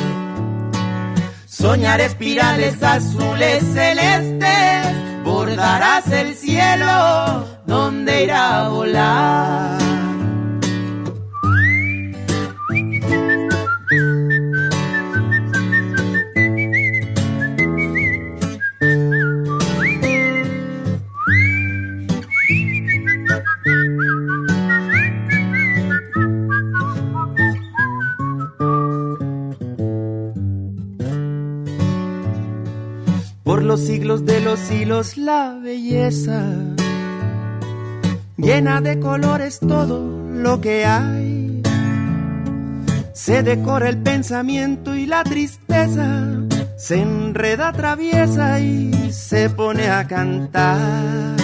Soñar 1.45 1.99
espirales 2.01 2.81
azules 2.81 3.63
celestes, 3.73 5.23
bordarás 5.23 6.07
el 6.11 6.35
cielo 6.35 7.45
donde 7.65 8.23
irá 8.23 8.65
a 8.65 8.69
volar. 8.69 9.90
Los 33.71 33.79
siglos 33.79 34.25
de 34.25 34.41
los 34.41 34.59
siglos 34.59 35.15
la 35.15 35.57
belleza 35.63 36.43
llena 38.35 38.81
de 38.81 38.99
colores 38.99 39.59
todo 39.61 40.27
lo 40.29 40.59
que 40.59 40.83
hay. 40.83 41.61
Se 43.13 43.43
decora 43.43 43.87
el 43.87 43.99
pensamiento 43.99 44.93
y 44.93 45.05
la 45.05 45.23
tristeza, 45.23 46.35
se 46.75 47.01
enreda, 47.01 47.71
traviesa 47.71 48.59
y 48.59 49.13
se 49.13 49.49
pone 49.49 49.89
a 49.89 50.05
cantar. 50.05 51.37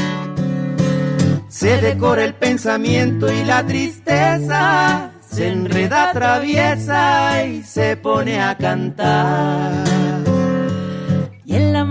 Se 1.48 1.78
decora 1.80 2.26
el 2.26 2.34
pensamiento 2.34 3.32
y 3.32 3.46
la 3.46 3.66
tristeza, 3.66 5.12
se 5.32 5.48
enreda, 5.48 6.12
traviesa 6.12 7.46
y 7.46 7.64
se 7.64 7.96
pone 7.96 8.42
a 8.42 8.58
cantar. 8.58 10.16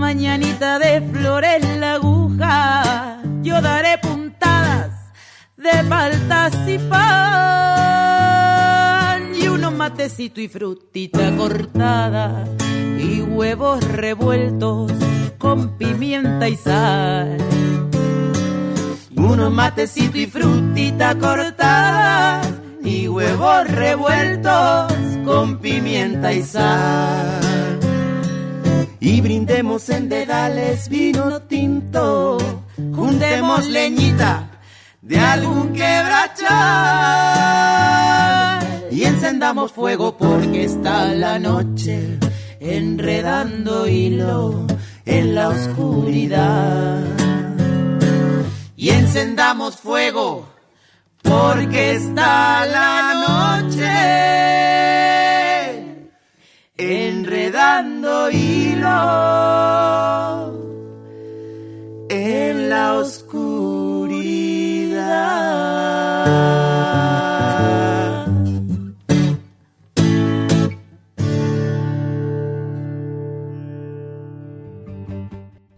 Mañanita 0.07 0.79
de 0.79 1.01
flores 1.01 1.61
la 1.79 1.95
aguja, 1.95 3.21
yo 3.41 3.61
daré 3.61 3.97
puntadas 3.97 5.11
de 5.57 5.83
paltas 5.83 6.53
y 6.65 6.77
pan. 6.77 8.07
Y 9.35 9.49
unos 9.49 9.73
matecitos 9.73 10.41
y 10.41 10.47
frutita 10.47 11.35
cortada, 11.35 12.45
y 12.97 13.19
huevos 13.19 13.83
revueltos 13.83 14.93
con 15.37 15.77
pimienta 15.77 16.47
y 16.47 16.55
sal. 16.55 17.37
Unos 19.13 19.51
matecitos 19.51 20.15
y 20.15 20.27
frutita 20.27 21.19
cortada, 21.19 22.39
y 22.81 23.09
huevos 23.09 23.69
revueltos 23.69 24.93
con 25.25 25.59
pimienta 25.59 26.31
y 26.31 26.43
sal 26.43 27.46
y 28.99 29.21
brindemos 29.21 29.89
en 29.89 30.09
dedales 30.09 30.89
vino 30.89 31.41
tinto, 31.43 32.37
juntemos 32.95 33.67
leñita 33.67 34.49
de 35.01 35.19
algún 35.19 35.73
quebrachal 35.73 36.57
y 38.91 39.03
encendamos 39.03 39.71
fuego 39.71 40.17
porque 40.17 40.63
está 40.63 41.05
la 41.05 41.37
noche 41.39 42.17
enredando 42.59 43.87
hilo 43.87 44.65
en 45.05 45.35
la 45.35 45.49
oscuridad. 45.49 47.03
Y 48.75 48.89
encendamos 48.89 49.77
fuego 49.77 50.47
porque 51.21 51.93
está 51.93 52.65
la 52.65 53.59
noche 53.61 54.36
enredando 57.47 58.29
hilo 58.29 58.87
en 62.09 62.69
la 62.69 62.95
oscuridad. 62.95 63.47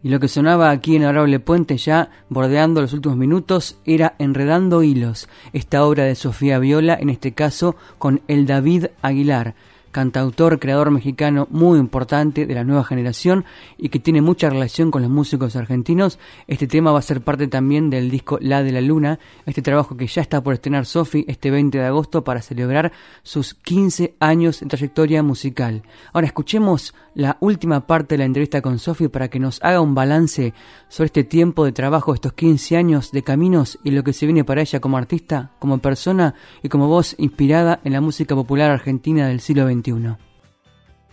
Y 0.01 0.09
lo 0.09 0.19
que 0.19 0.27
sonaba 0.27 0.71
aquí 0.71 0.95
en 0.95 1.03
Adorable 1.03 1.39
Puente 1.39 1.77
ya 1.77 2.09
bordeando 2.29 2.81
los 2.81 2.93
últimos 2.93 3.15
minutos 3.15 3.77
era 3.85 4.15
Enredando 4.17 4.81
Hilos, 4.81 5.29
esta 5.53 5.85
obra 5.85 6.05
de 6.05 6.15
Sofía 6.15 6.57
Viola, 6.57 6.97
en 6.99 7.11
este 7.11 7.33
caso 7.35 7.75
con 7.99 8.21
el 8.27 8.47
David 8.47 8.87
Aguilar 9.03 9.53
cantautor, 9.91 10.59
creador 10.59 10.91
mexicano 10.91 11.47
muy 11.49 11.79
importante 11.79 12.45
de 12.45 12.53
la 12.53 12.63
nueva 12.63 12.83
generación 12.83 13.45
y 13.77 13.89
que 13.89 13.99
tiene 13.99 14.21
mucha 14.21 14.49
relación 14.49 14.91
con 14.91 15.01
los 15.01 15.11
músicos 15.11 15.55
argentinos. 15.55 16.19
Este 16.47 16.67
tema 16.67 16.91
va 16.91 16.99
a 16.99 17.03
ser 17.03 17.21
parte 17.21 17.47
también 17.47 17.89
del 17.89 18.09
disco 18.09 18.37
La 18.41 18.63
de 18.63 18.71
la 18.71 18.81
Luna, 18.81 19.19
este 19.45 19.61
trabajo 19.61 19.97
que 19.97 20.07
ya 20.07 20.21
está 20.21 20.41
por 20.41 20.53
estrenar 20.53 20.85
Sofi 20.85 21.25
este 21.27 21.51
20 21.51 21.77
de 21.77 21.85
agosto 21.85 22.23
para 22.23 22.41
celebrar 22.41 22.91
sus 23.23 23.53
15 23.53 24.15
años 24.19 24.59
de 24.59 24.67
trayectoria 24.67 25.23
musical. 25.23 25.83
Ahora 26.13 26.27
escuchemos 26.27 26.93
la 27.15 27.37
última 27.39 27.85
parte 27.87 28.15
de 28.15 28.19
la 28.19 28.25
entrevista 28.25 28.61
con 28.61 28.79
Sofi 28.79 29.07
para 29.07 29.29
que 29.29 29.39
nos 29.39 29.61
haga 29.61 29.81
un 29.81 29.95
balance 29.95 30.53
sobre 30.87 31.07
este 31.07 31.23
tiempo 31.23 31.65
de 31.65 31.71
trabajo, 31.71 32.13
estos 32.13 32.33
15 32.33 32.77
años 32.77 33.11
de 33.11 33.23
caminos 33.23 33.79
y 33.83 33.91
lo 33.91 34.03
que 34.03 34.13
se 34.13 34.25
viene 34.25 34.43
para 34.43 34.61
ella 34.61 34.79
como 34.79 34.97
artista, 34.97 35.51
como 35.59 35.79
persona 35.79 36.35
y 36.63 36.69
como 36.69 36.87
voz 36.87 37.15
inspirada 37.17 37.79
en 37.83 37.93
la 37.93 38.01
música 38.01 38.35
popular 38.35 38.71
argentina 38.71 39.27
del 39.27 39.39
siglo 39.39 39.67
XX. 39.67 39.78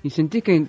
¿Y 0.03 0.11
sentís 0.11 0.43
que, 0.43 0.67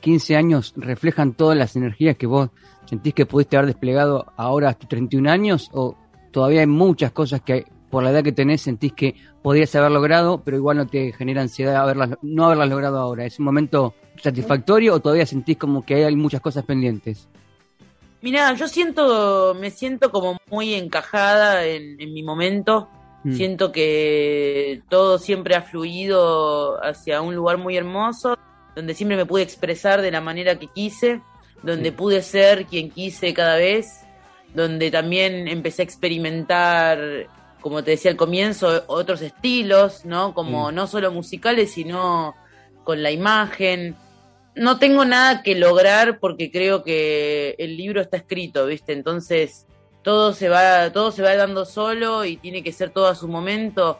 15 0.00 0.36
años 0.36 0.74
reflejan 0.76 1.34
todas 1.34 1.56
las 1.56 1.76
energías 1.76 2.16
que 2.16 2.26
vos 2.26 2.50
sentís 2.86 3.14
que 3.14 3.24
pudiste 3.24 3.56
haber 3.56 3.68
desplegado 3.68 4.26
ahora 4.36 4.70
a 4.70 4.74
tus 4.74 4.88
31 4.88 5.30
años? 5.30 5.70
¿O 5.72 5.96
todavía 6.32 6.60
hay 6.60 6.66
muchas 6.66 7.12
cosas 7.12 7.40
que 7.40 7.64
por 7.88 8.02
la 8.02 8.10
edad 8.10 8.22
que 8.22 8.32
tenés 8.32 8.62
sentís 8.62 8.92
que 8.92 9.14
podrías 9.42 9.74
haber 9.74 9.90
logrado, 9.90 10.42
pero 10.44 10.56
igual 10.56 10.76
no 10.76 10.86
te 10.86 11.12
genera 11.12 11.42
ansiedad 11.42 11.76
haberlas, 11.76 12.18
no 12.22 12.46
haberlas 12.46 12.68
logrado 12.68 12.98
ahora? 12.98 13.24
¿Es 13.24 13.38
un 13.38 13.44
momento 13.44 13.94
satisfactorio 14.20 14.94
o 14.94 15.00
todavía 15.00 15.26
sentís 15.26 15.56
como 15.56 15.84
que 15.84 16.04
hay 16.04 16.16
muchas 16.16 16.40
cosas 16.40 16.64
pendientes? 16.64 17.28
Mira, 18.22 18.52
yo 18.54 18.68
siento, 18.68 19.54
me 19.54 19.70
siento 19.70 20.10
como 20.10 20.36
muy 20.50 20.74
encajada 20.74 21.64
en 21.64 21.96
mi 22.12 22.22
momento 22.22 22.88
Mm. 23.24 23.34
Siento 23.34 23.72
que 23.72 24.82
todo 24.88 25.18
siempre 25.18 25.54
ha 25.54 25.62
fluido 25.62 26.82
hacia 26.82 27.20
un 27.20 27.34
lugar 27.34 27.58
muy 27.58 27.76
hermoso, 27.76 28.38
donde 28.74 28.94
siempre 28.94 29.16
me 29.16 29.26
pude 29.26 29.42
expresar 29.42 30.00
de 30.00 30.10
la 30.10 30.20
manera 30.20 30.58
que 30.58 30.68
quise, 30.68 31.20
donde 31.62 31.92
pude 31.92 32.22
ser 32.22 32.66
quien 32.66 32.90
quise 32.90 33.34
cada 33.34 33.56
vez, 33.56 34.00
donde 34.54 34.90
también 34.90 35.48
empecé 35.48 35.82
a 35.82 35.84
experimentar, 35.84 37.26
como 37.60 37.84
te 37.84 37.92
decía 37.92 38.10
al 38.10 38.16
comienzo, 38.16 38.84
otros 38.86 39.20
estilos, 39.20 40.04
¿no? 40.04 40.32
Como 40.32 40.72
no 40.72 40.86
solo 40.86 41.12
musicales, 41.12 41.72
sino 41.72 42.34
con 42.84 43.02
la 43.02 43.10
imagen. 43.10 43.96
No 44.54 44.78
tengo 44.78 45.04
nada 45.04 45.42
que 45.42 45.54
lograr 45.54 46.18
porque 46.18 46.50
creo 46.50 46.82
que 46.82 47.54
el 47.58 47.76
libro 47.76 48.00
está 48.00 48.16
escrito, 48.16 48.66
¿viste? 48.66 48.92
Entonces 48.92 49.66
todo 50.02 50.32
se 50.32 50.48
va, 50.48 50.92
todo 50.92 51.12
se 51.12 51.22
va 51.22 51.34
dando 51.36 51.64
solo 51.64 52.24
y 52.24 52.36
tiene 52.36 52.62
que 52.62 52.72
ser 52.72 52.90
todo 52.90 53.08
a 53.08 53.14
su 53.14 53.28
momento, 53.28 53.98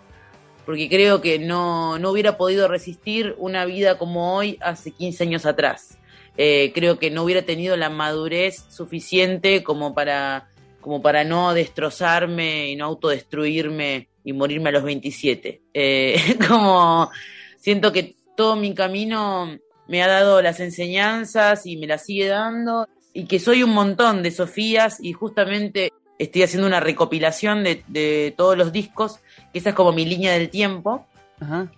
porque 0.65 0.89
creo 0.89 1.21
que 1.21 1.39
no, 1.39 1.99
no 1.99 2.11
hubiera 2.11 2.37
podido 2.37 2.69
resistir 2.69 3.35
una 3.39 3.65
vida 3.65 3.99
como 3.99 4.37
hoy 4.37 4.59
hace 4.61 4.93
15 4.93 5.25
años 5.25 5.47
atrás. 5.47 5.99
Eh, 6.37 6.73
creo 6.75 6.99
que 6.99 7.11
no 7.11 7.25
hubiera 7.25 7.43
tenido 7.43 7.77
la 7.77 7.91
madurez 7.91 8.65
suficiente 8.71 9.63
como 9.63 9.95
para, 9.95 10.49
como 10.81 11.03
para 11.03 11.25
no 11.25 11.53
destrozarme 11.53 12.71
y 12.71 12.77
no 12.77 12.87
autodestruirme 12.87 14.09
y 14.25 14.33
morirme 14.33 14.71
a 14.71 14.73
los 14.73 14.85
27. 14.85 15.61
Eh, 15.75 16.17
como 16.49 17.11
siento 17.59 17.93
que 17.93 18.15
todo 18.37 18.57
mi 18.57 18.75
camino 18.75 19.59
me 19.89 20.03
ha 20.03 20.09
dado 20.09 20.41
las 20.41 20.61
enseñanzas 20.61 21.67
y 21.67 21.77
me 21.77 21.87
las 21.87 22.07
sigue 22.07 22.29
dando 22.29 22.89
y 23.21 23.27
que 23.27 23.39
soy 23.39 23.63
un 23.63 23.75
montón 23.75 24.23
de 24.23 24.31
Sofías 24.31 24.97
y 24.99 25.13
justamente 25.13 25.93
estoy 26.19 26.43
haciendo 26.43 26.67
una 26.67 26.81
recopilación 26.81 27.63
de, 27.63 28.35
todos 28.35 28.57
los 28.57 28.73
discos, 28.73 29.21
que 29.53 29.59
esa 29.59 29.71
es 29.71 29.75
como 29.75 29.93
mi 29.93 30.07
línea 30.07 30.33
del 30.33 30.49
tiempo. 30.49 31.07
Ajá, 31.39 31.71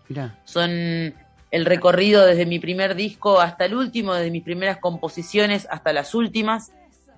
Son 0.45 0.71
el 0.71 1.65
recorrido 1.65 2.25
desde 2.25 2.47
mi 2.47 2.61
primer 2.61 2.95
disco 2.95 3.41
hasta 3.41 3.65
el 3.65 3.75
último, 3.75 4.15
desde 4.15 4.31
mis 4.31 4.45
primeras 4.45 4.79
composiciones 4.79 5.67
hasta 5.69 5.93
las 5.93 6.15
últimas. 6.15 6.71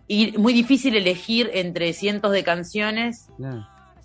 Y 0.08 0.32
muy 0.38 0.54
difícil 0.54 0.96
elegir 0.96 1.50
entre 1.52 1.92
cientos 1.92 2.32
de 2.32 2.44
canciones. 2.44 3.28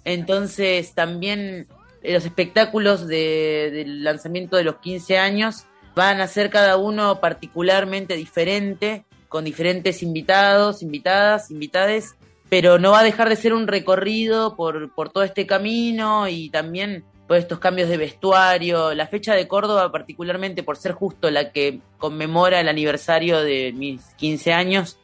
Entonces 0.04 0.94
también 0.94 1.68
los 2.04 2.26
espectáculos 2.26 3.08
del 3.08 4.04
lanzamiento 4.04 4.58
de 4.58 4.64
los 4.64 4.80
15 4.80 5.18
años 5.18 5.64
van 5.96 6.20
a 6.20 6.28
ser 6.28 6.50
cada 6.50 6.76
uno 6.76 7.22
particularmente 7.22 8.16
diferente 8.16 9.06
con 9.30 9.46
diferentes 9.46 10.04
invitados, 10.04 10.82
invitadas, 10.82 11.52
invitades, 11.52 12.16
pero 12.50 12.80
no 12.80 12.92
va 12.92 13.00
a 13.00 13.04
dejar 13.04 13.30
de 13.30 13.36
ser 13.36 13.54
un 13.54 13.68
recorrido 13.68 14.56
por, 14.56 14.94
por 14.94 15.12
todo 15.12 15.24
este 15.24 15.46
camino 15.46 16.28
y 16.28 16.50
también 16.50 17.06
por 17.28 17.38
estos 17.38 17.60
cambios 17.60 17.90
de 17.90 17.98
vestuario. 17.98 18.96
La 18.96 19.06
fecha 19.06 19.36
de 19.36 19.48
Córdoba, 19.48 19.92
particularmente 19.92 20.64
por 20.64 20.78
ser 20.78 20.94
justo 20.94 21.30
la 21.30 21.52
que 21.52 21.80
conmemora 22.00 22.60
el 22.60 22.68
aniversario 22.68 23.42
de 23.42 23.72
mis 23.72 24.04
15 24.16 24.52
años, 24.52 24.98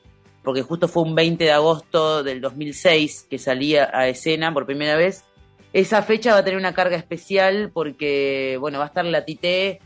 porque 0.44 0.64
justo 0.64 0.88
fue 0.88 1.04
un 1.04 1.14
20 1.14 1.44
de 1.44 1.52
agosto 1.52 2.24
del 2.24 2.42
2006 2.42 3.28
que 3.30 3.38
salía 3.38 3.92
a 3.94 4.08
escena 4.08 4.52
por 4.52 4.66
primera 4.66 4.96
vez. 4.96 5.24
Esa 5.72 6.02
fecha 6.02 6.34
va 6.34 6.40
a 6.40 6.44
tener 6.44 6.58
una 6.58 6.74
carga 6.74 6.98
especial 6.98 7.70
porque, 7.72 8.58
bueno, 8.60 8.80
va 8.80 8.86
a 8.86 8.88
estar 8.88 9.06
la 9.06 9.24
Tité 9.24 9.80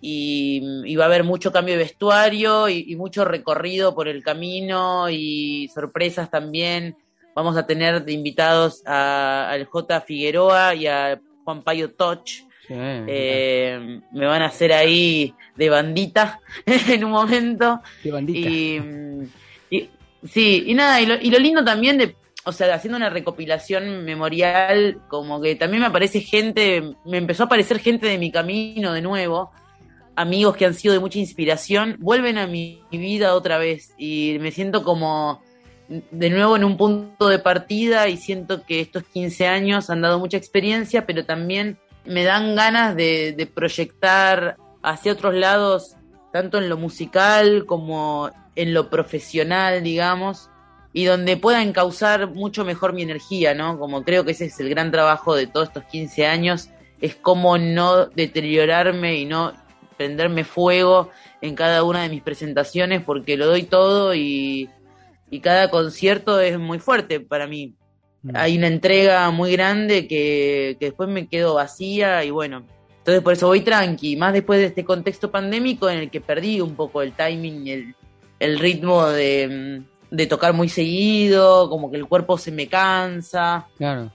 y, 0.00 0.94
va 0.96 1.04
a 1.04 1.06
haber 1.06 1.24
mucho 1.24 1.52
cambio 1.52 1.74
de 1.74 1.82
vestuario 1.84 2.68
y, 2.68 2.94
mucho 2.96 3.24
recorrido 3.24 3.94
por 3.94 4.08
el 4.08 4.22
camino 4.22 5.08
y 5.10 5.68
sorpresas 5.74 6.30
también. 6.30 6.96
Vamos 7.34 7.56
a 7.56 7.66
tener 7.66 8.04
de 8.04 8.12
invitados 8.12 8.84
al 8.86 9.64
J. 9.64 10.00
Figueroa 10.00 10.74
y 10.74 10.86
a 10.86 11.20
Juan 11.44 11.62
Payo 11.62 11.92
Toch. 11.92 12.24
Eh, 12.70 14.00
me 14.12 14.26
van 14.26 14.42
a 14.42 14.46
hacer 14.46 14.72
ahí 14.72 15.34
de 15.56 15.70
bandita 15.70 16.40
en 16.66 17.04
un 17.04 17.12
momento. 17.12 17.80
De 18.04 18.10
bandita. 18.10 18.48
Y, 19.70 19.88
sí, 20.26 20.64
y 20.66 20.74
nada, 20.74 21.00
y 21.00 21.06
lo, 21.06 21.14
y 21.14 21.30
lo 21.30 21.38
lindo 21.38 21.64
también 21.64 21.96
de, 21.96 22.16
o 22.44 22.52
sea, 22.52 22.74
haciendo 22.74 22.96
una 22.96 23.10
recopilación 23.10 24.04
memorial, 24.04 25.00
como 25.08 25.40
que 25.40 25.54
también 25.54 25.80
me 25.80 25.86
aparece 25.86 26.20
gente, 26.20 26.94
me 27.04 27.18
empezó 27.18 27.44
a 27.44 27.46
aparecer 27.46 27.78
gente 27.78 28.06
de 28.06 28.18
mi 28.18 28.30
camino 28.30 28.92
de 28.92 29.02
nuevo, 29.02 29.50
amigos 30.18 30.56
que 30.56 30.66
han 30.66 30.74
sido 30.74 30.94
de 30.94 31.00
mucha 31.00 31.18
inspiración, 31.18 31.96
vuelven 32.00 32.38
a 32.38 32.46
mi 32.46 32.82
vida 32.90 33.34
otra 33.34 33.56
vez 33.58 33.94
y 33.96 34.36
me 34.40 34.50
siento 34.50 34.82
como 34.82 35.42
de 35.88 36.30
nuevo 36.30 36.56
en 36.56 36.64
un 36.64 36.76
punto 36.76 37.28
de 37.28 37.38
partida 37.38 38.08
y 38.08 38.16
siento 38.16 38.64
que 38.64 38.80
estos 38.80 39.04
15 39.04 39.46
años 39.46 39.90
han 39.90 40.02
dado 40.02 40.18
mucha 40.18 40.36
experiencia, 40.36 41.06
pero 41.06 41.24
también 41.24 41.78
me 42.04 42.24
dan 42.24 42.54
ganas 42.54 42.94
de, 42.94 43.50
proyectar 43.54 44.56
hacia 44.82 45.12
otros 45.12 45.34
lados, 45.34 45.96
tanto 46.32 46.58
en 46.58 46.68
lo 46.68 46.76
musical 46.76 47.64
como 47.66 48.30
en 48.54 48.74
lo 48.74 48.90
profesional, 48.90 49.82
digamos, 49.82 50.50
y 50.92 51.04
donde 51.04 51.36
pueda 51.36 51.62
encauzar 51.62 52.34
mucho 52.34 52.64
mejor 52.64 52.92
mi 52.92 53.02
energía, 53.02 53.54
¿no? 53.54 53.78
Como 53.78 54.04
creo 54.04 54.24
que 54.24 54.32
ese 54.32 54.46
es 54.46 54.58
el 54.60 54.68
gran 54.68 54.90
trabajo 54.90 55.34
de 55.34 55.46
todos 55.46 55.68
estos 55.68 55.84
15 55.84 56.26
años, 56.26 56.70
es 57.00 57.14
cómo 57.14 57.56
no 57.56 58.06
deteriorarme 58.06 59.16
y 59.16 59.24
no 59.24 59.52
prenderme 59.98 60.44
fuego 60.44 61.10
en 61.42 61.54
cada 61.54 61.82
una 61.82 62.02
de 62.02 62.08
mis 62.08 62.22
presentaciones 62.22 63.02
porque 63.02 63.36
lo 63.36 63.46
doy 63.46 63.64
todo 63.64 64.14
y, 64.14 64.70
y 65.30 65.40
cada 65.40 65.68
concierto 65.68 66.40
es 66.40 66.58
muy 66.58 66.78
fuerte 66.78 67.20
para 67.20 67.46
mí. 67.46 67.74
Mm. 68.22 68.30
Hay 68.34 68.56
una 68.56 68.68
entrega 68.68 69.30
muy 69.30 69.52
grande 69.52 70.08
que, 70.08 70.76
después 70.80 71.08
me 71.08 71.28
quedo 71.28 71.54
vacía 71.54 72.24
y 72.24 72.30
bueno, 72.30 72.64
entonces 72.98 73.22
por 73.22 73.32
eso 73.32 73.48
voy 73.48 73.60
tranqui, 73.60 74.16
más 74.16 74.32
después 74.32 74.60
de 74.60 74.66
este 74.66 74.84
contexto 74.84 75.30
pandémico 75.30 75.90
en 75.90 75.98
el 75.98 76.10
que 76.10 76.20
perdí 76.20 76.60
un 76.60 76.74
poco 76.74 77.02
el 77.02 77.12
timing, 77.12 77.66
el, 77.66 77.94
el 78.38 78.58
ritmo 78.58 79.06
de, 79.06 79.82
de 80.10 80.26
tocar 80.26 80.52
muy 80.52 80.68
seguido, 80.68 81.68
como 81.68 81.90
que 81.90 81.96
el 81.96 82.06
cuerpo 82.06 82.38
se 82.38 82.52
me 82.52 82.68
cansa. 82.68 83.66
Claro. 83.76 84.12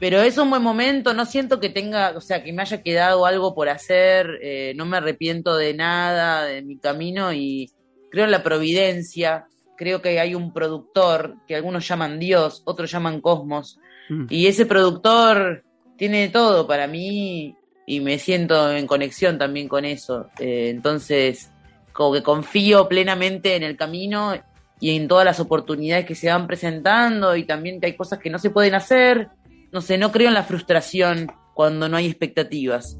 Pero 0.00 0.22
es 0.22 0.38
un 0.38 0.50
buen 0.50 0.62
momento, 0.62 1.12
no 1.12 1.26
siento 1.26 1.58
que 1.58 1.70
tenga, 1.70 2.12
o 2.16 2.20
sea, 2.20 2.44
que 2.44 2.52
me 2.52 2.62
haya 2.62 2.82
quedado 2.82 3.26
algo 3.26 3.54
por 3.54 3.68
hacer, 3.68 4.38
eh, 4.42 4.72
no 4.76 4.86
me 4.86 4.98
arrepiento 4.98 5.56
de 5.56 5.74
nada 5.74 6.44
de 6.44 6.62
mi 6.62 6.78
camino 6.78 7.32
y 7.32 7.70
creo 8.10 8.24
en 8.24 8.30
la 8.30 8.44
providencia, 8.44 9.46
creo 9.76 10.00
que 10.00 10.20
hay 10.20 10.34
un 10.34 10.52
productor 10.52 11.34
que 11.48 11.56
algunos 11.56 11.86
llaman 11.86 12.18
Dios, 12.20 12.62
otros 12.64 12.90
llaman 12.90 13.20
Cosmos, 13.20 13.80
mm. 14.08 14.26
y 14.30 14.46
ese 14.46 14.66
productor 14.66 15.64
tiene 15.96 16.28
todo 16.28 16.66
para 16.66 16.86
mí 16.86 17.56
y 17.84 18.00
me 18.00 18.18
siento 18.18 18.72
en 18.72 18.86
conexión 18.86 19.38
también 19.38 19.66
con 19.66 19.84
eso. 19.84 20.28
Eh, 20.38 20.68
entonces, 20.68 21.50
como 21.92 22.12
que 22.12 22.22
confío 22.22 22.86
plenamente 22.88 23.56
en 23.56 23.64
el 23.64 23.76
camino 23.76 24.34
y 24.80 24.94
en 24.94 25.08
todas 25.08 25.24
las 25.24 25.40
oportunidades 25.40 26.06
que 26.06 26.14
se 26.14 26.28
van 26.28 26.46
presentando 26.46 27.34
y 27.34 27.44
también 27.44 27.80
que 27.80 27.86
hay 27.86 27.96
cosas 27.96 28.18
que 28.18 28.30
no 28.30 28.38
se 28.38 28.50
pueden 28.50 28.74
hacer. 28.74 29.28
No 29.72 29.80
sé, 29.80 29.98
no 29.98 30.12
creo 30.12 30.28
en 30.28 30.34
la 30.34 30.44
frustración 30.44 31.30
cuando 31.54 31.88
no 31.88 31.96
hay 31.96 32.06
expectativas. 32.06 32.98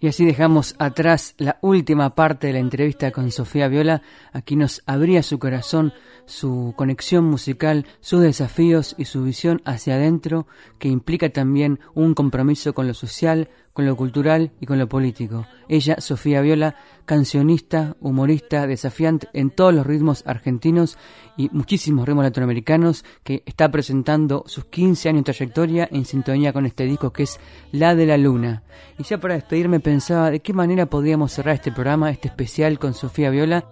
Y 0.00 0.08
así 0.08 0.24
dejamos 0.24 0.74
atrás 0.78 1.34
la 1.38 1.58
última 1.62 2.14
parte 2.14 2.46
de 2.46 2.52
la 2.54 2.58
entrevista 2.60 3.10
con 3.10 3.30
Sofía 3.30 3.68
Viola. 3.68 4.02
Aquí 4.32 4.56
nos 4.56 4.82
abría 4.86 5.22
su 5.22 5.38
corazón, 5.38 5.92
su 6.26 6.74
conexión 6.76 7.24
musical, 7.24 7.86
sus 8.00 8.22
desafíos 8.22 8.94
y 8.98 9.06
su 9.06 9.24
visión 9.24 9.62
hacia 9.64 9.94
adentro, 9.94 10.46
que 10.78 10.88
implica 10.88 11.30
también 11.30 11.80
un 11.94 12.14
compromiso 12.14 12.72
con 12.72 12.86
lo 12.86 12.94
social, 12.94 13.48
con 13.72 13.86
lo 13.86 13.96
cultural 13.96 14.52
y 14.60 14.66
con 14.66 14.78
lo 14.78 14.88
político. 14.88 15.46
Ella, 15.68 15.96
Sofía 15.98 16.40
Viola, 16.40 16.76
cancionista, 17.04 17.96
humorista, 18.00 18.66
desafiante 18.66 19.28
en 19.32 19.50
todos 19.50 19.72
los 19.74 19.86
ritmos 19.86 20.22
argentinos 20.26 20.98
y 21.36 21.48
muchísimos 21.52 22.06
ritmos 22.06 22.24
latinoamericanos, 22.24 23.04
que 23.24 23.42
está 23.46 23.70
presentando 23.70 24.44
sus 24.46 24.66
15 24.66 25.08
años 25.08 25.20
de 25.20 25.32
trayectoria 25.32 25.88
en 25.90 26.04
sintonía 26.04 26.52
con 26.52 26.66
este 26.66 26.84
disco 26.84 27.12
que 27.12 27.24
es 27.24 27.40
La 27.70 27.94
de 27.94 28.06
la 28.06 28.18
Luna. 28.18 28.62
Y 28.98 29.04
ya 29.04 29.18
para 29.18 29.34
despedirme 29.34 29.80
pensaba 29.80 30.30
de 30.30 30.40
qué 30.40 30.52
manera 30.52 30.86
podríamos 30.86 31.32
cerrar 31.32 31.54
este 31.54 31.72
programa, 31.72 32.10
este 32.10 32.28
especial 32.28 32.78
con 32.78 32.94
Sofía 32.94 33.30
Viola, 33.30 33.66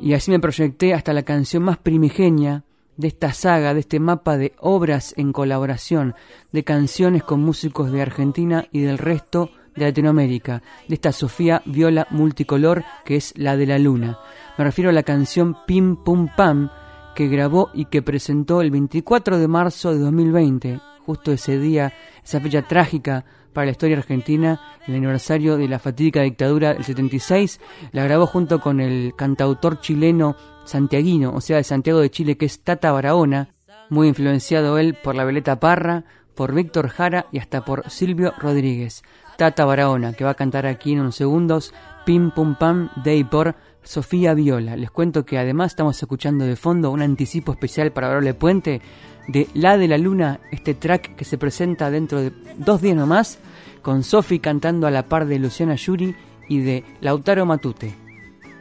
y 0.00 0.14
así 0.14 0.30
me 0.30 0.40
proyecté 0.40 0.92
hasta 0.92 1.12
la 1.12 1.22
canción 1.22 1.62
más 1.62 1.78
primigenia 1.78 2.64
de 2.96 3.08
esta 3.08 3.32
saga, 3.32 3.74
de 3.74 3.80
este 3.80 4.00
mapa 4.00 4.36
de 4.36 4.54
obras 4.58 5.14
en 5.16 5.32
colaboración, 5.32 6.14
de 6.52 6.64
canciones 6.64 7.22
con 7.22 7.40
músicos 7.40 7.90
de 7.92 8.02
Argentina 8.02 8.66
y 8.70 8.80
del 8.80 8.98
resto 8.98 9.50
de 9.74 9.86
Latinoamérica, 9.86 10.62
de 10.88 10.94
esta 10.94 11.12
Sofía 11.12 11.62
Viola 11.64 12.06
multicolor 12.10 12.84
que 13.04 13.16
es 13.16 13.32
la 13.36 13.56
de 13.56 13.66
la 13.66 13.78
luna. 13.78 14.18
Me 14.56 14.64
refiero 14.64 14.90
a 14.90 14.92
la 14.92 15.02
canción 15.02 15.56
Pim 15.66 15.96
Pum 15.96 16.28
Pam 16.36 16.70
que 17.14 17.28
grabó 17.28 17.70
y 17.72 17.86
que 17.86 18.02
presentó 18.02 18.60
el 18.60 18.70
24 18.70 19.38
de 19.38 19.48
marzo 19.48 19.92
de 19.92 20.00
2020, 20.00 20.80
justo 21.04 21.32
ese 21.32 21.58
día, 21.58 21.92
esa 22.24 22.40
fecha 22.40 22.62
trágica 22.62 23.24
para 23.52 23.66
la 23.66 23.70
historia 23.72 23.96
argentina, 23.96 24.60
el 24.86 24.96
aniversario 24.96 25.56
de 25.56 25.68
la 25.68 25.78
fatídica 25.78 26.22
dictadura 26.22 26.74
del 26.74 26.84
76, 26.84 27.60
la 27.92 28.04
grabó 28.04 28.26
junto 28.26 28.60
con 28.60 28.80
el 28.80 29.14
cantautor 29.16 29.80
chileno 29.80 30.36
santiaguino, 30.64 31.32
o 31.34 31.40
sea, 31.40 31.58
de 31.58 31.64
Santiago 31.64 32.00
de 32.00 32.10
Chile, 32.10 32.36
que 32.36 32.46
es 32.46 32.60
Tata 32.60 32.92
Barahona, 32.92 33.54
muy 33.90 34.08
influenciado 34.08 34.78
él 34.78 34.94
por 34.94 35.14
la 35.14 35.24
Veleta 35.24 35.60
Parra, 35.60 36.04
por 36.34 36.52
Víctor 36.52 36.88
Jara 36.88 37.26
y 37.30 37.38
hasta 37.38 37.64
por 37.64 37.88
Silvio 37.90 38.34
Rodríguez. 38.38 39.02
Tata 39.38 39.64
Barahona, 39.64 40.12
que 40.12 40.24
va 40.24 40.30
a 40.30 40.34
cantar 40.34 40.66
aquí 40.66 40.92
en 40.92 41.00
unos 41.00 41.16
segundos, 41.16 41.72
Pim 42.04 42.30
Pum 42.30 42.56
Pam 42.56 42.90
Day 43.04 43.24
por 43.24 43.54
Sofía 43.82 44.34
Viola. 44.34 44.76
Les 44.76 44.90
cuento 44.90 45.24
que 45.24 45.38
además 45.38 45.72
estamos 45.72 46.00
escuchando 46.00 46.44
de 46.44 46.56
fondo 46.56 46.90
un 46.90 47.02
anticipo 47.02 47.52
especial 47.52 47.92
para 47.92 48.08
Barole 48.08 48.34
Puente 48.34 48.80
de 49.28 49.48
La 49.54 49.76
de 49.76 49.88
la 49.88 49.98
Luna, 49.98 50.40
este 50.50 50.74
track 50.74 51.16
que 51.16 51.24
se 51.24 51.38
presenta 51.38 51.90
dentro 51.90 52.20
de 52.20 52.32
dos 52.56 52.80
días 52.80 52.96
nomás, 52.96 53.38
con 53.82 54.02
Sofi 54.02 54.38
cantando 54.38 54.86
a 54.86 54.90
la 54.90 55.04
par 55.04 55.26
de 55.26 55.38
Luciana 55.38 55.74
Yuri 55.74 56.14
y 56.48 56.60
de 56.60 56.84
Lautaro 57.00 57.46
Matute. 57.46 57.94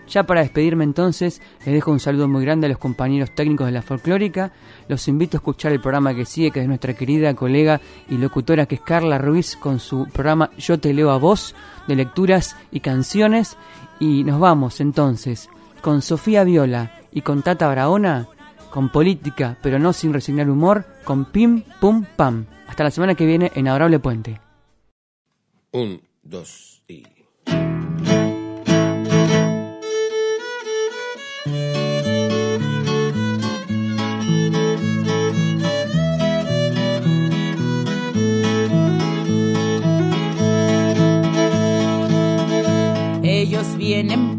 Ya 0.08 0.24
para 0.24 0.42
despedirme 0.42 0.84
entonces, 0.84 1.42
les 1.66 1.74
dejo 1.74 1.92
un 1.92 2.00
saludo 2.00 2.28
muy 2.28 2.44
grande 2.44 2.68
a 2.68 2.70
los 2.70 2.78
compañeros 2.78 3.34
técnicos 3.34 3.68
de 3.68 3.72
la 3.72 3.82
folclórica. 3.82 4.52
Los 4.88 5.08
invito 5.08 5.38
a 5.38 5.40
escuchar 5.40 5.72
el 5.72 5.80
programa 5.80 6.14
que 6.14 6.26
sigue, 6.26 6.52
que 6.52 6.60
es 6.60 6.68
nuestra 6.68 6.94
querida 6.94 7.34
colega 7.34 7.80
y 8.10 8.18
locutora 8.18 8.66
que 8.66 8.76
es 8.76 8.82
Carla 8.82 9.18
Ruiz, 9.18 9.56
con 9.56 9.80
su 9.80 10.08
programa 10.12 10.52
Yo 10.58 10.78
te 10.78 10.94
leo 10.94 11.10
a 11.10 11.18
vos, 11.18 11.56
de 11.88 11.96
lecturas 11.96 12.58
y 12.72 12.82
canciones. 12.82 13.56
Y 14.00 14.24
nos 14.26 14.40
vamos 14.40 14.82
entonces 14.82 15.50
con 15.82 16.02
Sofía 16.02 16.44
Viola 16.44 17.00
y 17.12 17.22
con 17.22 17.42
Tata 17.42 17.70
Braona, 17.70 18.28
con 18.74 18.90
política, 18.90 19.56
pero 19.62 19.78
no 19.78 19.94
sin 19.94 20.14
resignar 20.14 20.50
humor, 20.50 20.84
con 21.04 21.26
Pim 21.26 21.62
Pum 21.80 22.06
Pam. 22.16 22.48
Hasta 22.68 22.84
la 22.84 22.90
semana 22.90 23.14
que 23.14 23.28
viene 23.28 23.52
en 23.54 23.68
Adorable 23.68 24.00
Puente. 24.00 24.42
Un, 25.72 26.02
dos 26.24 26.73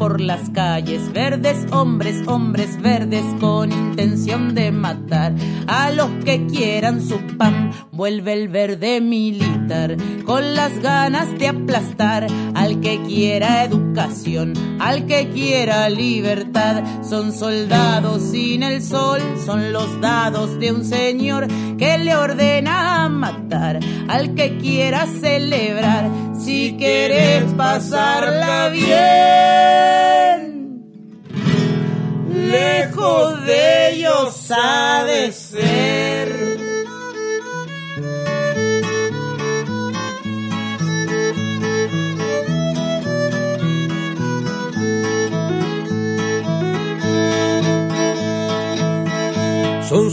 por 0.05 0.21
las 0.21 0.51
calles 0.51 1.15
verdes, 1.15 1.65
hombres, 1.73 2.29
hombres 2.29 2.79
verdes 2.83 3.25
con 3.41 3.73
intención 3.73 4.55
de 4.55 4.71
matar 4.71 5.33
a 5.67 5.91
los 5.93 6.11
que 6.27 6.45
quieran 6.45 7.01
su 7.01 7.19
pan. 7.39 7.71
Vuelve 7.91 8.35
el 8.35 8.49
verde 8.49 9.01
militar 9.01 9.97
con 10.27 10.55
las 10.55 10.79
ganas 10.81 11.39
de 11.39 11.49
aplastar 11.49 12.27
al 12.55 12.83
que 12.83 13.01
quiera 13.01 13.65
educación, 13.65 14.53
al 14.79 15.07
que 15.07 15.31
quiera 15.31 15.89
libertad. 15.89 16.83
Son 17.03 17.33
soldados 17.33 18.25
sin 18.25 18.63
el 18.63 18.83
sol, 18.83 19.23
son 19.47 19.73
los 19.73 20.03
dados 20.03 20.61
de 20.61 20.71
un 20.71 20.85
señor 20.85 21.47
que 21.79 21.97
le 21.97 22.15
ordena 22.15 23.09
matar 23.09 23.81
al 24.09 24.35
que 24.35 24.59
quiera 24.59 25.07
celebrar. 25.07 26.11
Si 26.45 26.77
quieres 26.79 27.45
pasarla 27.55 28.69
bien 28.69 29.25
lejos 32.29 33.47
de 33.47 33.93
ellos 33.93 34.51
ha 34.51 35.05
de 35.05 35.33
ser. 35.33 36.24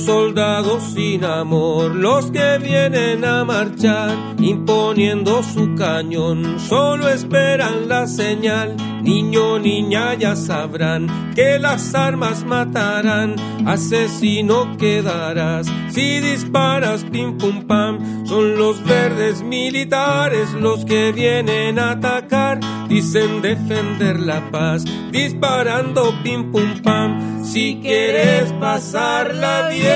Soldados 0.05 0.83
sin 0.93 1.23
amor 1.23 1.95
los 1.95 2.31
que 2.31 2.57
vienen 2.57 3.23
a 3.25 3.43
marchar, 3.45 4.17
imponiendo 4.39 5.43
su 5.43 5.75
cañón, 5.75 6.59
solo 6.59 7.09
esperan 7.09 7.87
la 7.87 8.07
señal. 8.07 8.75
Niño, 9.01 9.57
niña, 9.57 10.13
ya 10.13 10.35
sabrán 10.35 11.33
que 11.33 11.57
las 11.57 11.95
armas 11.95 12.45
matarán, 12.45 13.35
asesino 13.65 14.77
quedarás. 14.77 15.67
Si 15.89 16.19
disparas, 16.19 17.03
pim 17.05 17.37
pum 17.37 17.63
pam, 17.65 18.25
son 18.27 18.57
los 18.57 18.83
verdes 18.83 19.41
militares 19.41 20.53
los 20.53 20.85
que 20.85 21.11
vienen 21.11 21.79
a 21.79 21.91
atacar, 21.91 22.59
dicen 22.87 23.41
defender 23.41 24.19
la 24.19 24.51
paz, 24.51 24.85
disparando 25.11 26.13
pim 26.23 26.51
pum 26.51 26.79
pam. 26.83 27.43
Si 27.43 27.79
quieres 27.81 28.53
pasarla 28.59 29.67
bien, 29.69 29.90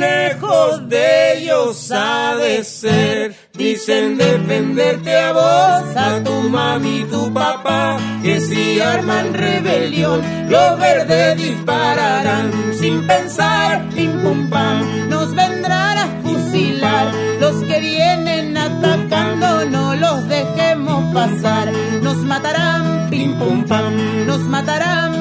lejos 0.00 0.88
de 0.88 1.38
ellos 1.38 1.92
ha 1.92 2.34
de 2.36 2.64
ser. 2.64 3.34
Dicen 3.54 4.16
defenderte 4.16 5.14
a 5.16 5.32
vos, 5.32 5.96
a 5.96 6.22
tu 6.24 6.48
mami 6.48 7.00
y 7.00 7.04
tu 7.04 7.32
papá, 7.32 7.98
que 8.22 8.40
si 8.40 8.80
arman 8.80 9.34
rebelión, 9.34 10.22
los 10.48 10.78
verdes 10.78 11.36
dispararán 11.36 12.50
sin 12.78 13.06
pensar, 13.06 13.88
pim 13.94 14.12
pum 14.22 14.48
pam, 14.48 15.08
nos 15.10 15.34
vendrán 15.34 15.98
a 15.98 16.06
fusilar. 16.22 17.12
Los 17.38 17.56
que 17.64 17.80
vienen 17.80 18.56
atacando, 18.56 19.66
no 19.66 19.94
los 19.94 20.26
dejemos 20.28 21.12
pasar, 21.12 21.70
nos 22.02 22.16
matarán, 22.16 23.10
pim 23.10 23.38
pum 23.38 23.64
pam, 23.64 24.26
nos 24.26 24.40
matarán, 24.40 25.19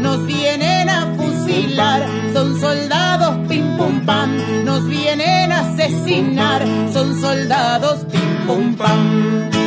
nos 0.00 0.26
vienen 0.26 0.88
a 0.88 1.14
fusilar, 1.16 2.06
son 2.32 2.60
soldados, 2.60 3.36
pim 3.48 3.76
pum 3.76 4.04
pam, 4.04 4.30
nos 4.64 4.86
vienen 4.86 5.52
a 5.52 5.60
asesinar, 5.60 6.62
son 6.92 7.20
soldados, 7.20 8.04
pim 8.10 8.46
pum 8.46 8.74
pam. 8.74 9.57